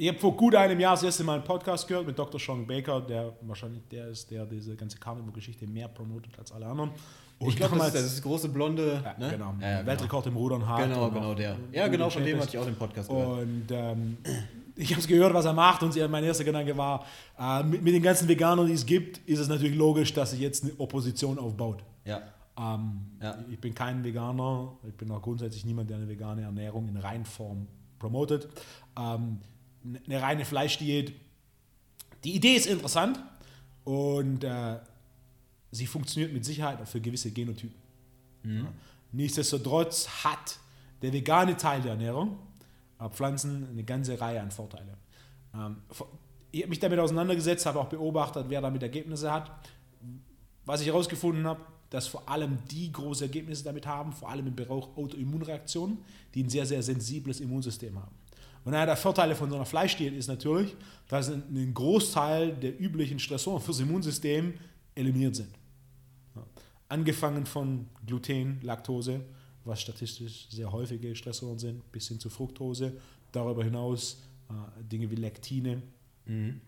Ich 0.00 0.08
habe 0.08 0.18
vor 0.18 0.34
gut 0.34 0.54
einem 0.54 0.80
Jahr 0.80 0.94
das 0.94 1.02
erste 1.02 1.24
Mal 1.24 1.34
einen 1.34 1.44
Podcast 1.44 1.86
gehört 1.86 2.06
mit 2.06 2.18
Dr. 2.18 2.40
Sean 2.40 2.66
Baker, 2.66 3.02
der 3.02 3.34
wahrscheinlich 3.42 3.82
der 3.88 4.08
ist, 4.08 4.30
der 4.30 4.46
diese 4.46 4.74
ganze 4.74 4.96
Carnivore-Geschichte 4.96 5.66
mehr 5.66 5.88
promotet 5.88 6.38
als 6.38 6.52
alle 6.52 6.64
anderen. 6.64 6.90
Und 7.38 7.48
ich 7.48 7.56
glaube, 7.56 7.76
das, 7.76 7.92
das, 7.92 8.04
ist 8.04 8.14
das 8.14 8.22
große 8.22 8.48
blonde 8.48 9.02
ja, 9.04 9.14
ne? 9.18 9.30
genau. 9.32 9.54
Ja, 9.60 9.70
ja, 9.80 9.86
Weltrekord 9.86 10.24
genau. 10.24 10.36
im 10.36 10.42
Rudern 10.42 10.66
hat. 10.66 10.78
Genau, 10.78 11.10
genau 11.10 11.34
der. 11.34 11.56
Ja, 11.70 11.88
genau, 11.88 12.08
von 12.08 12.24
dem 12.24 12.38
hatte 12.38 12.48
ich 12.48 12.58
auch 12.58 12.64
den 12.64 12.76
Podcast 12.76 13.10
gehört. 13.10 13.42
Und 13.42 13.66
ähm, 13.70 14.16
ich 14.76 14.90
habe 14.90 15.02
es 15.02 15.06
gehört, 15.06 15.34
was 15.34 15.44
er 15.44 15.52
macht 15.52 15.82
und 15.82 15.94
mein 16.10 16.24
erster 16.24 16.44
Gedanke 16.44 16.74
war, 16.78 17.04
äh, 17.38 17.62
mit, 17.62 17.82
mit, 17.82 17.92
den 17.92 18.02
ganzen 18.02 18.26
Veganern, 18.26 18.66
die 18.66 18.72
es 18.72 18.86
gibt, 18.86 19.18
ist 19.28 19.38
es 19.38 19.48
natürlich 19.48 19.76
logisch, 19.76 20.14
dass 20.14 20.30
sich 20.30 20.40
jetzt 20.40 20.64
eine 20.64 20.72
Opposition 20.78 21.38
aufbaut. 21.38 21.84
Ja. 22.06 22.22
Ähm. 22.58 23.02
Ich 23.50 23.60
bin 23.60 23.74
kein 23.74 24.02
Veganer, 24.02 24.72
ich 24.88 24.94
bin 24.94 25.10
auch 25.10 25.20
grundsätzlich 25.20 25.66
niemand, 25.66 25.90
der 25.90 25.98
eine 25.98 26.08
vegane 26.08 26.40
Ernährung 26.40 26.88
in 26.88 26.96
Reinform 26.96 27.66
promotet. 28.00 28.48
Ähm, 28.98 29.38
eine 30.06 30.20
reine 30.20 30.44
Fleischdiät, 30.44 31.14
die 32.24 32.34
Idee 32.34 32.54
ist 32.54 32.66
interessant 32.66 33.22
und 33.84 34.42
äh, 34.42 34.78
sie 35.70 35.86
funktioniert 35.86 36.32
mit 36.32 36.44
Sicherheit 36.44 36.80
auch 36.82 36.88
für 36.88 37.00
gewisse 37.00 37.30
Genotypen. 37.30 37.76
Mhm. 38.42 38.64
Ja. 38.64 38.72
Nichtsdestotrotz 39.12 40.08
hat 40.24 40.58
der 41.02 41.12
vegane 41.12 41.56
Teil 41.56 41.80
der 41.80 41.92
Ernährung 41.92 42.38
äh, 42.98 43.08
Pflanzen 43.08 43.68
eine 43.70 43.84
ganze 43.84 44.20
Reihe 44.20 44.40
an 44.40 44.50
Vorteilen. 44.50 44.88
Ähm, 45.54 45.76
ich 46.52 46.62
habe 46.62 46.70
mich 46.70 46.80
damit 46.80 46.98
auseinandergesetzt, 46.98 47.64
habe 47.66 47.78
auch 47.78 47.88
beobachtet, 47.88 48.46
wer 48.48 48.60
damit 48.60 48.82
Ergebnisse 48.82 49.32
hat. 49.32 49.50
Was 50.64 50.80
ich 50.80 50.88
herausgefunden 50.88 51.46
habe, 51.46 51.60
dass 51.90 52.06
vor 52.06 52.28
allem 52.28 52.58
die 52.70 52.90
große 52.92 53.24
Ergebnisse 53.24 53.64
damit 53.64 53.86
haben, 53.86 54.12
vor 54.12 54.30
allem 54.30 54.46
im 54.46 54.54
Bereich 54.54 54.84
Autoimmunreaktionen, 54.96 55.98
die 56.34 56.44
ein 56.44 56.48
sehr, 56.48 56.64
sehr 56.64 56.82
sensibles 56.82 57.40
Immunsystem 57.40 57.98
haben. 57.98 58.14
Und 58.64 58.74
einer 58.74 58.86
der 58.86 58.96
Vorteile 58.96 59.34
von 59.34 59.50
so 59.50 59.56
einer 59.56 59.66
Fleischdiät 59.66 60.14
ist 60.14 60.28
natürlich, 60.28 60.76
dass 61.08 61.28
ein 61.28 61.74
Großteil 61.74 62.52
der 62.52 62.80
üblichen 62.80 63.18
Stressoren 63.18 63.60
fürs 63.60 63.80
Immunsystem 63.80 64.54
eliminiert 64.94 65.36
sind. 65.36 65.48
Angefangen 66.88 67.46
von 67.46 67.86
Gluten, 68.06 68.60
Laktose, 68.62 69.22
was 69.64 69.80
statistisch 69.80 70.48
sehr 70.50 70.70
häufige 70.70 71.14
Stressoren 71.14 71.58
sind, 71.58 71.90
bis 71.92 72.08
hin 72.08 72.20
zu 72.20 72.28
Fructose. 72.30 72.92
Darüber 73.32 73.64
hinaus 73.64 74.22
äh, 74.48 74.82
Dinge 74.84 75.10
wie 75.10 75.14
Lektine 75.14 75.82
mhm. 76.26 76.60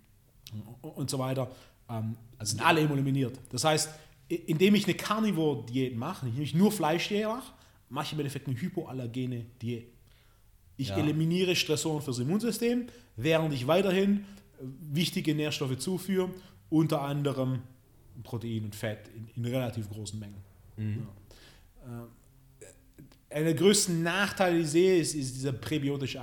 und 0.80 1.10
so 1.10 1.18
weiter. 1.18 1.50
Ähm, 1.88 2.16
also 2.38 2.50
sind 2.50 2.64
alle 2.64 2.80
eliminiert. 2.80 3.38
Das 3.50 3.64
heißt, 3.64 3.90
indem 4.36 4.74
ich 4.74 4.84
eine 4.84 4.94
Carnivore-Diät 4.94 5.96
mache, 5.96 6.28
ich 6.28 6.54
nur 6.54 6.72
Fleischdiät 6.72 7.26
mache, 7.26 7.52
mache 7.88 8.06
ich 8.06 8.12
im 8.12 8.20
Endeffekt 8.20 8.48
eine 8.48 8.60
hypoallergene 8.60 9.44
Diät. 9.60 9.88
Ich 10.76 10.88
ja. 10.88 10.96
eliminiere 10.96 11.54
Stressoren 11.54 12.02
fürs 12.02 12.18
Immunsystem, 12.18 12.86
während 13.16 13.52
ich 13.52 13.66
weiterhin 13.66 14.16
äh, 14.16 14.64
wichtige 14.92 15.34
Nährstoffe 15.34 15.78
zuführe, 15.78 16.30
unter 16.70 17.02
anderem 17.02 17.60
Protein 18.22 18.64
und 18.64 18.74
Fett 18.74 19.10
in, 19.14 19.28
in 19.36 19.44
relativ 19.44 19.90
großen 19.90 20.18
Mengen. 20.18 20.42
Mhm. 20.76 21.06
Ja. 21.84 22.02
Äh, 22.02 23.34
einer 23.34 23.46
der 23.46 23.54
größten 23.54 24.02
Nachteile, 24.02 24.56
die 24.56 24.62
ich 24.62 24.70
sehe, 24.70 24.98
ist, 24.98 25.14
ist 25.14 25.34
dieser 25.34 25.52
präbiotische 25.52 26.20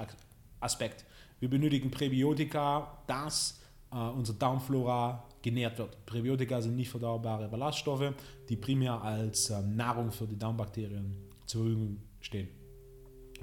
Aspekt. 0.60 1.06
Wir 1.40 1.50
benötigen 1.50 1.90
Präbiotika, 1.90 3.00
dass 3.08 3.60
äh, 3.92 3.96
unsere 3.96 4.38
Darmflora 4.38 5.24
genährt 5.42 5.78
wird. 5.78 6.06
Präbiotika 6.06 6.62
sind 6.62 6.76
nicht 6.76 6.90
verdaubare 6.90 7.48
Ballaststoffe, 7.48 8.14
die 8.48 8.56
primär 8.56 9.02
als 9.02 9.50
äh, 9.50 9.62
Nahrung 9.62 10.12
für 10.12 10.28
die 10.28 10.38
Darmbakterien 10.38 11.16
zur 11.46 11.64
Verfügung 11.64 11.98
stehen. 12.20 12.50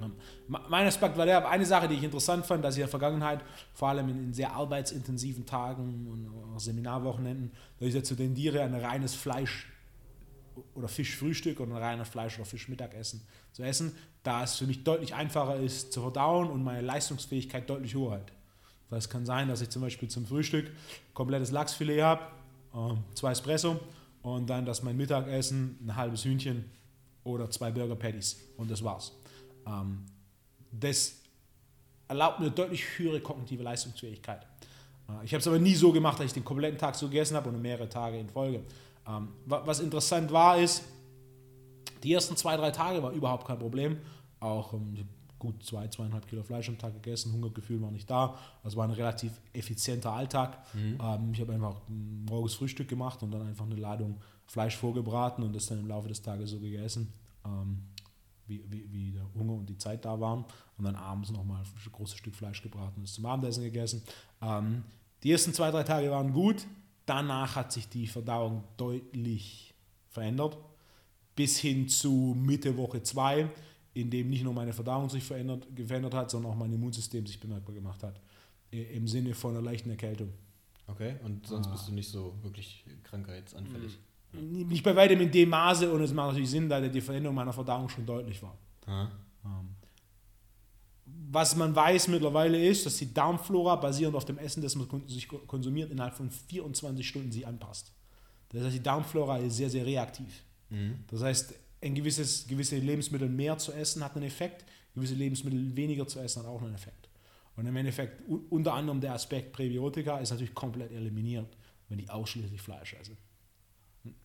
Ähm, 0.01 0.13
mein 0.47 0.87
Aspekt 0.87 1.17
war 1.17 1.25
der, 1.25 1.47
eine 1.49 1.65
Sache, 1.65 1.87
die 1.87 1.95
ich 1.95 2.03
interessant 2.03 2.45
fand, 2.45 2.63
dass 2.63 2.75
ich 2.75 2.79
in 2.79 2.83
der 2.83 2.89
Vergangenheit, 2.89 3.43
vor 3.73 3.89
allem 3.89 4.09
in, 4.09 4.33
sehr 4.33 4.53
arbeitsintensiven 4.53 5.45
Tagen 5.45 6.07
und 6.07 6.59
Seminarwochenenden, 6.59 7.51
dass 7.79 7.89
ich 7.89 7.95
dazu 7.95 8.15
tendiere, 8.15 8.61
ein 8.61 8.75
reines 8.75 9.15
Fleisch- 9.15 9.67
oder 10.75 10.87
Fischfrühstück 10.87 11.59
oder 11.59 11.75
ein 11.75 11.81
reines 11.81 12.09
Fleisch- 12.09 12.35
oder 12.35 12.45
Fischmittagessen 12.45 13.21
zu 13.51 13.63
essen, 13.63 13.95
da 14.23 14.43
es 14.43 14.55
für 14.55 14.65
mich 14.65 14.83
deutlich 14.83 15.13
einfacher 15.13 15.57
ist 15.57 15.93
zu 15.93 16.01
verdauen 16.01 16.49
und 16.49 16.63
meine 16.63 16.81
Leistungsfähigkeit 16.81 17.69
deutlich 17.69 17.93
höher 17.93 18.11
halt. 18.11 18.33
Weil 18.89 18.99
es 18.99 19.09
kann 19.09 19.25
sein, 19.25 19.47
dass 19.47 19.61
ich 19.61 19.69
zum 19.69 19.81
Beispiel 19.81 20.09
zum 20.09 20.25
Frühstück 20.25 20.71
komplettes 21.13 21.51
Lachsfilet 21.51 22.01
habe, 22.01 22.21
äh, 22.73 23.15
zwei 23.15 23.31
Espresso 23.31 23.79
und 24.21 24.49
dann, 24.49 24.65
dass 24.65 24.83
mein 24.83 24.97
Mittagessen 24.97 25.77
ein 25.85 25.95
halbes 25.95 26.23
Hühnchen 26.23 26.65
oder 27.23 27.49
zwei 27.49 27.71
Burger 27.71 27.95
Patties 27.95 28.37
und 28.57 28.71
das 28.71 28.83
war's. 28.83 29.13
Ähm, 29.65 30.05
das 30.71 31.15
erlaubt 32.07 32.39
mir 32.39 32.49
deutlich 32.49 32.83
höhere 32.97 33.19
kognitive 33.19 33.63
Leistungsfähigkeit. 33.63 34.45
Äh, 35.09 35.25
ich 35.25 35.33
habe 35.33 35.39
es 35.39 35.47
aber 35.47 35.59
nie 35.59 35.75
so 35.75 35.91
gemacht, 35.91 36.19
dass 36.19 36.27
ich 36.27 36.33
den 36.33 36.45
kompletten 36.45 36.77
Tag 36.77 36.95
so 36.95 37.07
gegessen 37.07 37.35
habe 37.35 37.49
und 37.49 37.61
mehrere 37.61 37.89
Tage 37.89 38.17
in 38.17 38.29
Folge. 38.29 38.63
Ähm, 39.07 39.29
was 39.45 39.79
interessant 39.79 40.31
war, 40.31 40.57
ist, 40.57 40.83
die 42.03 42.13
ersten 42.13 42.35
zwei, 42.35 42.57
drei 42.57 42.71
Tage 42.71 43.01
war 43.01 43.11
überhaupt 43.11 43.47
kein 43.47 43.57
Problem. 43.57 43.97
Auch 44.39 44.73
ähm, 44.73 45.07
gut 45.39 45.63
zwei, 45.63 45.87
zweieinhalb 45.87 46.27
Kilo 46.27 46.43
Fleisch 46.43 46.69
am 46.69 46.77
Tag 46.77 46.93
gegessen, 46.93 47.33
Hungergefühl 47.33 47.81
war 47.81 47.91
nicht 47.91 48.09
da. 48.09 48.37
Also 48.63 48.77
war 48.77 48.85
ein 48.85 48.91
relativ 48.91 49.31
effizienter 49.53 50.11
Alltag. 50.11 50.57
Mhm. 50.73 50.97
Ähm, 51.01 51.31
ich 51.33 51.41
habe 51.41 51.53
einfach 51.53 51.81
morgens 51.87 52.55
Frühstück 52.55 52.87
gemacht 52.87 53.21
und 53.23 53.31
dann 53.31 53.47
einfach 53.47 53.65
eine 53.65 53.75
Ladung 53.75 54.19
Fleisch 54.47 54.75
vorgebraten 54.77 55.43
und 55.43 55.55
das 55.55 55.65
dann 55.67 55.79
im 55.79 55.87
Laufe 55.87 56.07
des 56.07 56.21
Tages 56.21 56.51
so 56.51 56.59
gegessen, 56.59 57.11
ähm, 57.45 57.83
wie, 58.47 58.63
wie, 58.69 58.91
wie, 58.91 59.11
der 59.11 59.25
Hunger 59.35 59.53
und 59.53 59.67
die 59.67 59.77
Zeit 59.77 60.05
da 60.05 60.19
waren. 60.19 60.45
Und 60.77 60.85
dann 60.85 60.95
abends 60.95 61.31
nochmal 61.31 61.63
ein 61.63 61.91
großes 61.91 62.17
Stück 62.17 62.35
Fleisch 62.35 62.61
gebraten 62.61 62.93
und 62.97 63.03
es 63.03 63.13
zum 63.13 63.25
Abendessen 63.25 63.63
gegessen. 63.63 64.03
Ähm, 64.41 64.83
die 65.23 65.31
ersten 65.31 65.53
zwei, 65.53 65.71
drei 65.71 65.83
Tage 65.83 66.09
waren 66.11 66.31
gut. 66.31 66.65
Danach 67.05 67.55
hat 67.55 67.71
sich 67.71 67.89
die 67.89 68.07
Verdauung 68.07 68.63
deutlich 68.77 69.73
verändert. 70.09 70.57
Bis 71.35 71.57
hin 71.59 71.87
zu 71.89 72.35
Mitte 72.37 72.77
Woche 72.77 73.03
2 73.03 73.49
in 73.97 74.11
dem 74.11 74.29
nicht 74.29 74.43
nur 74.43 74.53
meine 74.53 74.73
Verdauung 74.73 75.09
sich 75.09 75.23
verändert, 75.23 75.67
verändert 75.85 76.13
hat, 76.13 76.29
sondern 76.29 76.51
auch 76.51 76.55
mein 76.55 76.71
Immunsystem 76.71 77.25
sich 77.25 77.39
bemerkbar 77.39 77.73
gemacht 77.73 78.03
hat. 78.03 78.21
Im 78.69 79.07
Sinne 79.07 79.33
von 79.33 79.51
einer 79.51 79.61
leichten 79.61 79.89
Erkältung. 79.89 80.33
Okay, 80.87 81.15
und 81.23 81.47
sonst 81.47 81.67
ah. 81.67 81.71
bist 81.71 81.87
du 81.87 81.93
nicht 81.93 82.09
so 82.09 82.35
wirklich 82.43 82.85
krankheitsanfällig? 83.03 83.97
Hm. 84.31 84.67
Nicht 84.67 84.83
bei 84.83 84.95
weitem 84.95 85.19
in 85.21 85.31
dem 85.31 85.49
Maße 85.49 85.91
und 85.91 86.01
es 86.01 86.13
macht 86.13 86.29
natürlich 86.29 86.49
Sinn, 86.49 86.69
da 86.69 86.79
die 86.79 87.01
Veränderung 87.01 87.35
meiner 87.35 87.53
Verdauung 87.53 87.89
schon 87.89 88.05
deutlich 88.05 88.41
war. 88.41 88.57
Ah. 88.85 89.07
Was 91.29 91.55
man 91.55 91.75
weiß 91.75 92.09
mittlerweile 92.09 92.63
ist, 92.63 92.85
dass 92.85 92.97
die 92.97 93.13
Darmflora 93.13 93.77
basierend 93.77 94.15
auf 94.15 94.25
dem 94.25 94.37
Essen, 94.37 94.61
das 94.61 94.75
man 94.75 94.87
sich 95.07 95.27
konsumiert, 95.27 95.91
innerhalb 95.91 96.13
von 96.13 96.29
24 96.29 97.07
Stunden 97.07 97.31
sie 97.31 97.45
anpasst. 97.45 97.91
Das 98.49 98.63
heißt, 98.63 98.75
die 98.75 98.83
Darmflora 98.83 99.37
ist 99.37 99.57
sehr, 99.57 99.69
sehr 99.69 99.85
reaktiv. 99.85 100.43
Mhm. 100.69 100.99
Das 101.07 101.21
heißt, 101.21 101.53
ein 101.81 101.95
gewisses, 101.95 102.47
gewisse 102.47 102.77
Lebensmittel 102.77 103.29
mehr 103.29 103.57
zu 103.57 103.71
essen 103.71 104.03
hat 104.03 104.15
einen 104.15 104.25
Effekt, 104.25 104.65
gewisse 104.93 105.13
Lebensmittel 105.13 105.75
weniger 105.75 106.07
zu 106.07 106.19
essen 106.19 106.43
hat 106.43 106.49
auch 106.49 106.61
einen 106.61 106.73
Effekt. 106.73 107.09
Und 107.55 107.65
im 107.65 107.75
Endeffekt 107.75 108.21
unter 108.49 108.73
anderem 108.73 109.01
der 109.01 109.13
Aspekt 109.13 109.51
Präbiotika 109.51 110.17
ist 110.19 110.29
natürlich 110.29 110.53
komplett 110.53 110.91
eliminiert, 110.91 111.57
wenn 111.89 111.99
ich 111.99 112.09
ausschließlich 112.09 112.61
Fleisch 112.61 112.93
esse. 112.93 113.17
Hm. 114.03 114.15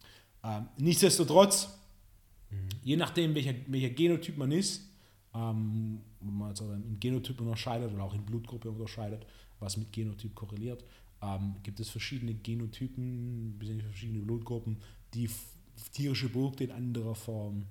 Ähm, 0.45 0.69
nichtsdestotrotz, 0.77 1.69
mhm. 2.51 2.69
je 2.83 2.97
nachdem, 2.97 3.35
welcher, 3.35 3.55
welcher 3.69 3.91
Genotyp 3.91 4.37
man 4.37 4.53
ist, 4.53 4.83
ähm, 5.35 6.01
wenn 6.21 6.37
man 6.37 6.49
jetzt 6.49 6.61
im 6.61 7.01
Genotyp 7.01 7.41
unterscheidet 7.41 7.93
oder 7.93 8.03
auch 8.03 8.15
in 8.15 8.25
Blutgruppe 8.25 8.71
unterscheidet, 8.71 9.27
was 9.61 9.77
mit 9.77 9.93
Genotyp 9.93 10.35
korreliert, 10.35 10.85
ähm, 11.23 11.55
gibt 11.63 11.81
es 11.81 11.89
verschiedene 11.89 12.35
Genotypen, 12.35 13.57
verschiedene 13.59 14.21
Blutgruppen, 14.21 14.79
die 15.15 15.31
tierische 15.93 16.29
Produkte 16.29 16.65
in 16.65 16.73
anderer 16.73 17.15
Form 17.15 17.67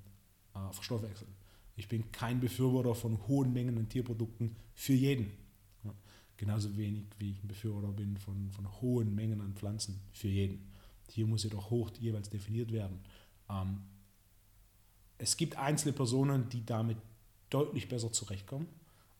äh, 0.54 0.72
verstoffwechseln. 0.72 1.30
Ich 1.76 1.88
bin 1.88 2.12
kein 2.12 2.40
Befürworter 2.40 2.94
von 2.94 3.18
hohen 3.28 3.52
Mengen 3.52 3.78
an 3.78 3.88
Tierprodukten 3.88 4.56
für 4.74 4.92
jeden. 4.92 5.30
Ja, 5.84 5.94
genauso 6.36 6.76
wenig 6.76 7.04
wie 7.18 7.30
ich 7.30 7.42
ein 7.42 7.48
Befürworter 7.48 7.92
bin 7.92 8.16
von, 8.18 8.50
von 8.50 8.80
hohen 8.80 9.14
Mengen 9.14 9.40
an 9.40 9.54
Pflanzen 9.54 10.00
für 10.12 10.28
jeden. 10.28 10.70
Hier 11.10 11.26
muss 11.26 11.44
jedoch 11.44 11.70
hoch 11.70 11.90
jeweils 11.98 12.30
definiert 12.30 12.72
werden. 12.72 13.00
Ähm, 13.48 13.82
es 15.18 15.36
gibt 15.36 15.56
einzelne 15.56 15.92
Personen, 15.92 16.48
die 16.48 16.64
damit 16.64 16.98
deutlich 17.50 17.88
besser 17.88 18.12
zurechtkommen 18.12 18.66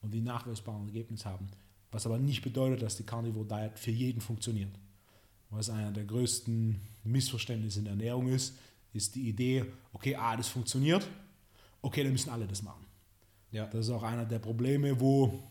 und 0.01 0.13
die 0.13 0.21
nachweisbaren 0.21 0.87
Ergebnisse 0.87 1.27
haben. 1.27 1.49
Was 1.91 2.07
aber 2.07 2.19
nicht 2.19 2.43
bedeutet, 2.43 2.83
dass 2.83 2.97
die 2.97 3.05
Carnivore 3.05 3.47
Diet 3.47 3.79
für 3.79 3.91
jeden 3.91 4.21
funktioniert. 4.21 4.71
Was 5.51 5.69
einer 5.69 5.93
der 5.93 6.05
größten 6.05 6.81
Missverständnisse 7.05 7.81
in 7.81 7.85
der 7.85 7.93
Ernährung 7.93 8.29
ist, 8.29 8.55
ist 8.93 9.15
die 9.15 9.29
Idee, 9.29 9.65
okay, 9.93 10.15
ah, 10.17 10.37
das 10.37 10.49
funktioniert, 10.49 11.07
okay, 11.81 12.03
dann 12.03 12.13
müssen 12.13 12.31
alle 12.31 12.47
das 12.47 12.63
machen. 12.63 12.85
Ja. 13.51 13.67
Das 13.67 13.87
ist 13.87 13.91
auch 13.91 14.03
einer 14.03 14.25
der 14.25 14.39
Probleme, 14.39 14.99
wo, 15.01 15.43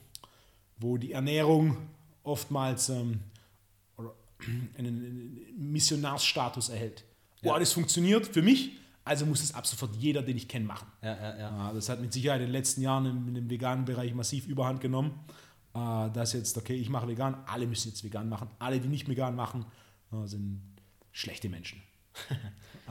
wo 0.77 0.97
die 0.97 1.11
Ernährung 1.11 1.77
oftmals 2.23 2.89
ähm, 2.89 3.19
einen 4.77 5.39
Missionarsstatus 5.57 6.69
erhält. 6.69 7.03
Ja. 7.41 7.55
Oh, 7.55 7.59
das 7.59 7.73
funktioniert 7.73 8.27
für 8.27 8.41
mich, 8.41 8.71
also 9.03 9.25
muss 9.25 9.41
es 9.41 9.53
ab 9.53 9.65
sofort 9.65 9.95
jeder, 9.95 10.21
den 10.21 10.37
ich 10.37 10.47
kenne, 10.47 10.65
machen. 10.65 10.87
Ja, 11.01 11.15
ja, 11.15 11.37
ja. 11.37 11.73
Das 11.73 11.89
hat 11.89 12.01
mit 12.01 12.13
Sicherheit 12.13 12.41
in 12.41 12.47
den 12.47 12.53
letzten 12.53 12.81
Jahren 12.81 13.05
im, 13.05 13.35
im 13.35 13.49
veganen 13.49 13.85
Bereich 13.85 14.13
massiv 14.13 14.45
Überhand 14.47 14.81
genommen. 14.81 15.19
Äh, 15.73 16.11
dass 16.11 16.33
jetzt, 16.33 16.57
okay, 16.57 16.75
ich 16.75 16.89
mache 16.89 17.07
vegan, 17.07 17.35
alle 17.45 17.65
müssen 17.65 17.89
jetzt 17.89 18.03
vegan 18.03 18.27
machen. 18.27 18.49
Alle, 18.59 18.79
die 18.79 18.89
nicht 18.89 19.07
vegan 19.07 19.35
machen, 19.35 19.65
äh, 20.11 20.27
sind 20.27 20.61
schlechte 21.11 21.49
Menschen. 21.49 21.81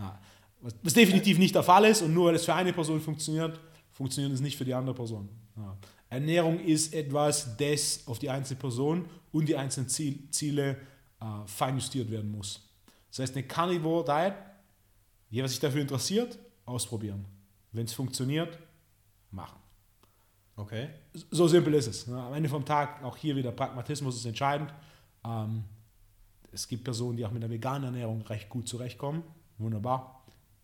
Was, 0.62 0.74
was, 0.82 0.92
definitiv 0.92 1.38
nicht 1.38 1.54
der 1.54 1.62
Fall 1.62 1.84
ist 1.86 2.02
und 2.02 2.12
nur 2.12 2.26
weil 2.26 2.34
es 2.34 2.44
für 2.44 2.54
eine 2.54 2.72
Person 2.72 3.00
funktioniert, 3.00 3.58
funktioniert 3.92 4.32
es 4.32 4.40
nicht 4.40 4.56
für 4.56 4.64
die 4.64 4.74
andere 4.74 4.94
Person. 4.94 5.28
Ja. 5.56 5.76
Ernährung 6.10 6.58
ist 6.60 6.92
etwas, 6.92 7.56
das 7.56 8.02
auf 8.06 8.18
die 8.18 8.28
einzelne 8.28 8.58
Person 8.58 9.08
und 9.32 9.48
die 9.48 9.56
einzelnen 9.56 9.88
Ziel, 9.88 10.28
Ziele 10.30 10.76
äh, 11.20 11.24
fein 11.46 11.76
justiert 11.76 12.10
werden 12.10 12.30
muss. 12.30 12.68
Das 13.10 13.20
heißt, 13.20 13.36
eine 13.36 13.46
Carnivore 13.46 14.04
Diet, 14.04 14.34
jeder 15.30 15.48
sich 15.48 15.60
dafür 15.60 15.80
interessiert, 15.80 16.38
ausprobieren. 16.64 17.24
Wenn 17.72 17.84
es 17.84 17.92
funktioniert, 17.92 18.58
machen. 19.30 19.58
Okay. 20.56 20.90
So 21.30 21.48
simpel 21.48 21.74
ist 21.74 21.86
es. 21.86 22.08
Am 22.08 22.34
Ende 22.34 22.48
vom 22.48 22.64
Tag, 22.64 23.02
auch 23.02 23.16
hier 23.16 23.36
wieder 23.36 23.52
Pragmatismus 23.52 24.16
ist 24.16 24.26
entscheidend. 24.26 24.74
Ähm, 25.24 25.64
es 26.52 26.66
gibt 26.66 26.84
Personen, 26.84 27.16
die 27.16 27.24
auch 27.24 27.30
mit 27.30 27.42
der 27.42 27.50
veganen 27.50 27.84
Ernährung 27.84 28.22
recht 28.22 28.48
gut 28.48 28.68
zurechtkommen. 28.68 29.22
Wunderbar. 29.58 30.19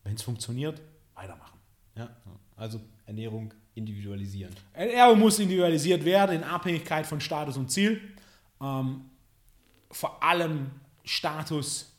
Wenn 0.06 0.14
es 0.14 0.22
funktioniert, 0.22 0.80
weitermachen. 1.14 1.58
Ja, 1.96 2.08
also 2.54 2.80
Ernährung 3.06 3.52
individualisieren. 3.74 4.54
Ernährung 4.72 5.18
muss 5.18 5.40
individualisiert 5.40 6.04
werden 6.04 6.36
in 6.36 6.44
Abhängigkeit 6.44 7.04
von 7.06 7.20
Status 7.20 7.56
und 7.56 7.72
Ziel. 7.72 8.00
Ähm, 8.60 9.10
vor 9.90 10.22
allem 10.22 10.70
Status 11.02 11.92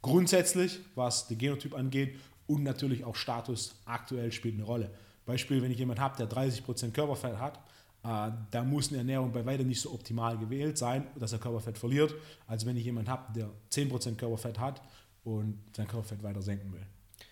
grundsätzlich, 0.00 0.80
was 0.94 1.28
den 1.28 1.36
Genotyp 1.36 1.74
angeht 1.74 2.18
und 2.46 2.62
natürlich 2.62 3.04
auch 3.04 3.14
Status 3.14 3.74
aktuell 3.84 4.32
spielt 4.32 4.54
eine 4.54 4.64
Rolle. 4.64 4.90
Beispiel, 5.26 5.60
wenn 5.60 5.70
ich 5.70 5.78
jemanden 5.78 6.02
habe, 6.02 6.16
der 6.16 6.30
30% 6.30 6.92
Körperfett 6.92 7.38
hat, 7.38 7.58
äh, 8.04 8.32
da 8.50 8.64
muss 8.64 8.88
eine 8.88 8.98
Ernährung 8.98 9.32
bei 9.32 9.44
weitem 9.44 9.68
nicht 9.68 9.82
so 9.82 9.92
optimal 9.92 10.38
gewählt 10.38 10.78
sein, 10.78 11.08
dass 11.16 11.34
er 11.34 11.40
Körperfett 11.40 11.76
verliert, 11.76 12.14
als 12.46 12.64
wenn 12.64 12.78
ich 12.78 12.84
jemanden 12.84 13.10
habe, 13.10 13.34
der 13.34 13.50
10% 13.70 14.16
Körperfett 14.16 14.58
hat 14.58 14.80
und 15.24 15.58
sein 15.76 15.86
Körperfett 15.86 16.22
weiter 16.22 16.40
senken 16.40 16.72
will. 16.72 16.86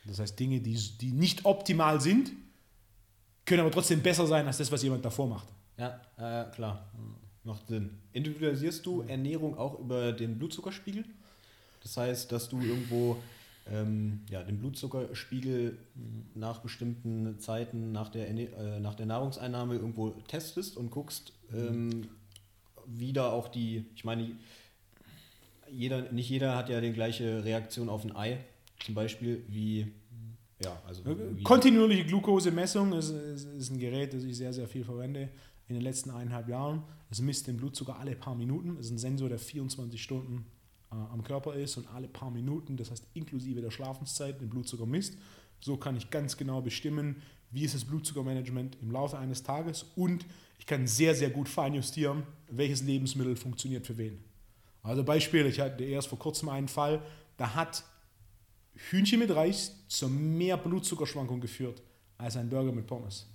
Das 0.07 0.18
heißt, 0.18 0.38
Dinge, 0.38 0.61
die, 0.61 0.74
die 1.00 1.12
nicht 1.12 1.44
optimal 1.44 2.00
sind, 2.00 2.32
können 3.44 3.61
aber 3.61 3.70
trotzdem 3.70 4.03
besser 4.03 4.26
sein 4.26 4.46
als 4.46 4.59
das, 4.59 4.70
was 4.72 4.82
jemand 4.82 5.05
davor 5.05 5.28
macht. 5.28 5.48
Ja, 5.76 6.00
äh, 6.16 6.50
klar. 6.50 6.90
Macht 7.44 7.66
Sinn. 7.66 7.90
Individualisierst 8.12 8.86
du 8.86 9.03
Ernährung 9.03 9.59
auch 9.59 9.78
über 9.78 10.12
den 10.12 10.38
Blutzuckerspiegel? 10.38 11.05
Das 11.82 11.96
heißt, 11.96 12.30
dass 12.30 12.48
du 12.48 12.61
irgendwo 12.61 13.16
ähm, 13.70 14.20
ja, 14.30 14.42
den 14.42 14.59
Blutzuckerspiegel 14.59 15.78
nach 16.34 16.61
bestimmten 16.61 17.38
Zeiten 17.40 17.92
nach 17.92 18.11
der, 18.11 18.28
äh, 18.28 18.80
nach 18.80 18.94
der 18.94 19.07
Nahrungseinnahme 19.07 19.74
irgendwo 19.74 20.11
testest 20.28 20.76
und 20.76 20.90
guckst, 20.90 21.32
ähm, 21.53 22.09
wie 22.86 23.12
da 23.12 23.30
auch 23.30 23.48
die, 23.48 23.86
ich 23.94 24.05
meine, 24.05 24.30
jeder, 25.70 26.12
nicht 26.12 26.28
jeder 26.28 26.57
hat 26.57 26.68
ja 26.68 26.80
die 26.80 26.92
gleiche 26.92 27.44
Reaktion 27.44 27.88
auf 27.88 28.05
ein 28.05 28.14
Ei 28.14 28.38
zum 28.84 28.94
Beispiel 28.94 29.44
wie 29.48 29.92
ja, 30.62 30.80
also 30.86 31.02
kontinuierliche 31.42 32.04
Glukosemessung 32.04 32.92
ist, 32.92 33.10
ist, 33.10 33.44
ist, 33.46 33.70
ein 33.70 33.78
Gerät, 33.78 34.14
das 34.14 34.22
ich 34.22 34.36
sehr, 34.36 34.52
sehr 34.52 34.68
viel 34.68 34.84
verwende 34.84 35.28
in 35.68 35.74
den 35.74 35.82
letzten 35.82 36.10
eineinhalb 36.10 36.48
Jahren. 36.48 36.84
Es 37.10 37.20
misst 37.20 37.46
den 37.46 37.56
Blutzucker 37.56 37.98
alle 37.98 38.14
paar 38.14 38.34
Minuten. 38.34 38.76
Es 38.78 38.86
ist 38.86 38.92
ein 38.92 38.98
Sensor, 38.98 39.28
der 39.28 39.38
24 39.38 40.00
Stunden 40.00 40.46
äh, 40.90 40.94
am 40.94 41.22
Körper 41.24 41.54
ist 41.54 41.76
und 41.76 41.88
alle 41.88 42.08
paar 42.08 42.30
Minuten, 42.30 42.76
das 42.76 42.90
heißt 42.90 43.06
inklusive 43.14 43.60
der 43.60 43.70
Schlafenszeit, 43.70 44.40
den 44.40 44.50
Blutzucker 44.50 44.86
misst. 44.86 45.18
So 45.60 45.76
kann 45.76 45.96
ich 45.96 46.10
ganz 46.10 46.36
genau 46.36 46.60
bestimmen, 46.60 47.22
wie 47.50 47.64
ist 47.64 47.74
das 47.74 47.84
Blutzuckermanagement 47.84 48.78
im 48.80 48.90
Laufe 48.90 49.18
eines 49.18 49.42
Tages 49.42 49.84
und 49.96 50.24
ich 50.58 50.66
kann 50.66 50.86
sehr, 50.86 51.14
sehr 51.14 51.30
gut 51.30 51.48
feinjustieren, 51.48 52.22
welches 52.48 52.82
Lebensmittel 52.82 53.36
funktioniert 53.36 53.86
für 53.86 53.98
wen. 53.98 54.22
Also 54.82 55.04
Beispiel, 55.04 55.46
ich 55.46 55.60
hatte 55.60 55.84
erst 55.84 56.08
vor 56.08 56.18
kurzem 56.18 56.48
einen 56.48 56.68
Fall, 56.68 57.02
da 57.36 57.54
hat 57.54 57.84
Hühnchen 58.74 59.18
mit 59.18 59.34
Reis 59.34 59.86
zu 59.88 60.08
mehr 60.08 60.56
Blutzuckerschwankungen 60.56 61.40
geführt 61.40 61.82
als 62.18 62.36
ein 62.36 62.48
Burger 62.48 62.72
mit 62.72 62.86
Pommes. 62.86 63.26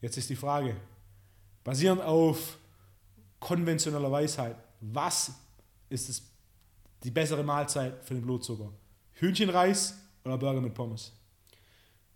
Jetzt 0.00 0.16
ist 0.16 0.30
die 0.30 0.36
Frage, 0.36 0.76
basierend 1.64 2.02
auf 2.02 2.58
konventioneller 3.38 4.10
Weisheit, 4.10 4.56
was 4.80 5.32
ist 5.88 6.08
es, 6.08 6.22
die 7.02 7.10
bessere 7.10 7.42
Mahlzeit 7.42 8.04
für 8.04 8.14
den 8.14 8.22
Blutzucker? 8.22 8.70
Hühnchenreis 9.12 9.98
oder 10.24 10.38
Burger 10.38 10.60
mit 10.60 10.74
Pommes? 10.74 11.12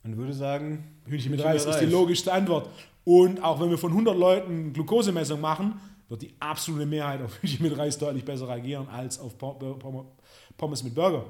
Man 0.02 0.16
würde 0.16 0.34
sagen, 0.34 1.00
Hühnchen, 1.06 1.30
mit 1.30 1.42
Reis 1.42 1.64
ist 1.64 1.78
die 1.78 1.86
logischste 1.86 2.32
Antwort. 2.32 2.68
Und 3.04 3.42
auch 3.42 3.60
wenn 3.60 3.70
wir 3.70 3.78
von 3.78 3.90
100 3.90 4.16
Leuten 4.16 4.72
Glukosemessung 4.72 5.40
machen, 5.40 5.80
wird 6.08 6.22
die 6.22 6.34
absolute 6.40 6.86
Mehrheit 6.86 7.22
auf 7.22 7.40
Hühnchen 7.40 7.66
mit 7.66 7.76
Reis 7.76 7.98
deutlich 7.98 8.24
besser 8.24 8.48
reagieren 8.48 8.88
als 8.88 9.18
auf 9.18 9.36
Pommes 9.38 10.82
mit 10.84 10.94
Burger. 10.94 11.24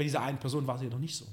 Bei 0.00 0.04
dieser 0.04 0.22
einen 0.22 0.38
Person 0.38 0.66
war 0.66 0.76
es 0.76 0.80
jedoch 0.80 0.98
nicht 0.98 1.14
so. 1.14 1.26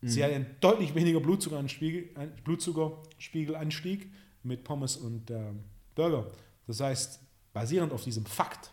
Sie 0.00 0.24
hat 0.24 0.32
einen 0.32 0.56
deutlich 0.58 0.96
weniger 0.96 1.20
Blutzuckeranstieg, 1.20 2.12
Blutzuckerspiegelanstieg 2.42 4.10
mit 4.42 4.64
Pommes 4.64 4.96
und 4.96 5.30
ähm, 5.30 5.60
Burger. 5.94 6.32
Das 6.66 6.80
heißt, 6.80 7.20
basierend 7.52 7.92
auf 7.92 8.02
diesem 8.02 8.26
Fakt, 8.26 8.72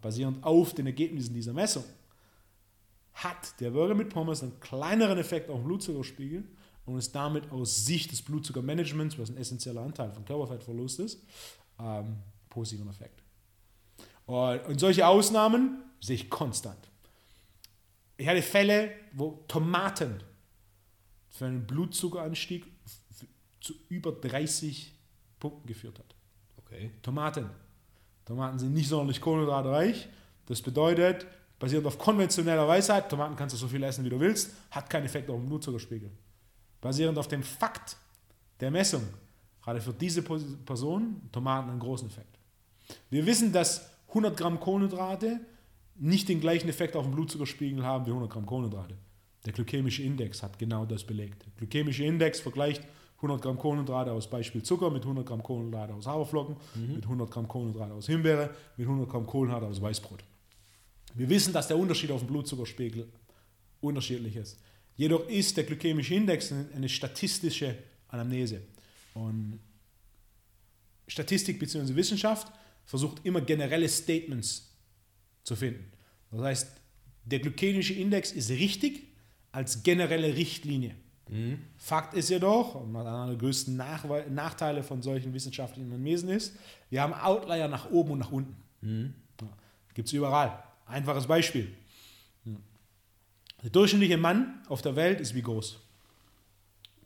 basierend 0.00 0.44
auf 0.44 0.72
den 0.72 0.86
Ergebnissen 0.86 1.34
dieser 1.34 1.52
Messung, 1.52 1.82
hat 3.14 3.60
der 3.60 3.72
Burger 3.72 3.96
mit 3.96 4.10
Pommes 4.10 4.44
einen 4.44 4.60
kleineren 4.60 5.18
Effekt 5.18 5.50
auf 5.50 5.58
den 5.58 5.64
Blutzuckerspiegel 5.64 6.44
und 6.86 6.96
ist 6.96 7.12
damit 7.12 7.50
aus 7.50 7.86
Sicht 7.86 8.12
des 8.12 8.22
Blutzuckermanagements, 8.22 9.18
was 9.18 9.30
ein 9.30 9.36
essentieller 9.36 9.82
Anteil 9.82 10.12
von 10.12 10.24
Körperfettverlust 10.24 11.00
ist, 11.00 11.26
ähm, 11.80 12.18
positiven 12.50 12.88
Effekt. 12.88 13.20
Und, 14.26 14.64
und 14.66 14.78
solche 14.78 15.08
Ausnahmen 15.08 15.82
sehe 16.00 16.14
ich 16.14 16.30
konstant. 16.30 16.90
Ich 18.20 18.28
hatte 18.28 18.42
Fälle, 18.42 18.92
wo 19.14 19.42
Tomaten 19.48 20.22
für 21.30 21.46
einen 21.46 21.66
Blutzuckeranstieg 21.66 22.66
zu 23.62 23.72
über 23.88 24.12
30 24.12 24.94
Punkten 25.38 25.66
geführt 25.66 25.98
hat. 25.98 26.14
Okay. 26.58 26.90
Tomaten. 27.00 27.48
Tomaten 28.26 28.58
sind 28.58 28.74
nicht 28.74 28.88
sonderlich 28.88 29.22
kohlenhydratreich. 29.22 30.06
Das 30.44 30.60
bedeutet, 30.60 31.26
basierend 31.58 31.86
auf 31.86 31.96
konventioneller 31.96 32.68
Weisheit, 32.68 33.08
Tomaten 33.08 33.36
kannst 33.36 33.54
du 33.54 33.58
so 33.58 33.68
viel 33.68 33.82
essen, 33.84 34.04
wie 34.04 34.10
du 34.10 34.20
willst, 34.20 34.54
hat 34.70 34.90
keinen 34.90 35.06
Effekt 35.06 35.30
auf 35.30 35.40
den 35.40 35.46
Blutzuckerspiegel. 35.46 36.10
Basierend 36.82 37.16
auf 37.16 37.28
dem 37.28 37.42
Fakt 37.42 37.96
der 38.60 38.70
Messung, 38.70 39.02
gerade 39.62 39.80
für 39.80 39.94
diese 39.94 40.20
Person, 40.20 41.22
Tomaten 41.32 41.70
einen 41.70 41.80
großen 41.80 42.08
Effekt. 42.08 42.38
Wir 43.08 43.24
wissen, 43.24 43.50
dass 43.50 43.88
100 44.08 44.36
Gramm 44.36 44.60
Kohlenhydrate 44.60 45.40
nicht 45.96 46.28
den 46.28 46.40
gleichen 46.40 46.68
Effekt 46.68 46.96
auf 46.96 47.04
den 47.04 47.14
Blutzuckerspiegel 47.14 47.84
haben 47.84 48.06
wie 48.06 48.10
100 48.10 48.30
Gramm 48.30 48.46
Kohlenhydrate. 48.46 48.96
Der 49.44 49.52
glykämische 49.52 50.02
Index 50.02 50.42
hat 50.42 50.58
genau 50.58 50.84
das 50.84 51.04
belegt. 51.04 51.44
Der 51.44 51.52
glykämische 51.56 52.04
Index 52.04 52.40
vergleicht 52.40 52.82
100 53.16 53.42
Gramm 53.42 53.58
Kohlenhydrate 53.58 54.12
aus 54.12 54.28
Beispiel 54.28 54.62
Zucker 54.62 54.90
mit 54.90 55.02
100 55.02 55.26
Gramm 55.26 55.42
Kohlenhydrate 55.42 55.94
aus 55.94 56.06
Haferflocken, 56.06 56.56
mit 56.74 57.04
100 57.04 57.30
Gramm 57.30 57.48
Kohlenhydrate 57.48 57.92
aus 57.92 58.06
Himbeere, 58.06 58.50
mit 58.76 58.86
100 58.86 59.08
Gramm 59.08 59.26
Kohlenhydrate 59.26 59.66
aus 59.66 59.80
Weißbrot. 59.80 60.24
Wir 61.14 61.28
wissen, 61.28 61.52
dass 61.52 61.68
der 61.68 61.76
Unterschied 61.76 62.10
auf 62.10 62.20
dem 62.20 62.28
Blutzuckerspiegel 62.28 63.08
unterschiedlich 63.80 64.36
ist. 64.36 64.58
Jedoch 64.96 65.28
ist 65.28 65.56
der 65.56 65.64
glykämische 65.64 66.14
Index 66.14 66.52
eine 66.52 66.66
eine 66.74 66.88
statistische 66.88 67.76
Anamnese. 68.08 68.62
Und 69.14 69.60
Statistik 71.06 71.58
bzw. 71.58 71.94
Wissenschaft 71.94 72.52
versucht 72.84 73.24
immer 73.24 73.40
generelle 73.40 73.88
Statements 73.88 74.69
zu 75.50 75.56
finden. 75.56 75.90
Das 76.30 76.42
heißt, 76.42 76.72
der 77.24 77.40
glykämische 77.40 77.92
Index 77.92 78.30
ist 78.30 78.50
richtig 78.50 79.08
als 79.50 79.82
generelle 79.82 80.36
Richtlinie. 80.36 80.94
Fakt 81.76 82.14
ist 82.14 82.30
jedoch, 82.30 82.76
und 82.76 82.94
einer 82.94 83.26
der 83.26 83.36
größten 83.36 83.76
Nachwe 83.76 84.26
Nachteile 84.30 84.84
von 84.84 85.02
solchen 85.02 85.32
wissenschaftlichen 85.34 85.88
Anamnesen 85.90 86.28
ist, 86.28 86.54
wir 86.88 87.02
haben 87.02 87.14
Outlier 87.14 87.66
nach 87.66 87.90
oben 87.90 88.12
und 88.12 88.18
nach 88.20 88.30
unten. 88.30 88.56
Ja, 89.40 89.48
Gibt 89.94 90.06
es 90.06 90.12
überall. 90.12 90.62
Einfaches 90.86 91.26
Beispiel. 91.26 91.72
Der 93.62 93.70
durchschnittliche 93.70 94.18
Mann 94.18 94.62
auf 94.68 94.82
der 94.82 94.94
Welt 94.94 95.20
ist 95.20 95.34
wie 95.34 95.42
groß? 95.42 95.80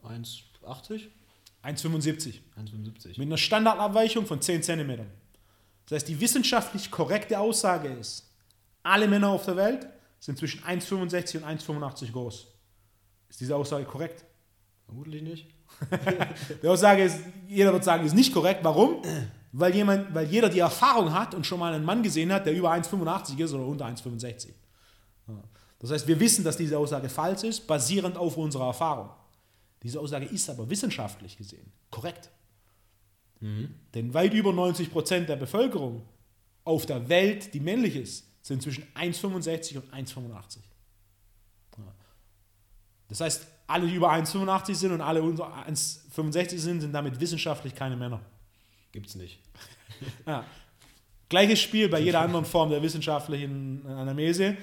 1,80? 0.05 1.09
1,75. 1.63 2.41
1,75. 2.59 3.09
Mit 3.19 3.21
einer 3.21 3.39
Standardabweichung 3.39 4.27
von 4.27 4.41
10 4.41 4.63
cm. 4.63 5.07
Das 5.87 5.97
heißt, 5.97 6.09
die 6.09 6.21
wissenschaftlich 6.21 6.91
korrekte 6.91 7.39
Aussage 7.39 7.89
ist, 7.89 8.31
alle 8.85 9.09
Männer 9.09 9.31
auf 9.31 9.45
der 9.45 9.57
Welt 9.57 9.89
sind 10.21 10.39
zwischen 10.39 10.63
1,65 10.63 11.39
und 11.39 11.45
1,85 11.45 12.13
groß. 12.13 12.47
Ist 13.29 13.41
diese 13.41 13.57
Aussage 13.57 13.85
korrekt? 13.85 14.25
Vermutlich 14.85 15.23
nicht. 15.23 15.49
Die 16.63 16.69
Aussage 16.69 17.03
ist, 17.03 17.19
jeder 17.49 17.73
wird 17.73 17.83
sagen, 17.83 18.07
ist 18.07 18.15
nicht 18.15 18.33
korrekt. 18.33 18.61
Warum? 18.63 19.03
Weil, 19.51 19.75
jemand, 19.75 20.15
weil 20.15 20.27
jeder 20.27 20.49
die 20.49 20.61
Erfahrung 20.61 21.13
hat 21.13 21.35
und 21.35 21.47
schon 21.47 21.59
mal 21.59 21.73
einen 21.73 21.85
Mann 21.85 22.03
gesehen 22.03 22.33
hat, 22.33 22.47
der 22.47 22.53
über 22.53 22.73
1,85 22.73 23.39
ist 23.41 23.53
oder 23.53 23.67
unter 23.67 23.87
1,65. 23.87 24.49
Ja. 25.29 25.43
Das 25.79 25.91
heißt, 25.91 26.07
wir 26.07 26.19
wissen, 26.21 26.45
dass 26.45 26.57
diese 26.57 26.79
Aussage 26.79 27.09
falsch 27.09 27.45
ist, 27.45 27.67
basierend 27.67 28.17
auf 28.17 28.37
unserer 28.37 28.67
Erfahrung. 28.67 29.11
Diese 29.83 30.01
Aussage 30.01 30.27
ist 30.27 30.49
aber 30.49 30.69
wissenschaftlich 30.71 31.37
gesehen 31.37 31.73
korrekt. 31.91 32.31
Denn 33.95 34.15
weit 34.15 34.33
über 34.33 34.53
90 34.53 34.91
Prozent 34.91 35.29
der 35.29 35.37
Bevölkerung 35.37 36.03
auf 36.65 36.87
der 36.87 37.09
Welt, 37.09 37.53
die 37.53 37.61
männlich 37.61 37.95
ist, 37.97 38.27
sind 38.45 38.63
zwischen 38.63 38.85
1,65 38.95 39.79
und 39.79 39.93
1,85. 39.93 40.59
Ja. 41.79 41.85
Das 43.09 43.21
heißt, 43.21 43.47
alle, 43.67 43.87
die 43.87 43.95
über 43.95 44.13
1,85 44.13 44.75
sind 44.75 44.93
und 44.93 45.01
alle 45.01 45.23
unter 45.23 45.47
1,65 45.67 46.59
sind, 46.59 46.81
sind 46.83 46.93
damit 46.93 47.19
wissenschaftlich 47.19 47.75
keine 47.75 47.97
Männer. 47.97 48.21
Gibt's 48.93 49.17
nicht. 49.17 49.41
Ja. 50.27 50.45
Gleiches 51.29 51.61
Spiel 51.61 51.89
bei 51.89 52.01
jeder 52.01 52.21
anderen 52.21 52.45
Form 52.45 52.69
der 52.69 52.83
wissenschaftlichen 52.83 53.87
Anamnese, 53.87 54.57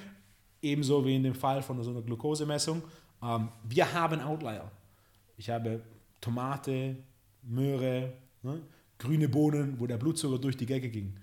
ebenso 0.62 1.04
wie 1.06 1.16
in 1.16 1.24
dem 1.24 1.34
Fall 1.34 1.64
von 1.64 1.82
so 1.82 1.90
einer 1.90 2.02
Glukosemessung. 2.02 2.84
Ähm, 3.24 3.50
wir 3.64 3.92
haben 3.92 4.20
Outlier. 4.20 4.70
Ich 5.38 5.50
habe 5.50 5.82
Tomate, 6.20 6.98
Möhre, 7.42 8.14
ne, 8.44 8.62
grüne 9.00 9.28
Bohnen, 9.28 9.80
wo 9.80 9.88
der 9.88 9.98
Blutzucker 9.98 10.38
durch 10.38 10.58
die 10.58 10.66
Decke 10.66 10.90
ging. 10.90 11.18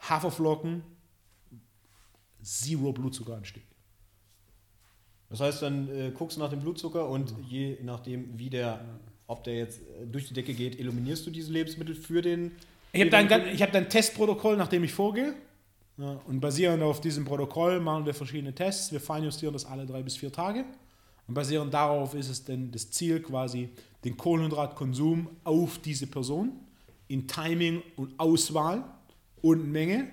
Haferflocken, 0.00 0.82
Zero 2.42 2.92
Blutzuckeranstieg. 2.92 3.64
Das 5.28 5.40
heißt, 5.40 5.62
dann 5.62 5.88
äh, 5.88 6.10
guckst 6.10 6.36
du 6.36 6.40
nach 6.40 6.50
dem 6.50 6.60
Blutzucker 6.60 7.08
und 7.08 7.32
je 7.48 7.78
nachdem, 7.82 8.36
wie 8.36 8.50
der, 8.50 8.84
ob 9.28 9.44
der 9.44 9.56
jetzt 9.56 9.80
äh, 9.80 10.06
durch 10.06 10.26
die 10.26 10.34
Decke 10.34 10.54
geht, 10.54 10.78
eliminierst 10.78 11.26
du 11.26 11.30
diese 11.30 11.52
Lebensmittel 11.52 11.94
für 11.94 12.20
den. 12.20 12.52
Ich 12.92 13.00
habe 13.00 13.10
dann, 13.10 13.48
ich 13.48 13.62
hab 13.62 13.70
dann 13.70 13.84
ein 13.84 13.90
Testprotokoll, 13.90 14.56
nach 14.56 14.66
dem 14.66 14.82
ich 14.82 14.92
vorgehe. 14.92 15.34
Ja, 15.96 16.20
und 16.26 16.40
basierend 16.40 16.82
auf 16.82 17.00
diesem 17.00 17.24
Protokoll 17.24 17.78
machen 17.78 18.06
wir 18.06 18.14
verschiedene 18.14 18.54
Tests. 18.54 18.90
Wir 18.90 19.00
feinjustieren 19.00 19.52
das 19.52 19.66
alle 19.66 19.86
drei 19.86 20.02
bis 20.02 20.16
vier 20.16 20.32
Tage. 20.32 20.64
Und 21.28 21.34
basierend 21.34 21.72
darauf 21.72 22.14
ist 22.14 22.28
es 22.28 22.44
dann 22.44 22.72
das 22.72 22.90
Ziel, 22.90 23.20
quasi 23.20 23.68
den 24.02 24.16
Kohlenhydratkonsum 24.16 25.28
auf 25.44 25.78
diese 25.78 26.08
Person 26.08 26.52
in 27.06 27.28
Timing 27.28 27.82
und 27.96 28.18
Auswahl 28.18 28.82
und 29.42 29.70
Menge 29.70 30.08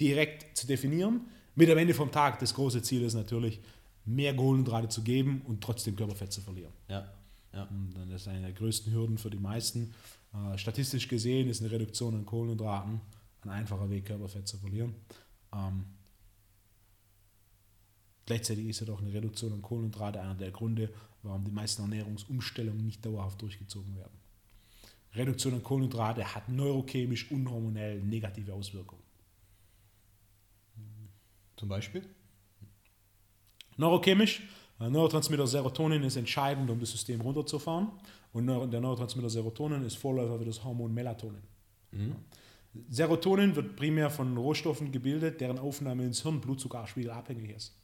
direkt 0.00 0.56
zu 0.56 0.66
definieren. 0.66 1.22
Mit 1.54 1.70
am 1.70 1.78
Ende 1.78 1.94
vom 1.94 2.10
Tag 2.10 2.38
das 2.38 2.54
große 2.54 2.82
Ziel 2.82 3.02
ist 3.02 3.14
natürlich, 3.14 3.60
mehr 4.04 4.34
Kohlenhydrate 4.34 4.88
zu 4.88 5.02
geben 5.02 5.42
und 5.46 5.62
trotzdem 5.62 5.94
Körperfett 5.94 6.32
zu 6.32 6.40
verlieren. 6.40 6.72
Ja, 6.88 7.12
ja. 7.52 7.64
Und 7.64 7.94
dann 7.94 8.10
ist 8.10 8.26
eine 8.26 8.40
der 8.40 8.52
größten 8.52 8.92
Hürden 8.92 9.18
für 9.18 9.30
die 9.30 9.38
meisten. 9.38 9.94
Äh, 10.34 10.58
statistisch 10.58 11.08
gesehen 11.08 11.48
ist 11.48 11.60
eine 11.60 11.70
Reduktion 11.70 12.14
an 12.14 12.26
Kohlenhydraten 12.26 13.00
ein 13.44 13.50
einfacher 13.50 13.90
Weg, 13.90 14.06
Körperfett 14.06 14.46
zu 14.46 14.56
verlieren. 14.58 14.94
Ähm, 15.52 15.84
gleichzeitig 18.26 18.66
ist 18.66 18.80
jedoch 18.80 19.00
eine 19.00 19.12
Reduktion 19.12 19.52
an 19.52 19.62
Kohlenhydrate 19.62 20.20
einer 20.20 20.34
der 20.34 20.50
Gründe, 20.50 20.92
warum 21.22 21.44
die 21.44 21.50
meisten 21.50 21.82
Ernährungsumstellungen 21.82 22.84
nicht 22.84 23.04
dauerhaft 23.04 23.40
durchgezogen 23.42 23.96
werden. 23.96 24.16
Reduktion 25.14 25.54
an 25.54 25.62
Kohlenhydrate 25.62 26.34
hat 26.34 26.48
neurochemisch 26.48 27.30
und 27.30 27.48
hormonell 27.50 28.00
negative 28.02 28.52
Auswirkungen. 28.54 29.01
Zum 31.62 31.68
Beispiel? 31.68 32.02
Neurochemisch, 33.76 34.42
äh, 34.80 34.90
Neurotransmitter 34.90 35.46
Serotonin 35.46 36.02
ist 36.02 36.16
entscheidend, 36.16 36.68
um 36.68 36.80
das 36.80 36.90
System 36.90 37.20
runterzufahren. 37.20 37.92
Und 38.32 38.48
der 38.48 38.80
Neurotransmitter 38.80 39.30
Serotonin 39.30 39.84
ist 39.84 39.94
Vorläufer 39.94 40.40
für 40.40 40.44
das 40.44 40.64
Hormon 40.64 40.92
Melatonin. 40.92 41.44
Serotonin 42.88 43.54
wird 43.54 43.76
primär 43.76 44.10
von 44.10 44.36
Rohstoffen 44.36 44.90
gebildet, 44.90 45.40
deren 45.40 45.60
Aufnahme 45.60 46.04
ins 46.04 46.22
Hirn 46.22 46.40
Blutzuckerspiegel 46.40 47.12
abhängig 47.12 47.50
ist. 47.50 47.78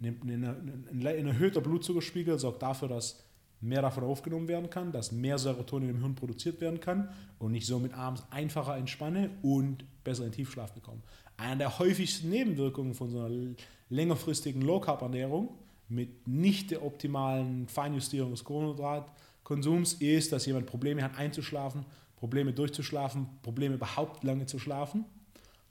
Ein, 0.00 0.94
ein 0.94 1.26
erhöhter 1.26 1.62
Blutzuckerspiegel 1.62 2.38
sorgt 2.38 2.62
dafür, 2.62 2.86
dass 2.86 3.24
mehr 3.60 3.82
davon 3.82 4.04
aufgenommen 4.04 4.46
werden 4.46 4.70
kann, 4.70 4.92
dass 4.92 5.10
mehr 5.10 5.38
Serotonin 5.38 5.90
im 5.90 5.98
Hirn 5.98 6.14
produziert 6.14 6.60
werden 6.60 6.78
kann 6.78 7.08
und 7.40 7.54
ich 7.54 7.66
somit 7.66 7.92
abends 7.92 8.22
einfacher 8.30 8.76
entspanne 8.76 9.30
und 9.42 9.84
besser 10.04 10.26
in 10.26 10.30
Tiefschlaf 10.32 10.72
bekomme. 10.72 11.00
Eine 11.36 11.58
der 11.58 11.78
häufigsten 11.78 12.30
Nebenwirkungen 12.30 12.94
von 12.94 13.10
so 13.10 13.20
einer 13.20 13.54
längerfristigen 13.88 14.62
Low-Carb-Ernährung 14.62 15.48
mit 15.88 16.26
nicht 16.26 16.70
der 16.70 16.84
optimalen 16.84 17.68
Feinjustierung 17.68 18.30
des 18.30 18.44
Kohlenhydratkonsums 18.44 19.94
ist, 19.94 20.32
dass 20.32 20.46
jemand 20.46 20.66
Probleme 20.66 21.02
hat 21.02 21.16
einzuschlafen, 21.16 21.84
Probleme 22.16 22.52
durchzuschlafen, 22.52 23.26
Probleme 23.42 23.74
überhaupt 23.74 24.24
lange 24.24 24.46
zu 24.46 24.58
schlafen, 24.58 25.04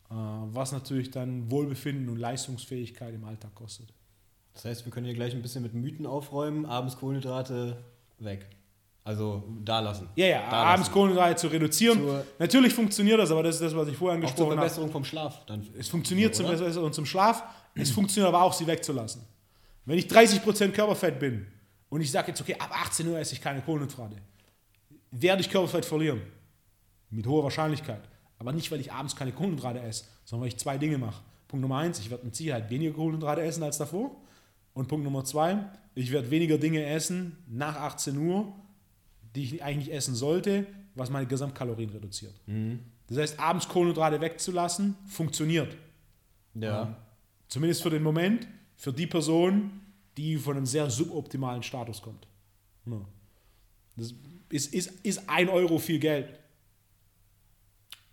äh, 0.10 0.14
was 0.14 0.72
natürlich 0.72 1.12
dann 1.12 1.50
Wohlbefinden 1.50 2.10
und 2.10 2.18
Leistungsfähigkeit 2.18 3.14
im 3.14 3.24
Alltag 3.24 3.56
kostet. 3.56 3.94
Das 4.54 4.66
heißt, 4.66 4.86
wir 4.86 4.92
können 4.92 5.06
hier 5.06 5.16
gleich 5.16 5.34
ein 5.34 5.42
bisschen 5.42 5.64
mit 5.64 5.74
Mythen 5.74 6.06
aufräumen. 6.06 6.66
Abends 6.66 6.98
Kohlenhydrate 6.98 7.84
weg. 8.20 8.46
Also 9.06 9.44
da 9.64 9.82
lassen. 9.82 10.08
Ja, 10.16 10.26
ja, 10.28 10.50
da 10.50 10.64
abends 10.64 10.88
lassen. 10.88 10.94
Kohlenhydrate 10.94 11.36
zu 11.36 11.48
reduzieren. 11.48 12.00
Zur- 12.00 12.26
Natürlich 12.40 12.74
funktioniert 12.74 13.20
das, 13.20 13.32
aber 13.32 13.44
das 13.44 13.56
ist 13.56 13.62
das, 13.62 13.76
was 13.76 13.88
ich 13.90 13.98
vorher 13.98 14.18
zur 14.20 14.28
angesprochen 14.28 14.52
habe. 14.52 14.62
Verbesserung 14.62 14.92
vom 14.92 15.04
Schlaf. 15.04 15.46
Dann 15.46 15.68
Es 15.78 15.90
funktioniert 15.90 16.34
zum 16.36 16.46
oder? 16.46 16.56
Verbesserung 16.58 16.94
zum 16.94 17.06
Schlaf, 17.06 17.44
es 17.76 17.92
funktioniert 17.92 18.34
aber 18.34 18.44
auch, 18.44 18.54
sie 18.54 18.66
wegzulassen. 18.66 19.22
Wenn 19.86 19.98
ich 19.98 20.06
30% 20.08 20.70
Körperfett 20.72 21.20
bin 21.20 21.46
und 21.90 22.00
ich 22.00 22.10
sage 22.12 22.30
jetzt, 22.30 22.40
okay, 22.40 22.56
ab 22.58 22.70
18 22.86 23.06
Uhr 23.08 23.20
esse 23.20 23.34
ich 23.34 23.42
keine 23.42 23.60
Kohlenhydrate, 23.62 24.16
werde 25.12 25.42
ich 25.42 25.50
Körperfett 25.50 25.84
verlieren. 25.86 26.22
Mit 27.10 27.28
hoher 27.28 27.44
Wahrscheinlichkeit. 27.44 28.02
Aber 28.40 28.54
nicht, 28.54 28.72
weil 28.72 28.80
ich 28.80 28.92
abends 28.92 29.16
keine 29.16 29.32
Kohlenhydrate 29.34 29.80
esse, 29.82 30.06
sondern 30.26 30.44
weil 30.44 30.48
ich 30.48 30.58
zwei 30.58 30.78
Dinge 30.78 30.98
mache. 30.98 31.22
Punkt 31.50 31.62
Nummer 31.62 31.78
eins, 31.78 32.00
ich 32.00 32.10
werde 32.10 32.26
mit 32.26 32.36
Sicherheit 32.36 32.70
weniger 32.70 32.94
Kohlenhydrate 32.94 33.42
essen 33.42 33.62
als 33.64 33.78
davor. 33.78 34.12
Und 34.74 34.88
Punkt 34.88 35.04
Nummer 35.04 35.24
zwei, 35.26 35.58
ich 35.94 36.12
werde 36.12 36.32
weniger 36.32 36.58
Dinge 36.58 36.84
essen 36.86 37.38
nach 37.48 37.76
18 37.76 38.18
Uhr, 38.18 38.52
die 39.36 39.44
ich 39.44 39.64
eigentlich 39.64 39.88
nicht 39.88 39.96
essen 39.96 40.16
sollte, 40.16 40.66
was 40.96 41.10
meine 41.10 41.26
Gesamtkalorien 41.26 41.90
reduziert. 41.90 42.34
Das 43.08 43.18
heißt, 43.18 43.40
abends 43.40 43.68
Kohlenhydrate 43.68 44.22
wegzulassen, 44.22 44.96
funktioniert. 45.08 45.76
Ja. 46.54 46.96
Zumindest 47.48 47.84
für 47.84 47.90
den 47.90 48.04
Moment, 48.04 48.48
für 48.76 48.94
die 48.94 49.08
Person, 49.08 49.82
die 50.18 50.38
von 50.38 50.58
einem 50.58 50.66
sehr 50.66 50.90
suboptimalen 50.90 51.64
Status 51.64 52.02
kommt. 52.02 52.28
Ja. 52.86 53.02
Das 53.96 54.14
ist, 54.50 54.74
ist, 54.74 54.92
ist 55.04 55.30
ein 55.30 55.50
Euro 55.50 55.80
viel 55.80 56.00
Geld. 56.00 56.40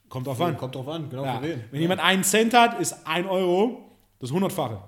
Kommt 0.08 0.26
drauf 0.26 0.40
an. 0.40 0.56
Kommt 0.56 0.74
drauf 0.74 0.88
an, 0.88 1.08
genau 1.08 1.24
Ja. 1.24 1.42
Wenn 1.42 1.80
jemand 1.80 2.00
einen 2.00 2.24
Cent 2.24 2.52
hat, 2.54 2.80
ist 2.80 3.06
ein 3.06 3.26
Euro 3.26 3.90
das 4.18 4.30
Hundertfache. 4.30 4.82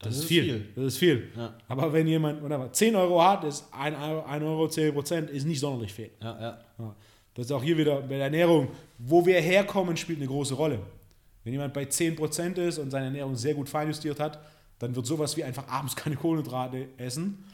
Das, 0.00 0.16
ist 0.16 0.24
viel. 0.24 0.68
Das 0.76 0.84
ist 0.84 0.98
viel. 0.98 1.28
Ja. 1.36 1.54
Aber 1.66 1.92
wenn 1.92 2.06
jemand 2.06 2.42
whatever, 2.42 2.72
10 2.72 2.94
Euro 2.94 3.22
hat, 3.22 3.44
ist 3.44 3.66
1 3.72 3.96
Euro, 3.98 4.24
1 4.24 4.44
Euro 4.44 4.68
10 4.68 4.94
Prozent, 4.94 5.30
ist 5.30 5.44
nicht 5.44 5.60
sonderlich 5.60 5.92
viel. 5.92 6.10
Ja, 6.20 6.40
ja. 6.40 6.58
Ja. 6.78 6.96
Das 7.34 7.46
ist 7.46 7.52
auch 7.52 7.62
hier 7.62 7.76
wieder 7.76 8.00
bei 8.00 8.16
der 8.16 8.24
Ernährung. 8.24 8.68
Wo 8.98 9.24
wir 9.24 9.40
herkommen, 9.40 9.96
spielt 9.96 10.18
eine 10.18 10.28
große 10.28 10.54
Rolle. 10.54 10.80
Wenn 11.44 11.52
jemand 11.52 11.74
bei 11.74 11.84
10% 11.84 12.56
ist 12.56 12.78
und 12.78 12.90
seine 12.90 13.06
Ernährung 13.06 13.34
sehr 13.36 13.54
gut 13.54 13.68
feinjustiert 13.68 14.20
hat, 14.20 14.38
dann 14.78 14.94
wird 14.94 15.06
sowas 15.06 15.36
wie 15.36 15.42
einfach 15.42 15.66
abends 15.68 15.96
keine 15.96 16.16
Kohlenhydrate 16.16 16.88
essen 16.96 17.44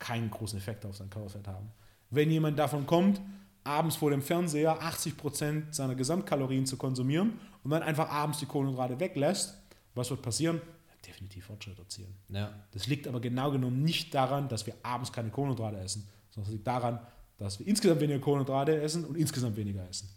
keinen 0.00 0.30
großen 0.30 0.58
Effekt 0.58 0.84
auf 0.84 0.96
sein 0.96 1.08
Körperfett 1.08 1.46
haben. 1.46 1.70
Wenn 2.10 2.30
jemand 2.30 2.58
davon 2.58 2.86
kommt, 2.86 3.20
abends 3.62 3.94
vor 3.94 4.10
dem 4.10 4.22
Fernseher 4.22 4.82
80% 4.82 5.72
seiner 5.72 5.94
Gesamtkalorien 5.94 6.66
zu 6.66 6.76
konsumieren 6.76 7.38
und 7.62 7.70
dann 7.70 7.82
einfach 7.82 8.10
abends 8.10 8.40
die 8.40 8.46
Kohlenhydrate 8.46 8.98
weglässt, 8.98 9.56
was 9.94 10.10
wird 10.10 10.22
passieren? 10.22 10.60
Definitiv 11.06 11.46
Fortschritt 11.46 11.78
erzielen. 11.78 12.14
ja. 12.28 12.52
Das 12.72 12.86
liegt 12.86 13.08
aber 13.08 13.20
genau 13.20 13.50
genommen 13.50 13.82
nicht 13.82 14.14
daran, 14.14 14.48
dass 14.48 14.66
wir 14.66 14.74
abends 14.82 15.12
keine 15.12 15.30
Kohlenhydrate 15.30 15.78
essen, 15.78 16.06
sondern 16.30 16.48
es 16.50 16.52
liegt 16.52 16.66
daran, 16.66 17.00
dass 17.38 17.58
wir 17.58 17.66
insgesamt 17.66 18.00
weniger 18.00 18.18
Kohlenhydrate 18.20 18.80
essen 18.80 19.04
und 19.04 19.16
insgesamt 19.16 19.56
weniger 19.56 19.88
essen. 19.88 20.10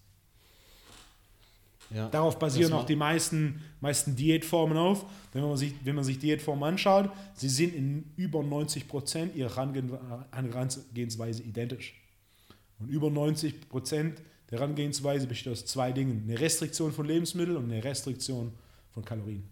ja. 1.89 2.09
Darauf 2.09 2.37
basieren 2.37 2.73
auch 2.73 2.85
die 2.85 2.95
meisten, 2.97 3.61
meisten 3.79 4.15
Diätformen 4.15 4.77
auf. 4.77 5.05
Wenn 5.31 5.43
man, 5.43 5.55
sich, 5.57 5.73
wenn 5.83 5.95
man 5.95 6.03
sich 6.03 6.19
Diätformen 6.19 6.63
anschaut, 6.63 7.09
sie 7.35 7.49
sind 7.49 7.73
in 7.73 8.11
über 8.17 8.43
90 8.43 8.87
Prozent 8.87 9.35
ihrer 9.35 9.49
Herangehen- 9.55 9.97
Herangehensweise 10.31 11.43
identisch. 11.43 11.93
Und 12.79 12.89
über 12.89 13.09
90 13.09 13.69
Prozent 13.69 14.21
der 14.49 14.59
Herangehensweise 14.59 15.27
besteht 15.27 15.53
aus 15.53 15.65
zwei 15.65 15.91
Dingen: 15.93 16.25
eine 16.27 16.39
Restriktion 16.39 16.91
von 16.91 17.05
Lebensmitteln 17.05 17.55
und 17.57 17.71
eine 17.71 17.83
Restriktion 17.83 18.51
von 18.91 19.05
Kalorien. 19.05 19.47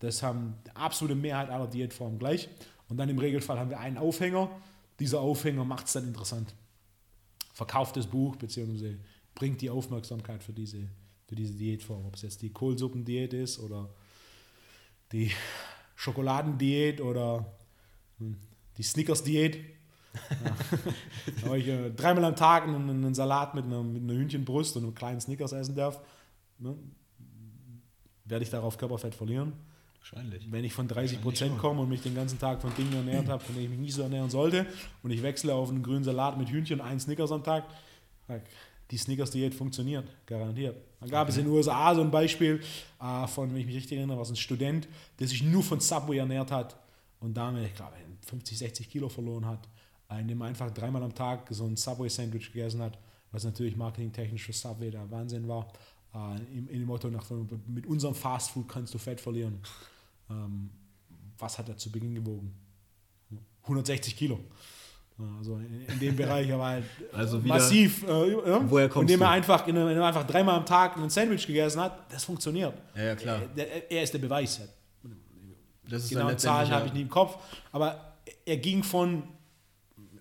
Das 0.00 0.22
haben 0.22 0.54
die 0.66 0.70
absolute 0.74 1.14
Mehrheit 1.14 1.50
aller 1.50 1.66
Diätformen 1.66 2.18
gleich. 2.18 2.48
Und 2.88 2.96
dann 2.96 3.08
im 3.08 3.18
Regelfall 3.18 3.58
haben 3.58 3.70
wir 3.70 3.78
einen 3.78 3.98
Aufhänger. 3.98 4.50
Dieser 4.98 5.20
Aufhänger 5.20 5.64
macht 5.64 5.86
es 5.86 5.92
dann 5.92 6.06
interessant. 6.06 6.54
Verkauft 7.52 7.96
das 7.96 8.06
Buch, 8.06 8.36
beziehungsweise 8.36 8.98
bringt 9.34 9.60
die 9.60 9.70
Aufmerksamkeit 9.70 10.42
für 10.42 10.52
diese, 10.52 10.88
für 11.26 11.36
diese 11.36 11.54
Diätform. 11.54 12.06
Ob 12.06 12.16
es 12.16 12.22
jetzt 12.22 12.42
die 12.42 12.50
Kohlsuppendiät 12.50 13.32
ist 13.32 13.58
oder 13.60 13.90
die 15.12 15.30
Schokoladendiät 15.94 17.00
oder 17.00 17.46
hm, 18.18 18.36
die 18.76 18.82
Snickers-Diät. 18.82 19.58
Ja. 20.44 20.56
Da 21.44 21.54
ich 21.54 21.68
äh, 21.68 21.90
dreimal 21.90 22.24
am 22.24 22.34
Tag 22.34 22.64
einen, 22.64 22.90
einen 22.90 23.14
Salat 23.14 23.54
mit 23.54 23.64
einer, 23.64 23.84
mit 23.84 24.02
einer 24.02 24.14
Hühnchenbrust 24.14 24.76
und 24.76 24.82
einem 24.82 24.94
kleinen 24.94 25.20
Snickers 25.20 25.52
essen 25.52 25.76
darf. 25.76 26.00
Ne? 26.58 26.76
Werde 28.24 28.42
ich 28.42 28.50
darauf 28.50 28.76
Körperfett 28.76 29.14
verlieren? 29.14 29.52
Wahrscheinlich. 30.00 30.50
Wenn 30.50 30.64
ich 30.64 30.72
von 30.72 30.88
30 30.88 30.96
Wahrscheinlich 30.96 31.22
Prozent 31.22 31.58
komme 31.58 31.82
und 31.82 31.88
mich 31.88 32.02
den 32.02 32.14
ganzen 32.14 32.38
Tag 32.38 32.60
von 32.60 32.74
Dingen 32.74 32.92
ernährt 32.94 33.28
habe, 33.28 33.42
von 33.42 33.54
denen 33.54 33.66
ich 33.66 33.70
mich 33.70 33.80
nicht 33.80 33.94
so 33.94 34.02
ernähren 34.02 34.30
sollte, 34.30 34.66
und 35.02 35.10
ich 35.10 35.22
wechsle 35.22 35.54
auf 35.54 35.68
einen 35.68 35.82
grünen 35.82 36.04
Salat 36.04 36.38
mit 36.38 36.48
Hühnchen 36.48 36.80
und 36.80 36.86
einen 36.86 37.00
Snickers 37.00 37.30
am 37.32 37.44
Tag, 37.44 37.64
die 38.90 38.98
Snickers-Diät 38.98 39.54
funktioniert, 39.54 40.08
garantiert. 40.26 40.76
Da 41.00 41.06
gab 41.06 41.28
es 41.28 41.36
in 41.36 41.44
den 41.44 41.52
USA 41.52 41.94
so 41.94 42.00
ein 42.00 42.10
Beispiel 42.10 42.60
äh, 43.00 43.26
von, 43.26 43.50
wenn 43.50 43.60
ich 43.60 43.66
mich 43.66 43.76
richtig 43.76 43.98
erinnere, 43.98 44.16
war 44.16 44.22
es 44.22 44.30
ein 44.30 44.36
Student, 44.36 44.88
der 45.18 45.28
sich 45.28 45.42
nur 45.42 45.62
von 45.62 45.80
Subway 45.80 46.18
ernährt 46.18 46.50
hat 46.50 46.76
und 47.20 47.36
damit, 47.36 47.66
ich 47.66 47.74
glaube, 47.74 47.92
50, 48.26 48.58
60 48.58 48.90
Kilo 48.90 49.08
verloren 49.08 49.46
hat, 49.46 49.68
äh, 50.10 50.20
indem 50.20 50.40
er 50.40 50.48
einfach 50.48 50.70
dreimal 50.70 51.02
am 51.02 51.14
Tag 51.14 51.46
so 51.50 51.66
ein 51.66 51.76
Subway-Sandwich 51.76 52.52
gegessen 52.52 52.82
hat, 52.82 52.98
was 53.32 53.44
natürlich 53.44 53.76
marketingtechnisch 53.76 54.44
für 54.44 54.52
Subway 54.52 54.90
der 54.90 55.08
Wahnsinn 55.10 55.46
war. 55.46 55.68
Äh, 56.14 56.36
im, 56.58 56.68
in 56.68 56.80
dem 56.80 56.86
Motto, 56.86 57.08
nach, 57.08 57.24
mit 57.66 57.86
unserem 57.86 58.14
Fastfood 58.14 58.68
kannst 58.68 58.92
du 58.94 58.98
Fett 58.98 59.20
verlieren. 59.20 59.58
Ähm, 60.28 60.70
was 61.38 61.58
hat 61.58 61.68
er 61.68 61.76
zu 61.76 61.90
Beginn 61.90 62.14
gewogen? 62.14 62.52
160 63.62 64.16
Kilo. 64.16 64.40
Also 65.38 65.56
in, 65.56 65.84
in 65.86 65.98
dem 66.00 66.16
Bereich, 66.16 66.50
aber 66.52 66.64
halt 66.64 66.84
Also 67.12 67.44
wieder- 67.44 67.54
massiv. 67.54 68.02
Äh, 68.08 68.30
ja? 68.32 68.70
Woher 68.70 68.88
kommst 68.88 69.10
Indem 69.10 69.20
er 69.22 69.28
du? 69.28 69.32
einfach, 69.34 69.66
indem 69.66 69.86
er 69.88 70.04
einfach 70.06 70.26
dreimal 70.26 70.56
am 70.56 70.64
Tag 70.66 70.96
ein 70.96 71.10
Sandwich 71.10 71.46
gegessen 71.46 71.80
hat, 71.80 72.10
das 72.12 72.24
funktioniert. 72.24 72.74
Ja, 72.96 73.02
ja, 73.02 73.16
klar. 73.16 73.42
Er, 73.54 73.90
er 73.90 74.02
ist 74.02 74.12
der 74.14 74.18
Beweis. 74.18 74.60
Das 75.88 76.04
ist 76.04 76.08
Genaue 76.10 76.30
dann 76.30 76.38
Zahlen 76.38 76.70
habe 76.70 76.86
ich 76.86 76.92
nie 76.92 77.02
im 77.02 77.08
Kopf. 77.10 77.36
Aber 77.72 78.14
er 78.46 78.56
ging 78.56 78.82
von 78.82 79.24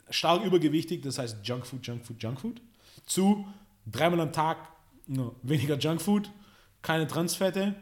stark 0.09 0.43
übergewichtig, 0.43 1.01
das 1.03 1.17
heißt 1.17 1.37
Junkfood, 1.43 1.85
Junkfood, 1.85 2.21
Junkfood, 2.21 2.61
zu 3.05 3.47
dreimal 3.85 4.19
am 4.21 4.33
Tag 4.33 4.57
no, 5.09 5.35
weniger 5.43 5.77
Junkfood, 5.77 6.31
keine 6.81 7.07
Transfette, 7.07 7.75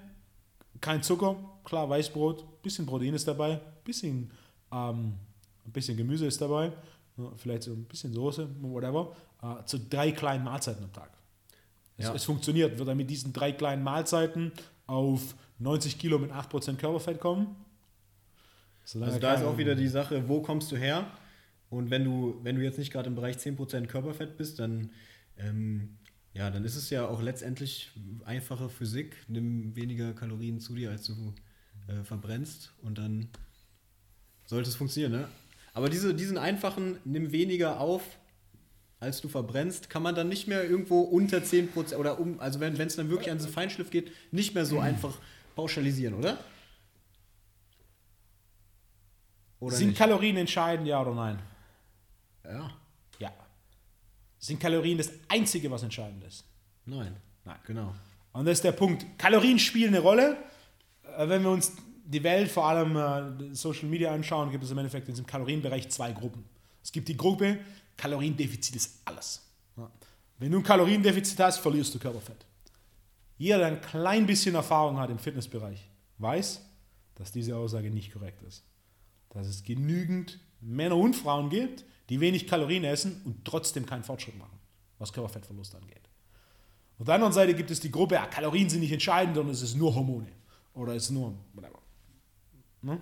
kein 0.81 1.03
Zucker, 1.03 1.35
klar 1.63 1.89
Weißbrot, 1.89 2.61
bisschen 2.63 2.85
Protein 2.85 3.13
ist 3.13 3.27
dabei, 3.27 3.61
bisschen, 3.83 4.31
ähm, 4.71 5.13
ein 5.65 5.71
bisschen 5.71 5.97
Gemüse 5.97 6.25
ist 6.25 6.41
dabei, 6.41 6.71
ja, 7.17 7.31
vielleicht 7.37 7.63
so 7.63 7.71
ein 7.73 7.85
bisschen 7.85 8.13
Soße, 8.13 8.47
whatever, 8.61 9.15
äh, 9.41 9.63
zu 9.65 9.79
drei 9.79 10.11
kleinen 10.11 10.43
Mahlzeiten 10.43 10.83
am 10.83 10.93
Tag. 10.93 11.11
Es, 11.97 12.05
Ja. 12.05 12.13
es 12.13 12.23
funktioniert. 12.23 12.77
Wird 12.77 12.87
er 12.87 12.95
mit 12.95 13.09
diesen 13.09 13.33
drei 13.33 13.51
kleinen 13.51 13.83
Mahlzeiten 13.83 14.51
auf 14.85 15.35
90 15.59 15.97
Kilo 15.97 16.19
mit 16.19 16.31
8% 16.31 16.77
Körperfett 16.79 17.19
kommen? 17.19 17.55
Also 18.83 19.19
da 19.19 19.33
ist 19.33 19.43
auch 19.43 19.57
wieder 19.57 19.75
die 19.75 19.87
Sache, 19.87 20.27
wo 20.29 20.41
kommst 20.41 20.71
du 20.71 20.77
her? 20.77 21.07
Und 21.69 21.89
wenn 21.89 22.05
du, 22.05 22.39
wenn 22.43 22.55
du 22.55 22.63
jetzt 22.63 22.77
nicht 22.77 22.91
gerade 22.93 23.07
im 23.09 23.15
Bereich 23.15 23.37
10% 23.37 23.87
Körperfett 23.87 24.37
bist, 24.37 24.59
dann, 24.59 24.91
ähm, 25.37 25.96
ja, 26.37 26.51
dann 26.51 26.63
ist 26.63 26.75
es 26.75 26.89
ja 26.91 27.07
auch 27.07 27.21
letztendlich 27.21 27.91
einfache 28.25 28.69
Physik. 28.69 29.15
Nimm 29.27 29.75
weniger 29.75 30.13
Kalorien 30.13 30.59
zu 30.59 30.75
dir, 30.75 30.91
als 30.91 31.05
du 31.07 31.33
äh, 31.87 32.03
verbrennst 32.03 32.73
und 32.83 32.99
dann 32.99 33.29
sollte 34.45 34.69
es 34.69 34.75
funktionieren, 34.75 35.13
ne? 35.13 35.27
Aber 35.73 35.89
diese, 35.89 36.13
diesen 36.13 36.37
einfachen, 36.37 36.97
nimm 37.05 37.31
weniger 37.31 37.79
auf, 37.79 38.03
als 38.99 39.21
du 39.21 39.29
verbrennst, 39.29 39.89
kann 39.89 40.01
man 40.01 40.15
dann 40.15 40.29
nicht 40.29 40.47
mehr 40.47 40.63
irgendwo 40.63 41.01
unter 41.01 41.39
10% 41.39 41.95
oder 41.95 42.19
um, 42.19 42.39
also 42.39 42.59
wenn 42.59 42.73
es 42.75 42.95
dann 42.95 43.09
wirklich 43.09 43.29
an 43.31 43.37
diesen 43.37 43.51
Feinschliff 43.51 43.89
geht, 43.89 44.11
nicht 44.31 44.55
mehr 44.55 44.65
so 44.65 44.79
einfach 44.79 45.17
pauschalisieren, 45.55 46.15
oder? 46.15 46.39
Oder 49.59 49.75
Sind 49.75 49.89
nicht? 49.89 49.97
Kalorien 49.97 50.37
entscheidend, 50.37 50.87
ja 50.87 51.01
oder 51.01 51.15
nein? 51.15 51.39
Ja. 52.43 52.71
Sind 54.39 54.59
Kalorien 54.59 54.97
das 54.97 55.11
Einzige, 55.27 55.69
was 55.71 55.83
entscheidend 55.83 56.23
ist? 56.23 56.45
nein. 56.85 57.15
Nein. 57.43 57.57
Genau. 57.65 57.95
Und 58.33 58.45
das 58.45 58.57
ist 58.57 58.63
der 58.65 58.73
Punkt. 58.73 59.05
Kalorien 59.17 59.57
spielen 59.57 59.95
eine 59.95 59.99
Rolle. 59.99 60.37
Äh, 61.17 61.27
Wenn 61.29 61.43
wir 61.43 61.49
uns 61.51 61.73
die 62.05 62.21
Welt, 62.23 62.51
vor 62.51 62.65
allem 62.65 62.95
äh, 63.49 63.55
Social 63.55 63.87
Media 63.87 64.13
anschauen, 64.13 64.51
gibt 64.51 64.63
es 64.63 64.71
im 64.71 64.77
Endeffekt 64.77 65.07
in 65.07 65.13
diesem 65.13 65.25
Kalorienbereich 65.25 65.89
zwei 65.89 66.11
Gruppen. 66.11 66.43
Es 66.83 66.91
gibt 66.91 67.07
die 67.07 67.17
Gruppe, 67.17 67.59
Kaloriendefizit 67.95 68.75
ist 68.75 69.01
alles. 69.05 69.43
Wenn 70.39 70.51
du 70.51 70.59
ein 70.59 70.63
Kaloriendefizit 70.63 71.39
hast, 71.39 71.57
verlierst 71.59 71.93
du 71.95 71.99
Körperfett. 71.99 72.45
Jeder, 73.37 73.57
der 73.57 73.67
ein 73.67 73.81
klein 73.81 74.25
bisschen 74.25 74.55
Erfahrung 74.55 74.99
hat 74.99 75.09
im 75.09 75.19
Fitnessbereich, 75.19 75.89
weiß, 76.19 76.61
dass 77.15 77.31
diese 77.31 77.55
Aussage 77.55 77.89
nicht 77.89 78.13
korrekt 78.13 78.41
ist. 78.43 78.63
Dass 79.29 79.47
es 79.47 79.63
genügend 79.63 80.39
Männer 80.61 80.97
und 80.97 81.15
Frauen 81.15 81.49
gibt, 81.49 81.85
die 82.09 82.19
wenig 82.19 82.47
Kalorien 82.47 82.83
essen 82.83 83.21
und 83.25 83.43
trotzdem 83.45 83.85
keinen 83.85 84.03
Fortschritt 84.03 84.37
machen, 84.37 84.59
was 84.97 85.11
Körperfettverlust 85.11 85.75
angeht. 85.75 86.09
Auf 86.99 87.05
der 87.05 87.15
anderen 87.15 87.33
Seite 87.33 87.53
gibt 87.53 87.69
es 87.69 87.79
die 87.79 87.91
Gruppe, 87.91 88.15
ja, 88.15 88.25
Kalorien 88.25 88.69
sind 88.69 88.79
nicht 88.79 88.91
entscheidend, 88.91 89.35
sondern 89.35 89.53
es 89.53 89.61
ist 89.61 89.75
nur 89.75 89.93
Hormone. 89.93 90.31
Oder 90.73 90.95
es 90.95 91.03
ist 91.03 91.11
nur 91.11 91.33
whatever. 91.53 91.79
Ne? 92.81 93.01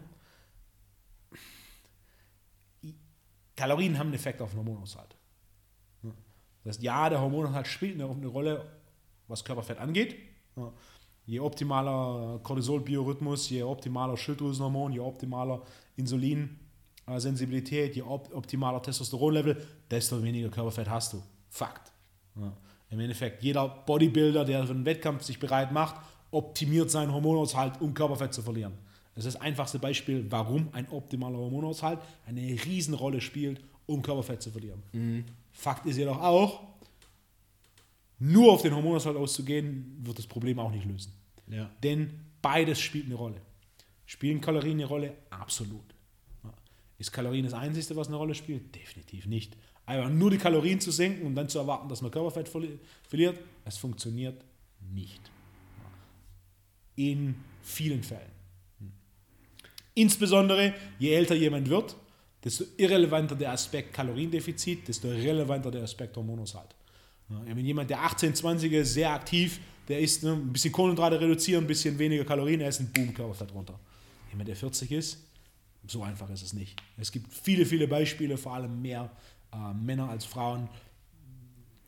Kalorien 3.55 3.97
haben 3.97 4.07
einen 4.07 4.15
Effekt 4.15 4.41
auf 4.41 4.51
den 4.51 4.59
Hormonaushalt. 4.59 5.15
Das 6.63 6.75
heißt, 6.75 6.83
ja, 6.83 7.09
der 7.09 7.21
Hormonaushalt 7.21 7.67
spielt 7.67 8.01
eine 8.01 8.27
Rolle, 8.27 8.65
was 9.27 9.45
Körperfett 9.45 9.77
angeht. 9.77 10.15
Je 11.25 11.39
optimaler 11.39 12.39
Cortisol-Biorhythmus, 12.43 13.49
je 13.49 13.63
optimaler 13.63 14.17
Schilddrüsenhormon, 14.17 14.91
je 14.91 14.99
optimaler 14.99 15.61
Insulinsensibilität, 17.07 17.95
je 17.95 18.01
optimaler 18.01 18.81
Testosteronlevel, 18.81 19.57
desto 19.89 20.21
weniger 20.23 20.49
Körperfett 20.49 20.89
hast 20.89 21.13
du. 21.13 21.21
Fakt. 21.49 21.91
Im 22.89 22.99
Endeffekt, 22.99 23.43
jeder 23.43 23.67
Bodybuilder, 23.67 24.43
der 24.45 24.65
für 24.65 24.73
einen 24.73 24.85
Wettkampf 24.85 25.23
sich 25.23 25.39
bereit 25.39 25.71
macht, 25.71 25.95
optimiert 26.31 26.89
seinen 26.89 27.13
Hormonaushalt, 27.13 27.79
um 27.79 27.93
Körperfett 27.93 28.33
zu 28.33 28.41
verlieren. 28.41 28.73
Das 29.13 29.25
ist 29.25 29.35
das 29.35 29.41
einfachste 29.41 29.79
Beispiel, 29.79 30.25
warum 30.29 30.69
ein 30.73 30.89
optimaler 30.89 31.37
Hormonaushalt 31.37 31.99
eine 32.25 32.41
Riesenrolle 32.41 33.21
spielt, 33.21 33.61
um 33.85 34.01
Körperfett 34.01 34.41
zu 34.41 34.51
verlieren. 34.51 34.81
Mhm. 34.91 35.25
Fakt 35.53 35.85
ist 35.85 35.97
jedoch 35.97 36.19
auch, 36.19 36.63
nur 38.19 38.51
auf 38.51 38.61
den 38.61 38.75
Hormonaushalt 38.75 39.15
auszugehen, 39.15 39.99
wird 40.01 40.17
das 40.17 40.27
Problem 40.27 40.59
auch 40.59 40.71
nicht 40.71 40.85
lösen. 40.85 41.13
Ja. 41.47 41.69
Denn 41.83 42.19
beides 42.41 42.79
spielt 42.79 43.05
eine 43.05 43.15
Rolle. 43.15 43.39
Spielen 44.05 44.41
Kalorien 44.41 44.79
eine 44.79 44.85
Rolle? 44.85 45.13
Absolut. 45.29 45.94
Ist 46.97 47.11
Kalorien 47.11 47.43
das 47.45 47.53
Einzige, 47.53 47.95
was 47.95 48.07
eine 48.07 48.17
Rolle 48.17 48.35
spielt? 48.35 48.73
Definitiv 48.73 49.25
nicht. 49.25 49.55
Einfach 49.85 50.09
nur 50.09 50.31
die 50.31 50.37
Kalorien 50.37 50.79
zu 50.79 50.91
senken 50.91 51.25
und 51.25 51.35
dann 51.35 51.49
zu 51.49 51.59
erwarten, 51.59 51.89
dass 51.89 52.01
man 52.01 52.11
Körperfett 52.11 52.49
verliert, 52.49 53.39
das 53.63 53.77
funktioniert 53.77 54.43
nicht. 54.93 55.21
In 56.95 57.35
vielen 57.61 58.01
Fällen. 58.01 58.35
Insbesondere, 59.93 60.73
je 60.99 61.13
älter 61.13 61.35
jemand 61.35 61.69
wird, 61.69 61.95
desto 62.43 62.65
irrelevanter 62.77 63.35
der 63.35 63.51
Aspekt 63.51 63.93
Kaloriendefizit, 63.93 64.87
desto 64.87 65.07
relevanter 65.07 65.71
der 65.71 65.83
Aspekt 65.83 66.15
Hormonaushalt. 66.17 66.75
Ja, 67.29 67.55
wenn 67.55 67.65
jemand, 67.65 67.89
der 67.89 68.01
18, 68.03 68.35
20 68.35 68.71
ist, 68.71 68.93
sehr 68.93 69.11
aktiv, 69.11 69.59
der 69.87 69.99
isst 69.99 70.23
ne, 70.23 70.33
ein 70.33 70.51
bisschen 70.51 70.71
Kohlenhydrate 70.71 71.19
reduzieren, 71.19 71.63
ein 71.63 71.67
bisschen 71.67 71.97
weniger 71.97 72.23
Kalorien 72.23 72.61
essen, 72.61 72.91
boom, 72.93 73.13
Körperfett 73.13 73.53
runter. 73.53 73.79
Jemand, 74.29 74.47
der 74.47 74.55
40 74.55 74.91
ist, 74.91 75.23
so 75.87 76.03
einfach 76.03 76.29
ist 76.29 76.41
es 76.41 76.53
nicht. 76.53 76.81
Es 76.97 77.11
gibt 77.11 77.33
viele, 77.33 77.65
viele 77.65 77.87
Beispiele, 77.87 78.37
vor 78.37 78.53
allem 78.53 78.81
mehr 78.81 79.11
äh, 79.51 79.73
Männer 79.73 80.09
als 80.09 80.25
Frauen, 80.25 80.69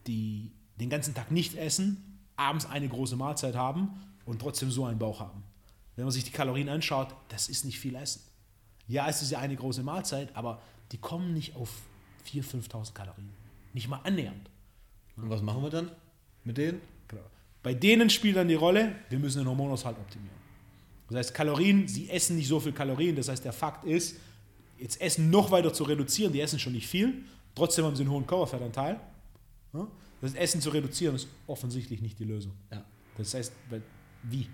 die 0.05 0.51
den 0.79 0.89
ganzen 0.89 1.13
Tag 1.13 1.31
nicht 1.31 1.55
essen, 1.55 2.19
abends 2.35 2.65
eine 2.65 2.87
große 2.87 3.15
Mahlzeit 3.15 3.55
haben 3.55 3.99
und 4.25 4.39
trotzdem 4.39 4.71
so 4.71 4.85
einen 4.85 4.99
Bauch 4.99 5.19
haben. 5.19 5.43
Wenn 5.95 6.05
man 6.05 6.11
sich 6.11 6.23
die 6.23 6.31
Kalorien 6.31 6.69
anschaut, 6.69 7.15
das 7.29 7.49
ist 7.49 7.65
nicht 7.65 7.79
viel 7.79 7.95
Essen. 7.95 8.21
Ja, 8.87 9.09
es 9.09 9.21
ist 9.21 9.31
ja 9.31 9.39
eine 9.39 9.55
große 9.55 9.83
Mahlzeit, 9.83 10.35
aber 10.35 10.61
die 10.91 10.97
kommen 10.97 11.33
nicht 11.33 11.55
auf 11.55 11.81
4.000, 12.31 12.69
5.000 12.69 12.93
Kalorien. 12.93 13.33
Nicht 13.73 13.87
mal 13.87 13.99
annähernd. 14.03 14.49
Und 15.17 15.29
was 15.29 15.41
machen 15.41 15.63
wir 15.63 15.69
dann 15.69 15.91
mit 16.43 16.57
denen? 16.57 16.81
Genau. 17.07 17.23
Bei 17.63 17.73
denen 17.73 18.09
spielt 18.09 18.37
dann 18.37 18.47
die 18.47 18.53
Rolle, 18.53 18.95
wir 19.09 19.19
müssen 19.19 19.39
den 19.39 19.47
Hormonaushalt 19.47 19.97
optimieren. 19.97 20.37
Das 21.07 21.17
heißt, 21.17 21.33
Kalorien, 21.33 21.87
sie 21.87 22.09
essen 22.09 22.35
nicht 22.35 22.47
so 22.47 22.59
viel 22.59 22.73
Kalorien. 22.73 23.15
Das 23.15 23.29
heißt, 23.29 23.43
der 23.43 23.53
Fakt 23.53 23.85
ist, 23.85 24.17
jetzt 24.77 24.99
Essen 25.01 25.29
noch 25.29 25.51
weiter 25.51 25.73
zu 25.73 25.83
reduzieren, 25.83 26.33
die 26.33 26.41
essen 26.41 26.59
schon 26.59 26.73
nicht 26.73 26.87
viel, 26.87 27.23
trotzdem 27.55 27.85
haben 27.85 27.95
sie 27.95 28.03
einen 28.03 28.11
hohen 28.11 28.27
Körperfettanteil. 28.27 28.99
Das 30.21 30.33
Essen 30.33 30.61
zu 30.61 30.69
reduzieren 30.69 31.15
ist 31.15 31.27
offensichtlich 31.45 32.01
nicht 32.01 32.17
die 32.19 32.23
Lösung. 32.23 32.53
Ja. 32.71 32.83
Das 33.17 33.33
heißt, 33.33 33.53
wie? 34.23 34.47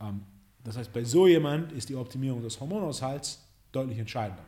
Ähm, 0.00 0.22
das 0.64 0.76
heißt, 0.76 0.92
bei 0.92 1.04
so 1.04 1.26
jemand 1.26 1.72
ist 1.72 1.88
die 1.88 1.94
Optimierung 1.94 2.42
des 2.42 2.60
Hormonhaushalts 2.60 3.44
deutlich 3.72 3.98
entscheidender. 3.98 4.44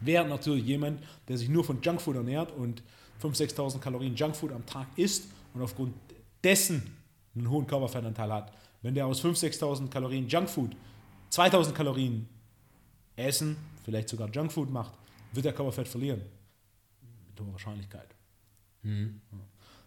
Während 0.00 0.30
natürlich 0.30 0.64
jemand, 0.64 1.02
der 1.28 1.36
sich 1.36 1.48
nur 1.48 1.64
von 1.64 1.80
Junkfood 1.82 2.16
ernährt 2.16 2.52
und 2.52 2.82
5.000, 3.22 3.54
6.000 3.54 3.78
Kalorien 3.80 4.14
Junkfood 4.14 4.52
am 4.52 4.64
Tag 4.64 4.86
isst 4.96 5.28
und 5.52 5.62
aufgrund 5.62 5.94
dessen 6.42 6.94
einen 7.34 7.50
hohen 7.50 7.66
Körperfettanteil 7.66 8.32
hat, 8.32 8.52
wenn 8.82 8.94
der 8.94 9.06
aus 9.06 9.24
5.000, 9.24 9.58
6.000 9.58 9.88
Kalorien 9.88 10.28
Junkfood 10.28 10.76
2.000 11.30 11.72
Kalorien 11.72 12.28
essen, 13.16 13.56
vielleicht 13.84 14.08
sogar 14.08 14.28
Junkfood 14.30 14.70
macht, 14.70 14.92
wird 15.32 15.44
der 15.44 15.52
Körperfett 15.52 15.88
verlieren. 15.88 16.22
Mit 17.28 17.40
hoher 17.40 17.52
Wahrscheinlichkeit. 17.52 18.08
Mhm. 18.82 19.20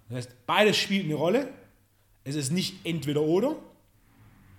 Das 0.07 0.17
heißt, 0.17 0.45
beides 0.45 0.77
spielt 0.77 1.05
eine 1.05 1.15
Rolle. 1.15 1.51
Es 2.23 2.35
ist 2.35 2.51
nicht 2.51 2.85
entweder 2.85 3.21
oder, 3.21 3.57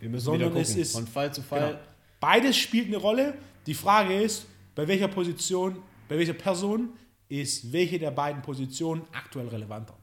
wir 0.00 0.10
müssen 0.10 0.24
sondern 0.24 0.48
gucken, 0.50 0.62
es 0.62 0.76
ist 0.76 0.92
von 0.92 1.06
Fall 1.06 1.32
zu 1.32 1.42
Fall. 1.42 1.68
Genau, 1.68 1.80
beides 2.20 2.56
spielt 2.56 2.88
eine 2.88 2.98
Rolle. 2.98 3.38
Die 3.66 3.72
Frage 3.72 4.20
ist, 4.20 4.46
bei 4.74 4.86
welcher 4.86 5.08
Position, 5.08 5.78
bei 6.08 6.18
welcher 6.18 6.34
Person 6.34 6.90
ist 7.28 7.72
welche 7.72 7.98
der 7.98 8.10
beiden 8.10 8.42
Positionen 8.42 9.02
aktuell 9.12 9.48
relevanter? 9.48 9.96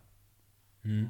Hm. 0.83 1.09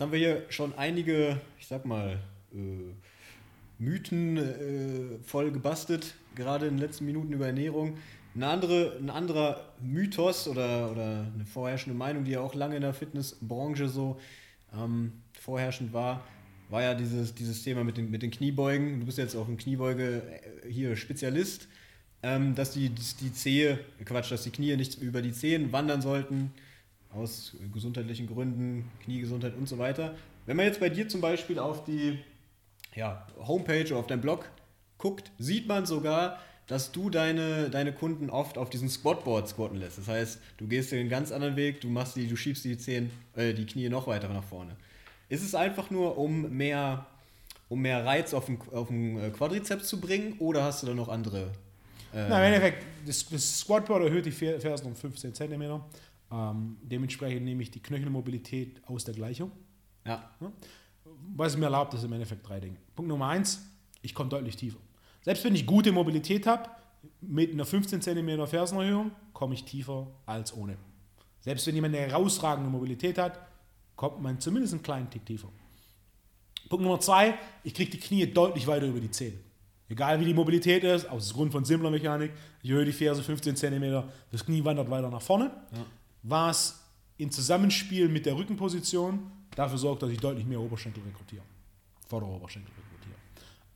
Jetzt 0.00 0.06
haben 0.06 0.12
wir 0.12 0.18
hier 0.18 0.46
schon 0.48 0.72
einige, 0.78 1.38
ich 1.58 1.66
sag 1.66 1.84
mal, 1.84 2.18
äh, 2.54 2.94
Mythen 3.78 4.38
äh, 4.38 5.22
voll 5.22 5.50
gebastelt, 5.50 6.14
gerade 6.34 6.68
in 6.68 6.76
den 6.76 6.80
letzten 6.80 7.04
Minuten 7.04 7.34
über 7.34 7.48
Ernährung. 7.48 7.98
Eine 8.34 8.46
andere, 8.46 8.96
ein 8.98 9.10
anderer 9.10 9.74
Mythos 9.78 10.48
oder, 10.48 10.90
oder 10.90 11.26
eine 11.34 11.44
vorherrschende 11.44 11.98
Meinung, 11.98 12.24
die 12.24 12.30
ja 12.30 12.40
auch 12.40 12.54
lange 12.54 12.76
in 12.76 12.80
der 12.80 12.94
Fitnessbranche 12.94 13.90
so 13.90 14.18
ähm, 14.74 15.12
vorherrschend 15.38 15.92
war, 15.92 16.24
war 16.70 16.80
ja 16.80 16.94
dieses, 16.94 17.34
dieses 17.34 17.62
Thema 17.62 17.84
mit 17.84 17.98
den, 17.98 18.10
mit 18.10 18.22
den 18.22 18.30
Kniebeugen. 18.30 19.00
Du 19.00 19.04
bist 19.04 19.18
jetzt 19.18 19.36
auch 19.36 19.48
ein 19.48 19.58
Kniebeuge 19.58 20.22
äh, 20.64 20.72
hier 20.72 20.96
Spezialist, 20.96 21.68
ähm, 22.22 22.54
dass 22.54 22.70
die, 22.70 22.88
die 22.88 23.34
Zehe, 23.34 23.78
Quatsch, 24.06 24.32
dass 24.32 24.44
die 24.44 24.50
Knie 24.50 24.74
nicht 24.76 25.02
über 25.02 25.20
die 25.20 25.32
Zehen 25.32 25.72
wandern 25.72 26.00
sollten, 26.00 26.52
aus 27.12 27.56
gesundheitlichen 27.72 28.26
Gründen, 28.26 28.90
Kniegesundheit 29.04 29.56
und 29.56 29.68
so 29.68 29.78
weiter. 29.78 30.14
Wenn 30.46 30.56
man 30.56 30.66
jetzt 30.66 30.80
bei 30.80 30.88
dir 30.88 31.08
zum 31.08 31.20
Beispiel 31.20 31.58
auf 31.58 31.84
die 31.84 32.18
ja, 32.94 33.26
Homepage 33.38 33.86
oder 33.86 33.98
auf 33.98 34.06
deinen 34.06 34.20
Blog 34.20 34.48
guckt, 34.98 35.30
sieht 35.38 35.66
man 35.66 35.86
sogar, 35.86 36.38
dass 36.66 36.92
du 36.92 37.10
deine, 37.10 37.68
deine 37.68 37.92
Kunden 37.92 38.30
oft 38.30 38.56
auf 38.56 38.70
diesen 38.70 38.88
Squatboard 38.88 39.48
squatten 39.48 39.78
lässt. 39.78 39.98
Das 39.98 40.06
heißt, 40.06 40.38
du 40.56 40.68
gehst 40.68 40.92
den 40.92 41.08
ganz 41.08 41.32
anderen 41.32 41.56
Weg, 41.56 41.80
du 41.80 41.88
machst 41.88 42.14
die, 42.14 42.28
du 42.28 42.36
schiebst 42.36 42.64
die 42.64 42.78
Zehen, 42.78 43.10
äh, 43.34 43.52
die 43.54 43.66
Knie 43.66 43.88
noch 43.88 44.06
weiter 44.06 44.28
nach 44.28 44.44
vorne. 44.44 44.76
Ist 45.28 45.42
es 45.42 45.54
einfach 45.54 45.90
nur, 45.90 46.16
um 46.16 46.56
mehr, 46.56 47.06
um 47.68 47.80
mehr 47.80 48.04
Reiz 48.04 48.34
auf 48.34 48.46
den, 48.46 48.58
auf 48.72 48.86
den 48.86 49.18
äh, 49.18 49.30
Quadrizeps 49.30 49.88
zu 49.88 50.00
bringen 50.00 50.36
oder 50.38 50.62
hast 50.62 50.82
du 50.82 50.86
da 50.86 50.94
noch 50.94 51.08
andere? 51.08 51.50
Äh 52.12 52.26
Na, 52.28 52.38
im 52.38 52.52
Endeffekt, 52.52 52.84
das, 53.04 53.28
das 53.28 53.58
Squatboard 53.58 54.04
erhöht 54.04 54.26
die 54.26 54.32
Fersen 54.32 54.86
um 54.86 54.94
15 54.94 55.34
cm. 55.34 55.80
Ähm, 56.30 56.76
dementsprechend 56.82 57.44
nehme 57.44 57.62
ich 57.62 57.70
die 57.70 57.80
Knöchelmobilität 57.80 58.80
aus 58.86 59.04
der 59.04 59.14
Gleichung. 59.14 59.50
Ja. 60.06 60.30
Was 61.34 61.56
mir 61.56 61.64
erlaubt, 61.64 61.94
ist 61.94 62.04
im 62.04 62.12
Endeffekt 62.12 62.48
drei 62.48 62.60
Dinge. 62.60 62.76
Punkt 62.94 63.08
Nummer 63.08 63.28
eins, 63.28 63.66
ich 64.02 64.14
komme 64.14 64.30
deutlich 64.30 64.56
tiefer. 64.56 64.78
Selbst 65.22 65.44
wenn 65.44 65.54
ich 65.54 65.66
gute 65.66 65.92
Mobilität 65.92 66.46
habe, 66.46 66.68
mit 67.20 67.52
einer 67.52 67.64
15 67.64 68.02
cm 68.02 68.46
Fersenerhöhung 68.46 69.10
komme 69.32 69.54
ich 69.54 69.64
tiefer 69.64 70.06
als 70.26 70.54
ohne. 70.54 70.76
Selbst 71.40 71.66
wenn 71.66 71.74
jemand 71.74 71.94
eine 71.94 72.06
herausragende 72.06 72.70
Mobilität 72.70 73.18
hat, 73.18 73.40
kommt 73.96 74.22
man 74.22 74.40
zumindest 74.40 74.74
einen 74.74 74.82
kleinen 74.82 75.10
Tick 75.10 75.24
tiefer. 75.26 75.48
Punkt 76.68 76.84
Nummer 76.84 77.00
zwei, 77.00 77.34
ich 77.64 77.74
kriege 77.74 77.90
die 77.90 77.98
Knie 77.98 78.26
deutlich 78.26 78.66
weiter 78.66 78.86
über 78.86 79.00
die 79.00 79.10
Zehen. 79.10 79.40
Egal 79.88 80.20
wie 80.20 80.24
die 80.24 80.34
Mobilität 80.34 80.84
ist, 80.84 81.08
aus 81.10 81.34
Grund 81.34 81.50
von 81.50 81.64
simpler 81.64 81.90
Mechanik, 81.90 82.30
ich 82.62 82.70
erhöhe 82.70 82.84
die 82.84 82.92
Ferse 82.92 83.22
15 83.22 83.56
cm, 83.56 84.04
das 84.30 84.44
Knie 84.44 84.64
wandert 84.64 84.88
weiter 84.88 85.10
nach 85.10 85.20
vorne, 85.20 85.50
ja. 85.72 85.84
Was 86.22 86.84
im 87.16 87.30
Zusammenspiel 87.30 88.08
mit 88.08 88.26
der 88.26 88.36
Rückenposition 88.36 89.30
dafür 89.54 89.78
sorgt, 89.78 90.02
dass 90.02 90.10
ich 90.10 90.18
deutlich 90.18 90.46
mehr 90.46 90.60
Oberschenkel 90.60 91.02
rekrutiere. 91.02 91.42
Vordere 92.08 92.30
Oberschenkel 92.30 92.70
rekrutiere. 92.70 93.16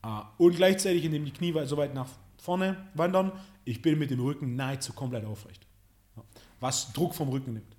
Ah, 0.03 0.31
und 0.39 0.57
gleichzeitig, 0.57 1.05
indem 1.05 1.25
die 1.25 1.33
Knie 1.33 1.55
so 1.67 1.77
weit 1.77 1.95
nach 1.95 2.09
vorne 2.39 2.89
wandern, 2.95 3.33
ich 3.65 3.81
bin 3.81 3.99
mit 3.99 4.11
dem 4.11 4.21
Rücken 4.21 4.57
nahezu 4.57 4.93
komplett 4.93 5.25
aufrecht. 5.25 5.67
Was 6.61 6.93
Druck 6.93 7.15
vom 7.15 7.29
Rücken 7.29 7.55
nimmt. 7.55 7.77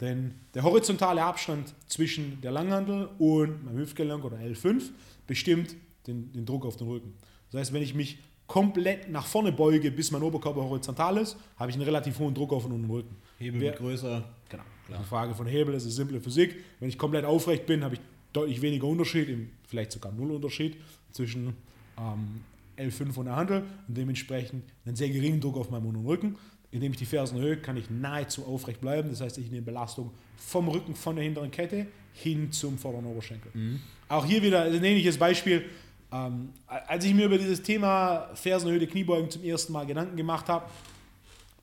Denn 0.00 0.34
der 0.54 0.62
horizontale 0.62 1.22
Abstand 1.22 1.74
zwischen 1.86 2.40
der 2.40 2.50
Langhandel 2.50 3.08
und 3.18 3.64
meinem 3.64 3.78
Hüftgelenk 3.78 4.24
oder 4.24 4.38
L5 4.38 4.90
bestimmt 5.26 5.76
den, 6.06 6.32
den 6.32 6.44
Druck 6.44 6.66
auf 6.66 6.76
den 6.76 6.88
Rücken. 6.88 7.14
Das 7.50 7.60
heißt, 7.60 7.72
wenn 7.72 7.82
ich 7.82 7.94
mich 7.94 8.18
komplett 8.46 9.10
nach 9.10 9.26
vorne 9.26 9.52
beuge, 9.52 9.90
bis 9.90 10.10
mein 10.10 10.22
Oberkörper 10.22 10.62
horizontal 10.62 11.16
ist, 11.18 11.36
habe 11.56 11.70
ich 11.70 11.76
einen 11.76 11.84
relativ 11.84 12.18
hohen 12.18 12.34
Druck 12.34 12.52
auf 12.52 12.64
den 12.64 12.84
Rücken. 12.84 13.16
Hebel 13.38 13.60
Wer, 13.60 13.70
wird 13.70 13.78
größer. 13.78 14.24
Genau. 14.48 14.62
Klar. 14.86 14.98
Eine 14.98 15.06
Frage 15.06 15.34
von 15.34 15.46
Hebel, 15.46 15.74
das 15.74 15.84
ist 15.84 15.96
simple 15.96 16.20
Physik. 16.20 16.56
Wenn 16.78 16.88
ich 16.88 16.98
komplett 16.98 17.24
aufrecht 17.24 17.66
bin, 17.66 17.82
habe 17.82 17.94
ich 17.94 18.00
deutlich 18.32 18.60
weniger 18.60 18.86
Unterschied, 18.86 19.48
vielleicht 19.66 19.92
sogar 19.92 20.12
null 20.12 20.32
Unterschied 20.32 20.76
zwischen 21.10 21.54
ähm, 21.98 22.42
L5 22.76 23.16
und 23.16 23.26
der 23.26 23.36
Handel 23.36 23.64
und 23.88 23.96
dementsprechend 23.96 24.64
einen 24.84 24.96
sehr 24.96 25.08
geringen 25.08 25.40
Druck 25.40 25.56
auf 25.56 25.70
meinem 25.70 26.06
Rücken 26.06 26.36
indem 26.74 26.90
ich 26.90 26.98
die 26.98 27.06
Fersen 27.06 27.38
erhöhe, 27.38 27.56
kann 27.56 27.76
ich 27.76 27.88
nahezu 27.88 28.44
aufrecht 28.44 28.80
bleiben. 28.80 29.08
Das 29.08 29.20
heißt, 29.20 29.38
ich 29.38 29.48
nehme 29.48 29.62
Belastung 29.62 30.10
vom 30.36 30.66
Rücken, 30.66 30.96
von 30.96 31.14
der 31.14 31.24
hinteren 31.24 31.52
Kette 31.52 31.86
hin 32.12 32.50
zum 32.50 32.78
vorderen 32.78 33.06
Oberschenkel. 33.06 33.52
Mhm. 33.54 33.80
Auch 34.08 34.26
hier 34.26 34.42
wieder 34.42 34.62
ein 34.64 34.82
ähnliches 34.82 35.16
Beispiel. 35.16 35.66
Ähm, 36.14 36.52
als 36.66 37.04
ich 37.04 37.12
mir 37.12 37.26
über 37.26 37.38
dieses 37.38 37.62
Thema 37.62 38.30
Fersenerhöhte 38.34 38.86
Kniebeugen 38.86 39.30
zum 39.30 39.42
ersten 39.42 39.72
Mal 39.72 39.84
Gedanken 39.84 40.16
gemacht 40.16 40.48
habe, 40.48 40.66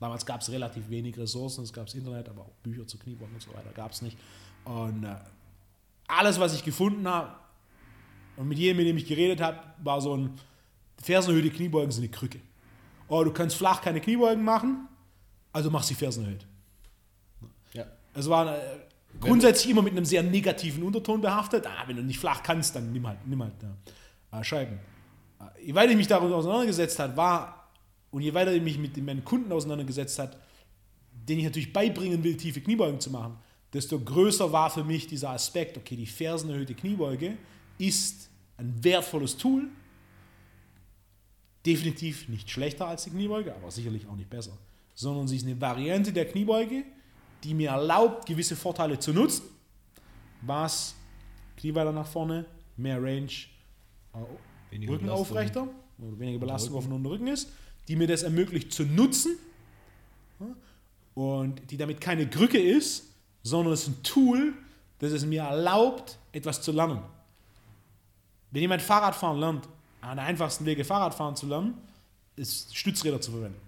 Damals 0.01 0.25
gab 0.25 0.41
es 0.41 0.51
relativ 0.51 0.89
wenig 0.89 1.15
Ressourcen, 1.15 1.63
es 1.63 1.71
gab 1.71 1.85
das 1.85 1.93
Internet, 1.93 2.27
aber 2.27 2.41
auch 2.41 2.51
Bücher 2.63 2.87
zu 2.87 2.97
Kniebeugen 2.97 3.35
und 3.35 3.41
so 3.41 3.53
weiter 3.53 3.69
gab 3.75 3.91
es 3.91 4.01
nicht. 4.01 4.17
Und 4.65 5.03
äh, 5.03 5.15
alles, 6.07 6.39
was 6.39 6.55
ich 6.55 6.63
gefunden 6.63 7.07
habe 7.07 7.35
und 8.35 8.47
mit 8.47 8.57
jedem, 8.57 8.77
mit 8.77 8.87
dem 8.87 8.97
ich 8.97 9.05
geredet 9.05 9.39
habe, 9.41 9.59
war 9.83 10.01
so 10.01 10.17
ein 10.17 10.39
Fersenerhöhte 10.99 11.51
Kniebeugen 11.51 11.91
sind 11.91 12.03
eine 12.03 12.11
Krücke. 12.11 12.39
Oh, 13.09 13.23
du 13.23 13.31
kannst 13.31 13.55
flach 13.55 13.79
keine 13.79 14.01
Kniebeugen 14.01 14.43
machen, 14.43 14.87
also 15.53 15.69
mach 15.69 15.83
sie 15.83 15.93
fersenerhöht. 15.93 16.47
Ja. 17.73 17.85
Es 18.15 18.27
war 18.27 18.57
äh, 18.57 18.59
grundsätzlich 19.19 19.69
immer 19.69 19.83
mit 19.83 19.91
einem 19.91 20.05
sehr 20.05 20.23
negativen 20.23 20.81
Unterton 20.81 21.21
behaftet. 21.21 21.67
Ah, 21.67 21.83
wenn 21.85 21.97
du 21.97 22.01
nicht 22.01 22.19
flach 22.19 22.41
kannst, 22.41 22.75
dann 22.75 22.91
nimm 22.91 23.07
halt, 23.07 23.19
nimm 23.27 23.43
halt 23.43 23.53
äh, 23.61 23.67
Scheiben. 24.43 24.79
Äh, 25.39 25.65
je 25.67 25.75
weiter 25.75 25.91
ich 25.91 25.97
mich 25.97 26.07
darüber 26.07 26.35
auseinandergesetzt 26.35 26.99
habe, 26.99 27.15
war 27.17 27.69
und 28.11 28.21
je 28.21 28.33
weiter 28.33 28.53
ich 28.53 28.61
mich 28.61 28.77
mit 28.77 28.97
meinen 28.97 29.23
Kunden 29.23 29.51
auseinandergesetzt 29.51 30.19
habe, 30.19 30.35
denen 31.11 31.39
ich 31.39 31.45
natürlich 31.45 31.73
beibringen 31.73 32.23
will, 32.23 32.37
tiefe 32.37 32.61
Kniebeugen 32.61 32.99
zu 32.99 33.11
machen, 33.11 33.37
desto 33.73 33.99
größer 33.99 34.51
war 34.51 34.69
für 34.69 34.83
mich 34.83 35.07
dieser 35.07 35.29
Aspekt, 35.29 35.77
okay, 35.77 35.95
die 35.95 36.05
fersenerhöhte 36.05 36.73
Kniebeuge 36.73 37.37
ist 37.77 38.29
ein 38.57 38.83
wertvolles 38.83 39.37
Tool, 39.37 39.67
definitiv 41.65 42.27
nicht 42.27 42.49
schlechter 42.49 42.87
als 42.87 43.03
die 43.03 43.11
Kniebeuge, 43.11 43.55
aber 43.55 43.71
sicherlich 43.71 44.07
auch 44.07 44.15
nicht 44.15 44.29
besser, 44.29 44.57
sondern 44.93 45.27
sie 45.27 45.37
ist 45.37 45.45
eine 45.45 45.59
Variante 45.59 46.11
der 46.11 46.25
Kniebeuge, 46.25 46.83
die 47.43 47.53
mir 47.53 47.69
erlaubt, 47.69 48.25
gewisse 48.25 48.55
Vorteile 48.55 48.99
zu 48.99 49.13
nutzen, 49.13 49.43
was 50.41 50.95
Knie 51.57 51.73
weiter 51.73 51.91
nach 51.91 52.07
vorne, 52.07 52.45
mehr 52.77 53.01
Range, 53.01 53.31
weniger 54.69 54.93
Rücken 54.93 55.05
Belastung. 55.05 55.37
aufrechter, 55.37 55.67
oder 55.99 56.19
weniger 56.19 56.39
Belastung 56.39 56.75
auf 56.75 56.87
den 56.87 57.05
Rücken 57.05 57.27
ist, 57.27 57.49
die 57.87 57.95
mir 57.95 58.07
das 58.07 58.23
ermöglicht 58.23 58.71
zu 58.73 58.83
nutzen 58.83 59.37
und 61.13 61.71
die 61.71 61.77
damit 61.77 62.01
keine 62.01 62.27
Krücke 62.27 62.59
ist, 62.59 63.11
sondern 63.43 63.73
es 63.73 63.83
ist 63.83 63.87
ein 63.87 64.03
Tool, 64.03 64.53
das 64.99 65.11
es 65.11 65.25
mir 65.25 65.43
erlaubt, 65.43 66.17
etwas 66.31 66.61
zu 66.61 66.71
lernen. 66.71 67.01
Wenn 68.51 68.61
jemand 68.61 68.81
Fahrradfahren 68.81 69.39
lernt, 69.39 69.67
einer 70.01 70.15
der 70.15 70.25
einfachsten 70.25 70.65
Wege, 70.65 70.83
Fahrradfahren 70.83 71.35
zu 71.35 71.47
lernen, 71.47 71.75
ist 72.35 72.75
Stützräder 72.75 73.21
zu 73.21 73.31
verwenden. 73.31 73.59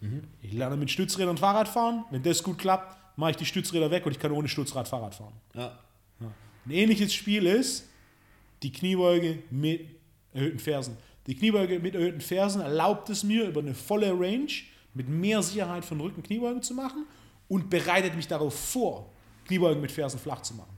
Mhm. 0.00 0.24
Ich 0.42 0.52
lerne 0.52 0.76
mit 0.76 0.90
Stützrädern 0.90 1.36
Fahrradfahren. 1.36 2.04
Wenn 2.10 2.22
das 2.22 2.42
gut 2.42 2.58
klappt, 2.58 2.96
mache 3.16 3.32
ich 3.32 3.36
die 3.36 3.46
Stützräder 3.46 3.90
weg 3.90 4.04
und 4.06 4.12
ich 4.12 4.18
kann 4.18 4.32
ohne 4.32 4.48
Stützrad 4.48 4.88
Fahrrad 4.88 5.14
fahren. 5.14 5.34
Ja. 5.54 5.78
Ja. 6.20 6.32
Ein 6.66 6.70
ähnliches 6.70 7.14
Spiel 7.14 7.46
ist 7.46 7.88
die 8.62 8.72
Kniebeuge 8.72 9.42
mit 9.50 9.88
erhöhten 10.32 10.58
Fersen. 10.58 10.96
Die 11.26 11.34
Kniebeuge 11.34 11.78
mit 11.78 11.94
erhöhten 11.94 12.20
Fersen 12.20 12.62
erlaubt 12.62 13.08
es 13.10 13.22
mir, 13.22 13.46
über 13.46 13.60
eine 13.60 13.74
volle 13.74 14.10
Range 14.12 14.52
mit 14.94 15.08
mehr 15.08 15.42
Sicherheit 15.42 15.84
von 15.84 16.00
Rücken 16.00 16.22
Kniebeugen 16.22 16.62
zu 16.62 16.74
machen 16.74 17.06
und 17.48 17.70
bereitet 17.70 18.16
mich 18.16 18.26
darauf 18.26 18.54
vor, 18.54 19.10
Kniebeugen 19.46 19.80
mit 19.80 19.92
Fersen 19.92 20.18
flach 20.18 20.42
zu 20.42 20.54
machen. 20.54 20.72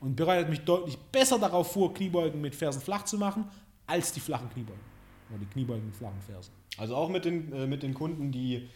Und 0.00 0.14
bereitet 0.14 0.48
mich 0.48 0.60
deutlich 0.60 0.96
besser 0.96 1.38
darauf 1.38 1.72
vor, 1.72 1.92
Kniebeugen 1.92 2.40
mit 2.40 2.54
Fersen 2.54 2.80
flach 2.80 3.04
zu 3.04 3.18
machen, 3.18 3.44
als 3.86 4.12
die 4.12 4.20
flachen 4.20 4.48
Kniebeugen. 4.50 4.80
Oder 5.30 5.40
die 5.40 5.46
Kniebeugen 5.46 5.86
mit 5.86 5.96
flachen 5.96 6.20
Fersen. 6.26 6.52
Also 6.76 6.94
auch 6.94 7.08
mit 7.08 7.24
den, 7.24 7.52
äh, 7.52 7.66
mit 7.66 7.82
den 7.82 7.94
Kunden, 7.94 8.30
die 8.30 8.68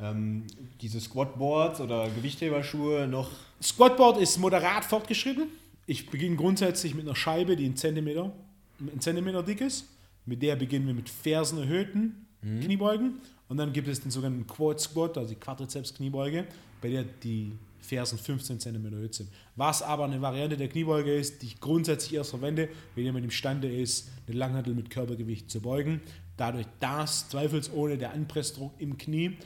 ähm, 0.00 0.46
diese 0.80 1.00
Squatboards 1.00 1.80
oder 1.80 2.08
Gewichtheberschuhe 2.10 3.06
noch. 3.06 3.30
Squatboard 3.62 4.18
ist 4.18 4.38
moderat 4.38 4.84
fortgeschritten. 4.84 5.48
Ich 5.86 6.10
beginne 6.10 6.36
grundsätzlich 6.36 6.94
mit 6.94 7.06
einer 7.06 7.16
Scheibe, 7.16 7.56
die 7.56 7.64
einen 7.64 7.76
Zentimeter, 7.76 8.32
einen 8.80 9.00
Zentimeter 9.00 9.42
dick 9.42 9.60
ist. 9.60 9.88
Mit 10.26 10.42
der 10.42 10.56
beginnen 10.56 10.86
wir 10.86 10.94
mit 10.94 11.10
Fersen 11.10 11.58
erhöhten 11.58 12.26
mhm. 12.40 12.60
Kniebeugen. 12.60 13.20
Und 13.48 13.58
dann 13.58 13.72
gibt 13.72 13.88
es 13.88 14.00
den 14.00 14.10
sogenannten 14.10 14.46
Quad 14.46 14.80
Squat, 14.80 15.18
also 15.18 15.34
die 15.34 15.40
Quadrizeps-Kniebeuge, 15.40 16.46
bei 16.80 16.90
der 16.90 17.04
die 17.04 17.52
Fersen 17.80 18.18
15 18.18 18.60
cm 18.60 18.86
erhöht 18.86 19.14
sind. 19.14 19.28
Was 19.56 19.82
aber 19.82 20.04
eine 20.04 20.20
Variante 20.22 20.56
der 20.56 20.68
Kniebeuge 20.68 21.14
ist, 21.14 21.42
die 21.42 21.46
ich 21.46 21.60
grundsätzlich 21.60 22.14
erst 22.14 22.30
verwende, 22.30 22.70
wenn 22.94 23.04
jemand 23.04 23.24
imstande 23.24 23.70
ist, 23.70 24.10
eine 24.26 24.38
Langhantel 24.38 24.74
mit 24.74 24.88
Körpergewicht 24.88 25.50
zu 25.50 25.60
beugen. 25.60 26.00
Dadurch, 26.36 26.66
dass 26.80 27.28
zweifelsohne 27.28 27.98
der 27.98 28.12
Anpressdruck 28.12 28.72
im 28.78 28.96
Knie 28.96 29.36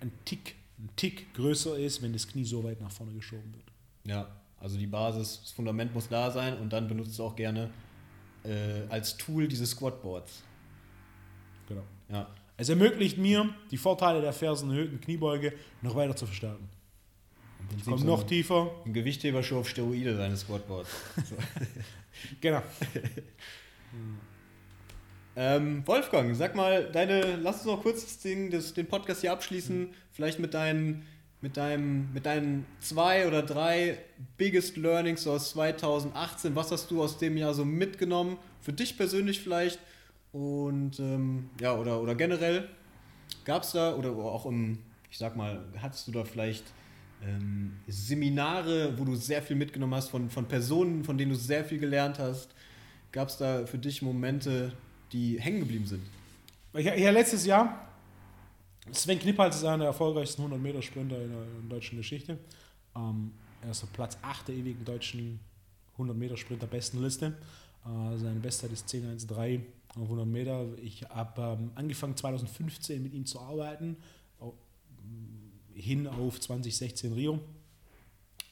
ein 0.00 0.12
Tick, 0.26 0.56
ein 0.78 0.90
Tick 0.96 1.32
größer 1.34 1.78
ist, 1.78 2.02
wenn 2.02 2.12
das 2.12 2.28
Knie 2.28 2.44
so 2.44 2.62
weit 2.62 2.80
nach 2.80 2.90
vorne 2.90 3.12
geschoben 3.14 3.52
wird. 3.54 3.64
Ja, 4.04 4.28
also 4.58 4.78
die 4.78 4.86
Basis, 4.86 5.40
das 5.42 5.52
Fundament 5.52 5.94
muss 5.94 6.08
da 6.08 6.30
sein 6.30 6.58
und 6.58 6.72
dann 6.72 6.88
benutzt 6.88 7.18
du 7.18 7.24
auch 7.24 7.36
gerne 7.36 7.70
äh, 8.44 8.82
als 8.88 9.16
Tool 9.16 9.48
diese 9.48 9.66
Squatboards. 9.66 10.42
Genau. 11.68 11.82
Ja. 12.08 12.28
Es 12.56 12.68
ermöglicht 12.68 13.18
mir, 13.18 13.50
die 13.70 13.76
Vorteile 13.76 14.22
der 14.22 14.32
fersenerhöhten 14.32 15.00
Kniebeuge 15.00 15.52
noch 15.82 15.94
weiter 15.94 16.16
zu 16.16 16.26
verstärken. 16.26 16.68
Kommt 17.84 18.04
noch 18.04 18.22
ein, 18.22 18.26
tiefer. 18.26 18.70
Ein 18.84 18.92
Gewichtheberschuh 18.92 19.58
auf 19.58 19.68
Steroide 19.68 20.16
seines 20.16 20.40
Squatboards. 20.40 20.88
genau. 22.40 22.62
ähm, 25.36 25.82
Wolfgang, 25.86 26.34
sag 26.36 26.54
mal, 26.54 26.90
deine, 26.90 27.36
lass 27.36 27.56
uns 27.56 27.66
noch 27.66 27.82
kurz 27.82 28.02
das 28.02 28.18
Ding, 28.18 28.50
das, 28.50 28.72
den 28.72 28.86
Podcast 28.86 29.20
hier 29.20 29.32
abschließen. 29.32 29.80
Mhm. 29.80 29.94
Vielleicht 30.12 30.38
mit 30.38 30.54
deinen, 30.54 31.06
mit, 31.46 31.56
deinem, 31.56 32.12
mit 32.12 32.26
deinen 32.26 32.66
zwei 32.80 33.28
oder 33.28 33.40
drei 33.40 33.98
Biggest 34.36 34.76
Learnings 34.76 35.28
aus 35.28 35.50
2018. 35.50 36.56
Was 36.56 36.72
hast 36.72 36.90
du 36.90 37.00
aus 37.00 37.18
dem 37.18 37.36
Jahr 37.36 37.54
so 37.54 37.64
mitgenommen? 37.64 38.36
Für 38.60 38.72
dich 38.72 38.96
persönlich 38.96 39.38
vielleicht? 39.38 39.78
Und 40.32 40.98
ähm, 40.98 41.48
ja, 41.60 41.76
oder, 41.76 42.02
oder 42.02 42.16
generell 42.16 42.68
gab 43.44 43.62
es 43.62 43.70
da, 43.70 43.94
oder 43.94 44.10
auch 44.10 44.44
im, 44.46 44.80
ich 45.08 45.18
sag 45.18 45.36
mal, 45.36 45.64
hattest 45.80 46.08
du 46.08 46.12
da 46.12 46.24
vielleicht 46.24 46.64
ähm, 47.24 47.76
Seminare, 47.86 48.98
wo 48.98 49.04
du 49.04 49.14
sehr 49.14 49.40
viel 49.40 49.54
mitgenommen 49.54 49.94
hast, 49.94 50.08
von, 50.08 50.28
von 50.28 50.46
Personen, 50.46 51.04
von 51.04 51.16
denen 51.16 51.30
du 51.30 51.38
sehr 51.38 51.64
viel 51.64 51.78
gelernt 51.78 52.18
hast? 52.18 52.48
Gab 53.12 53.28
es 53.28 53.36
da 53.36 53.66
für 53.66 53.78
dich 53.78 54.02
Momente, 54.02 54.72
die 55.12 55.40
hängen 55.40 55.60
geblieben 55.60 55.86
sind? 55.86 56.02
Ja, 56.74 57.10
letztes 57.12 57.46
Jahr, 57.46 57.86
Sven 58.92 59.18
Knippals 59.18 59.56
ist 59.56 59.64
einer 59.64 59.78
der 59.78 59.86
erfolgreichsten 59.88 60.42
100-Meter-Sprinter 60.42 61.22
in 61.22 61.30
der, 61.30 61.42
in 61.42 61.68
der, 61.68 61.76
deutschen 61.76 61.98
Geschichte. 61.98 62.38
Ähm, 62.94 63.32
er 63.62 63.70
ist 63.70 63.82
auf 63.82 63.92
Platz 63.92 64.16
8 64.22 64.48
der 64.48 64.54
ewigen 64.54 64.84
deutschen 64.84 65.40
100-Meter-Sprinter-Bestenliste. 65.98 67.26
Äh, 67.84 68.16
seine 68.16 68.40
Bestzeit 68.40 68.72
ist 68.72 68.88
10.13 68.88 69.62
auf 69.96 70.02
100 70.02 70.26
Meter. 70.26 70.66
Ich 70.82 71.02
habe 71.08 71.58
ähm, 71.58 71.70
angefangen 71.74 72.16
2015 72.16 73.02
mit 73.02 73.12
ihm 73.12 73.26
zu 73.26 73.40
arbeiten, 73.40 73.96
hin 75.74 76.06
auf 76.06 76.40
2016 76.40 77.12
Rio. 77.12 77.40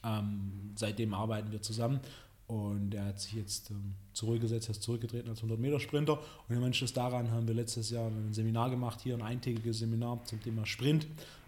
Ähm, 0.03 0.73
seitdem 0.75 1.13
arbeiten 1.13 1.51
wir 1.51 1.61
zusammen 1.61 1.99
und 2.47 2.93
er 2.93 3.05
hat 3.05 3.19
sich 3.19 3.33
jetzt 3.33 3.71
ähm, 3.71 3.95
zurückgesetzt, 4.13 4.69
er 4.69 4.71
ist 4.71 4.83
zurückgetreten 4.83 5.29
als 5.29 5.41
100-Meter-Sprinter. 5.43 6.19
Und 6.47 6.55
im 6.55 6.63
Anschluss 6.63 6.93
daran 6.93 7.31
haben 7.31 7.47
wir 7.47 7.55
letztes 7.55 7.89
Jahr 7.89 8.07
ein 8.07 8.33
Seminar 8.33 8.69
gemacht, 8.69 9.01
hier 9.01 9.15
ein 9.15 9.23
eintägiges 9.23 9.79
Seminar 9.79 10.23
zum 10.25 10.41
Thema 10.41 10.65
Sprint. 10.65 11.07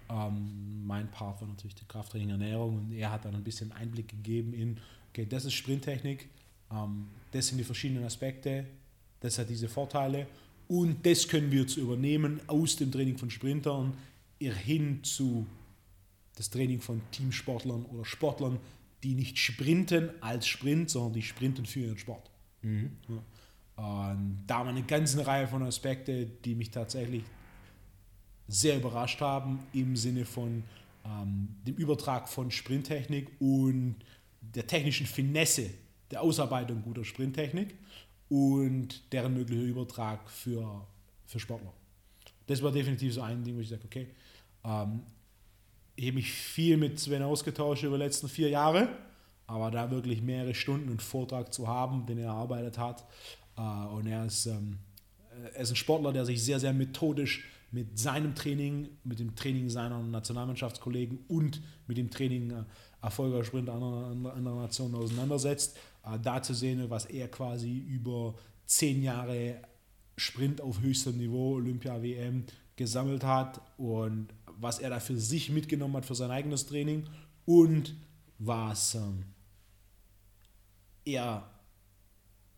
Ähm, 0.10 0.86
mein 0.86 1.10
Part 1.12 1.42
war 1.42 1.48
natürlich 1.48 1.76
die 1.76 1.86
Krafttraining 1.86 2.32
Ernährung 2.32 2.78
und 2.78 2.92
er 2.94 3.12
hat 3.12 3.26
dann 3.26 3.36
ein 3.36 3.44
bisschen 3.44 3.72
Einblick 3.74 4.08
gegeben 4.08 4.54
in, 4.54 4.78
okay, 5.12 5.28
das 5.30 5.46
ist 5.46 5.54
Sprinttechnik, 5.54 6.30
ähm, 6.72 7.08
das 7.32 7.48
sind 7.48 7.58
die 7.58 7.64
verschiedenen 7.64 8.06
Aspekte, 8.06 8.66
das 9.20 9.38
hat 9.38 9.50
diese 9.50 9.68
Vorteile 9.68 10.28
und 10.68 11.06
das 11.06 11.28
können 11.28 11.52
wir 11.52 11.62
jetzt 11.62 11.78
übernehmen 11.78 12.40
aus 12.48 12.78
dem 12.78 12.92
Training 12.92 13.18
von 13.18 13.30
Sprintern 13.30 13.94
hin 14.40 15.04
zu 15.04 15.46
das 16.36 16.50
Training 16.50 16.80
von 16.80 17.02
Teamsportlern 17.12 17.86
oder 17.86 18.06
Sportlern, 18.06 18.60
die 19.04 19.14
nicht 19.14 19.38
sprinten 19.38 20.10
als 20.22 20.48
Sprint, 20.48 20.90
sondern 20.90 21.14
die 21.14 21.22
sprinten 21.22 21.66
für 21.66 21.82
ihren 21.82 21.98
Sport. 21.98 22.30
Mhm. 22.62 22.92
Ja. 23.08 23.24
Und 23.78 24.44
da 24.48 24.58
haben 24.58 24.68
wir 24.68 24.72
eine 24.72 24.84
ganze 24.84 25.26
Reihe 25.26 25.48
von 25.48 25.62
Aspekten, 25.64 26.32
die 26.44 26.56
mich 26.56 26.72
tatsächlich 26.72 27.24
sehr 28.48 28.78
überrascht 28.78 29.22
haben 29.22 29.60
im 29.74 29.96
Sinne 29.96 30.26
von 30.26 30.64
ähm, 31.06 31.50
dem 31.66 31.76
Übertrag 31.76 32.28
von 32.28 32.50
Sprinttechnik 32.50 33.30
und 33.40 33.98
der 34.42 34.66
technischen 34.66 35.06
Finesse 35.06 35.70
der 36.10 36.22
Ausarbeitung 36.22 36.82
guter 36.82 37.04
Sprinttechnik 37.04 37.76
und 38.30 39.12
deren 39.12 39.34
möglicher 39.34 39.62
Übertrag 39.62 40.30
für, 40.30 40.88
für 41.26 41.40
Sportler. 41.40 41.74
Das 42.48 42.62
war 42.62 42.72
definitiv 42.72 43.14
so 43.14 43.22
ein 43.22 43.44
Ding, 43.44 43.56
wo 43.58 43.60
ich 43.60 43.70
sage, 43.70 43.84
okay, 43.86 44.08
ähm, 44.64 45.02
ich 45.98 46.06
habe 46.06 46.16
mich 46.16 46.32
viel 46.32 46.78
mit 46.78 47.00
Sven 47.00 47.24
ausgetauscht 47.24 47.84
über 47.84 47.98
die 47.98 48.04
letzten 48.04 48.30
vier 48.30 48.50
Jahre, 48.50 48.88
aber 49.48 49.72
da 49.72 49.90
wirklich 49.90 50.22
mehrere 50.22 50.54
Stunden 50.54 50.90
einen 50.90 51.00
Vortrag 51.00 51.52
zu 51.52 51.68
haben, 51.68 52.06
den 52.06 52.20
er 52.20 52.28
erarbeitet 52.28 52.78
hat. 52.78 53.04
Äh, 53.58 53.62
und 53.62 54.06
er 54.06 54.26
ist, 54.26 54.46
ähm, 54.46 54.78
er 55.56 55.62
ist 55.62 55.72
ein 55.72 55.76
Sportler, 55.76 56.14
der 56.14 56.24
sich 56.24 56.42
sehr, 56.44 56.60
sehr 56.60 56.72
methodisch 56.72 57.46
mit 57.72 57.98
seinem 57.98 58.36
Training, 58.36 58.90
mit 59.04 59.20
dem 59.20 59.36
Training 59.36 59.70
seiner 59.70 60.02
Nationalmannschaftskollegen 60.02 61.26
und 61.28 61.62
mit 61.88 61.98
dem 61.98 62.12
Training 62.12 62.52
äh, 62.52 62.64
erfolgreicher 63.02 63.46
Sprinter 63.46 63.74
anderer, 63.74 64.34
anderer 64.36 64.62
Nationen 64.62 64.94
auseinandersetzt. 64.96 65.78
Äh, 66.06 66.20
da 66.22 66.44
zu 66.44 66.54
sehen, 66.54 66.92
was 66.92 67.06
er 67.06 67.28
quasi 67.28 67.76
über 67.76 68.36
zehn 68.68 69.02
Jahre 69.02 69.62
Sprint 70.16 70.62
auf 70.62 70.80
höchstem 70.80 71.18
Niveau, 71.18 71.56
Olympia, 71.56 72.04
WM, 72.04 72.46
gesammelt 72.78 73.24
hat 73.24 73.60
und 73.78 74.28
was 74.60 74.80
er 74.80 74.90
da 74.90 75.00
für 75.00 75.18
sich 75.18 75.50
mitgenommen 75.50 75.98
hat 75.98 76.06
für 76.06 76.16
sein 76.16 76.32
eigenes 76.32 76.66
Training 76.66 77.04
und 77.46 77.96
was 78.40 78.96
ähm, 78.96 79.26
er 81.06 81.50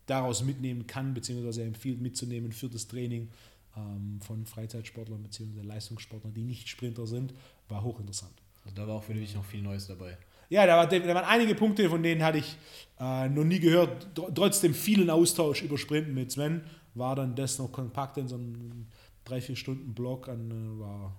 daraus 0.06 0.42
mitnehmen 0.42 0.86
kann, 0.86 1.14
beziehungsweise 1.14 1.62
er 1.62 1.68
empfiehlt 1.68 2.00
mitzunehmen 2.00 2.52
für 2.52 2.68
das 2.68 2.86
Training 2.86 3.28
ähm, 3.76 4.20
von 4.20 4.44
Freizeitsportlern 4.46 5.22
beziehungsweise 5.22 5.66
Leistungssportlern, 5.66 6.34
die 6.34 6.44
nicht 6.44 6.68
Sprinter 6.68 7.06
sind, 7.06 7.34
war 7.68 7.82
hochinteressant. 7.82 8.32
Also 8.64 8.76
da 8.76 8.86
war 8.86 8.96
auch 8.96 9.04
für 9.04 9.14
dich 9.14 9.34
noch 9.34 9.44
viel 9.44 9.62
Neues 9.62 9.86
dabei. 9.86 10.18
Ja, 10.48 10.66
da, 10.66 10.76
war, 10.76 10.86
da 10.88 11.14
waren 11.14 11.24
einige 11.24 11.54
Punkte, 11.54 11.88
von 11.88 12.02
denen 12.02 12.24
hatte 12.24 12.38
ich 12.38 12.56
äh, 12.98 13.28
noch 13.28 13.44
nie 13.44 13.60
gehört. 13.60 14.08
Trotzdem 14.34 14.74
vielen 14.74 15.08
Austausch 15.08 15.62
über 15.62 15.78
Sprinten 15.78 16.12
mit 16.12 16.32
Sven 16.32 16.62
war 16.94 17.14
dann 17.14 17.36
das 17.36 17.58
noch 17.58 17.70
kompakt 17.70 18.16
in 18.16 18.26
so 18.26 18.34
einem 18.34 18.86
drei, 19.24 19.40
vier 19.40 19.56
Stunden 19.56 19.94
Block. 19.94 20.28
An, 20.28 20.50
äh, 20.50 20.80
war, 20.80 21.16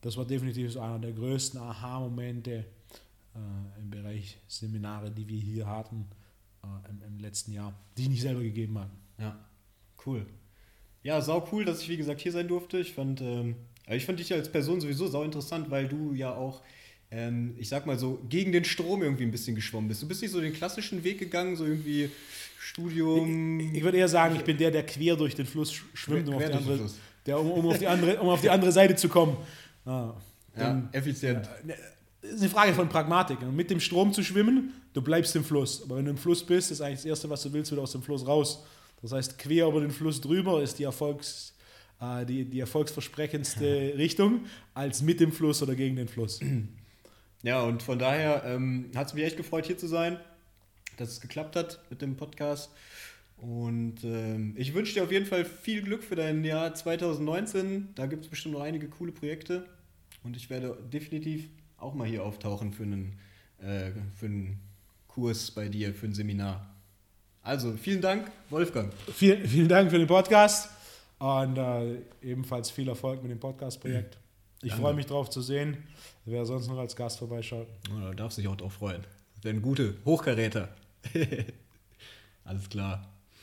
das 0.00 0.16
war 0.16 0.24
definitiv 0.24 0.72
so 0.72 0.80
einer 0.80 0.98
der 0.98 1.12
größten 1.12 1.60
Aha-Momente 1.60 2.64
äh, 3.34 3.80
im 3.80 3.90
Bereich 3.90 4.38
Seminare, 4.48 5.10
die 5.10 5.28
wir 5.28 5.40
hier 5.40 5.66
hatten 5.66 6.06
äh, 6.62 6.90
im, 6.90 7.02
im, 7.02 7.18
letzten 7.20 7.52
Jahr, 7.52 7.74
die 7.96 8.02
ich 8.02 8.08
nicht 8.08 8.22
selber 8.22 8.42
gegeben 8.42 8.78
habe. 8.78 8.90
Ja, 9.18 9.38
cool. 10.06 10.26
Ja, 11.02 11.20
sau 11.20 11.48
cool, 11.52 11.64
dass 11.64 11.82
ich 11.82 11.88
wie 11.88 11.96
gesagt 11.96 12.20
hier 12.20 12.32
sein 12.32 12.48
durfte. 12.48 12.78
Ich 12.78 12.92
fand, 12.92 13.20
ähm, 13.20 13.56
ich 13.88 14.04
fand 14.04 14.18
dich 14.18 14.32
als 14.32 14.50
Person 14.50 14.80
sowieso 14.80 15.06
sau 15.06 15.22
interessant, 15.22 15.70
weil 15.70 15.88
du 15.88 16.12
ja 16.12 16.34
auch 16.34 16.62
ähm, 17.10 17.54
ich 17.58 17.68
sag 17.68 17.86
mal 17.86 17.98
so, 17.98 18.20
gegen 18.28 18.52
den 18.52 18.64
Strom 18.64 19.02
irgendwie 19.02 19.24
ein 19.24 19.30
bisschen 19.30 19.54
geschwommen 19.54 19.88
bist. 19.88 20.02
Du 20.02 20.08
bist 20.08 20.22
nicht 20.22 20.32
so 20.32 20.40
den 20.40 20.52
klassischen 20.52 21.04
Weg 21.04 21.18
gegangen, 21.18 21.56
so 21.56 21.64
irgendwie 21.64 22.10
Studium. 22.58 23.60
Ich, 23.60 23.74
ich 23.74 23.82
würde 23.84 23.98
eher 23.98 24.08
sagen, 24.08 24.36
ich 24.36 24.42
bin 24.42 24.58
der, 24.58 24.70
der 24.70 24.84
quer 24.84 25.16
durch 25.16 25.34
den 25.34 25.46
Fluss 25.46 25.72
schwimmt, 25.72 26.28
um 26.28 26.34
auf, 26.34 26.44
die 26.44 26.52
andere, 26.52 26.90
der, 27.26 27.38
um, 27.38 27.50
um, 27.50 27.66
auf 27.66 27.78
die 27.78 27.86
andere, 27.86 28.20
um 28.20 28.28
auf 28.28 28.40
die 28.40 28.50
andere 28.50 28.72
Seite 28.72 28.96
zu 28.96 29.08
kommen. 29.08 29.36
Ah, 29.84 30.14
ja, 30.56 30.82
effizient. 30.92 31.48
Ja, 31.66 31.74
das 32.22 32.32
ist 32.32 32.40
eine 32.40 32.50
Frage 32.50 32.74
von 32.74 32.88
Pragmatik. 32.88 33.40
Mit 33.52 33.70
dem 33.70 33.80
Strom 33.80 34.12
zu 34.12 34.22
schwimmen, 34.22 34.72
du 34.92 35.02
bleibst 35.02 35.36
im 35.36 35.44
Fluss. 35.44 35.82
Aber 35.82 35.96
wenn 35.96 36.06
du 36.06 36.10
im 36.12 36.16
Fluss 36.16 36.44
bist, 36.44 36.70
ist 36.70 36.80
eigentlich 36.80 36.98
das 36.98 37.04
Erste, 37.04 37.30
was 37.30 37.42
du 37.42 37.52
willst, 37.52 37.70
wieder 37.70 37.82
aus 37.82 37.92
dem 37.92 38.02
Fluss 38.02 38.26
raus. 38.26 38.64
Das 39.02 39.12
heißt, 39.12 39.38
quer 39.38 39.68
über 39.68 39.80
den 39.80 39.90
Fluss 39.90 40.20
drüber 40.20 40.62
ist 40.62 40.78
die, 40.78 40.84
Erfolgs, 40.84 41.54
äh, 42.00 42.24
die, 42.24 42.44
die 42.44 42.60
erfolgsversprechendste 42.60 43.94
Richtung, 43.96 44.46
als 44.74 45.02
mit 45.02 45.20
dem 45.20 45.32
Fluss 45.32 45.62
oder 45.62 45.74
gegen 45.74 45.96
den 45.96 46.08
Fluss. 46.08 46.40
Ja, 47.42 47.62
und 47.62 47.82
von 47.82 47.98
daher 47.98 48.42
ähm, 48.44 48.90
hat 48.96 49.08
es 49.08 49.14
mich 49.14 49.24
echt 49.24 49.36
gefreut, 49.36 49.66
hier 49.66 49.78
zu 49.78 49.86
sein, 49.86 50.18
dass 50.96 51.10
es 51.10 51.20
geklappt 51.20 51.54
hat 51.54 51.78
mit 51.90 52.02
dem 52.02 52.16
Podcast. 52.16 52.70
Und 53.36 54.02
ähm, 54.04 54.54
ich 54.56 54.72
wünsche 54.74 54.94
dir 54.94 55.04
auf 55.04 55.12
jeden 55.12 55.26
Fall 55.26 55.44
viel 55.44 55.82
Glück 55.82 56.02
für 56.02 56.16
dein 56.16 56.44
Jahr 56.44 56.74
2019. 56.74 57.90
Da 57.94 58.06
gibt 58.06 58.24
es 58.24 58.30
bestimmt 58.30 58.54
noch 58.54 58.62
einige 58.62 58.88
coole 58.88 59.12
Projekte. 59.12 59.66
Und 60.22 60.36
ich 60.36 60.48
werde 60.48 60.76
definitiv 60.92 61.48
auch 61.76 61.94
mal 61.94 62.06
hier 62.06 62.24
auftauchen 62.24 62.72
für 62.72 62.84
einen, 62.84 63.18
äh, 63.58 63.90
für 64.14 64.26
einen 64.26 64.60
Kurs 65.06 65.50
bei 65.50 65.68
dir, 65.68 65.94
für 65.94 66.06
ein 66.06 66.14
Seminar. 66.14 66.74
Also 67.42 67.76
vielen 67.76 68.00
Dank, 68.00 68.30
Wolfgang. 68.50 68.92
Vielen, 69.14 69.46
vielen 69.46 69.68
Dank 69.68 69.90
für 69.90 69.98
den 69.98 70.08
Podcast 70.08 70.68
und 71.18 71.56
äh, 71.56 71.98
ebenfalls 72.22 72.70
viel 72.70 72.88
Erfolg 72.88 73.22
mit 73.22 73.30
dem 73.30 73.38
Podcast-Projekt. 73.38 74.18
Ich 74.62 74.72
freue 74.72 74.94
mich 74.94 75.06
drauf 75.06 75.30
zu 75.30 75.42
sehen, 75.42 75.76
wer 76.24 76.44
sonst 76.44 76.66
noch 76.68 76.78
als 76.78 76.96
Gast 76.96 77.18
vorbeischaut. 77.18 77.68
Oh, 77.94 78.00
da 78.00 78.14
darfst 78.14 78.38
du 78.38 78.42
dich 78.42 78.50
auch 78.50 78.56
drauf 78.56 78.72
freuen. 78.72 79.04
Werden 79.42 79.62
gute 79.62 79.94
Hochkaräter. 80.04 80.70
Alles 82.44 82.68
klar. 82.68 83.15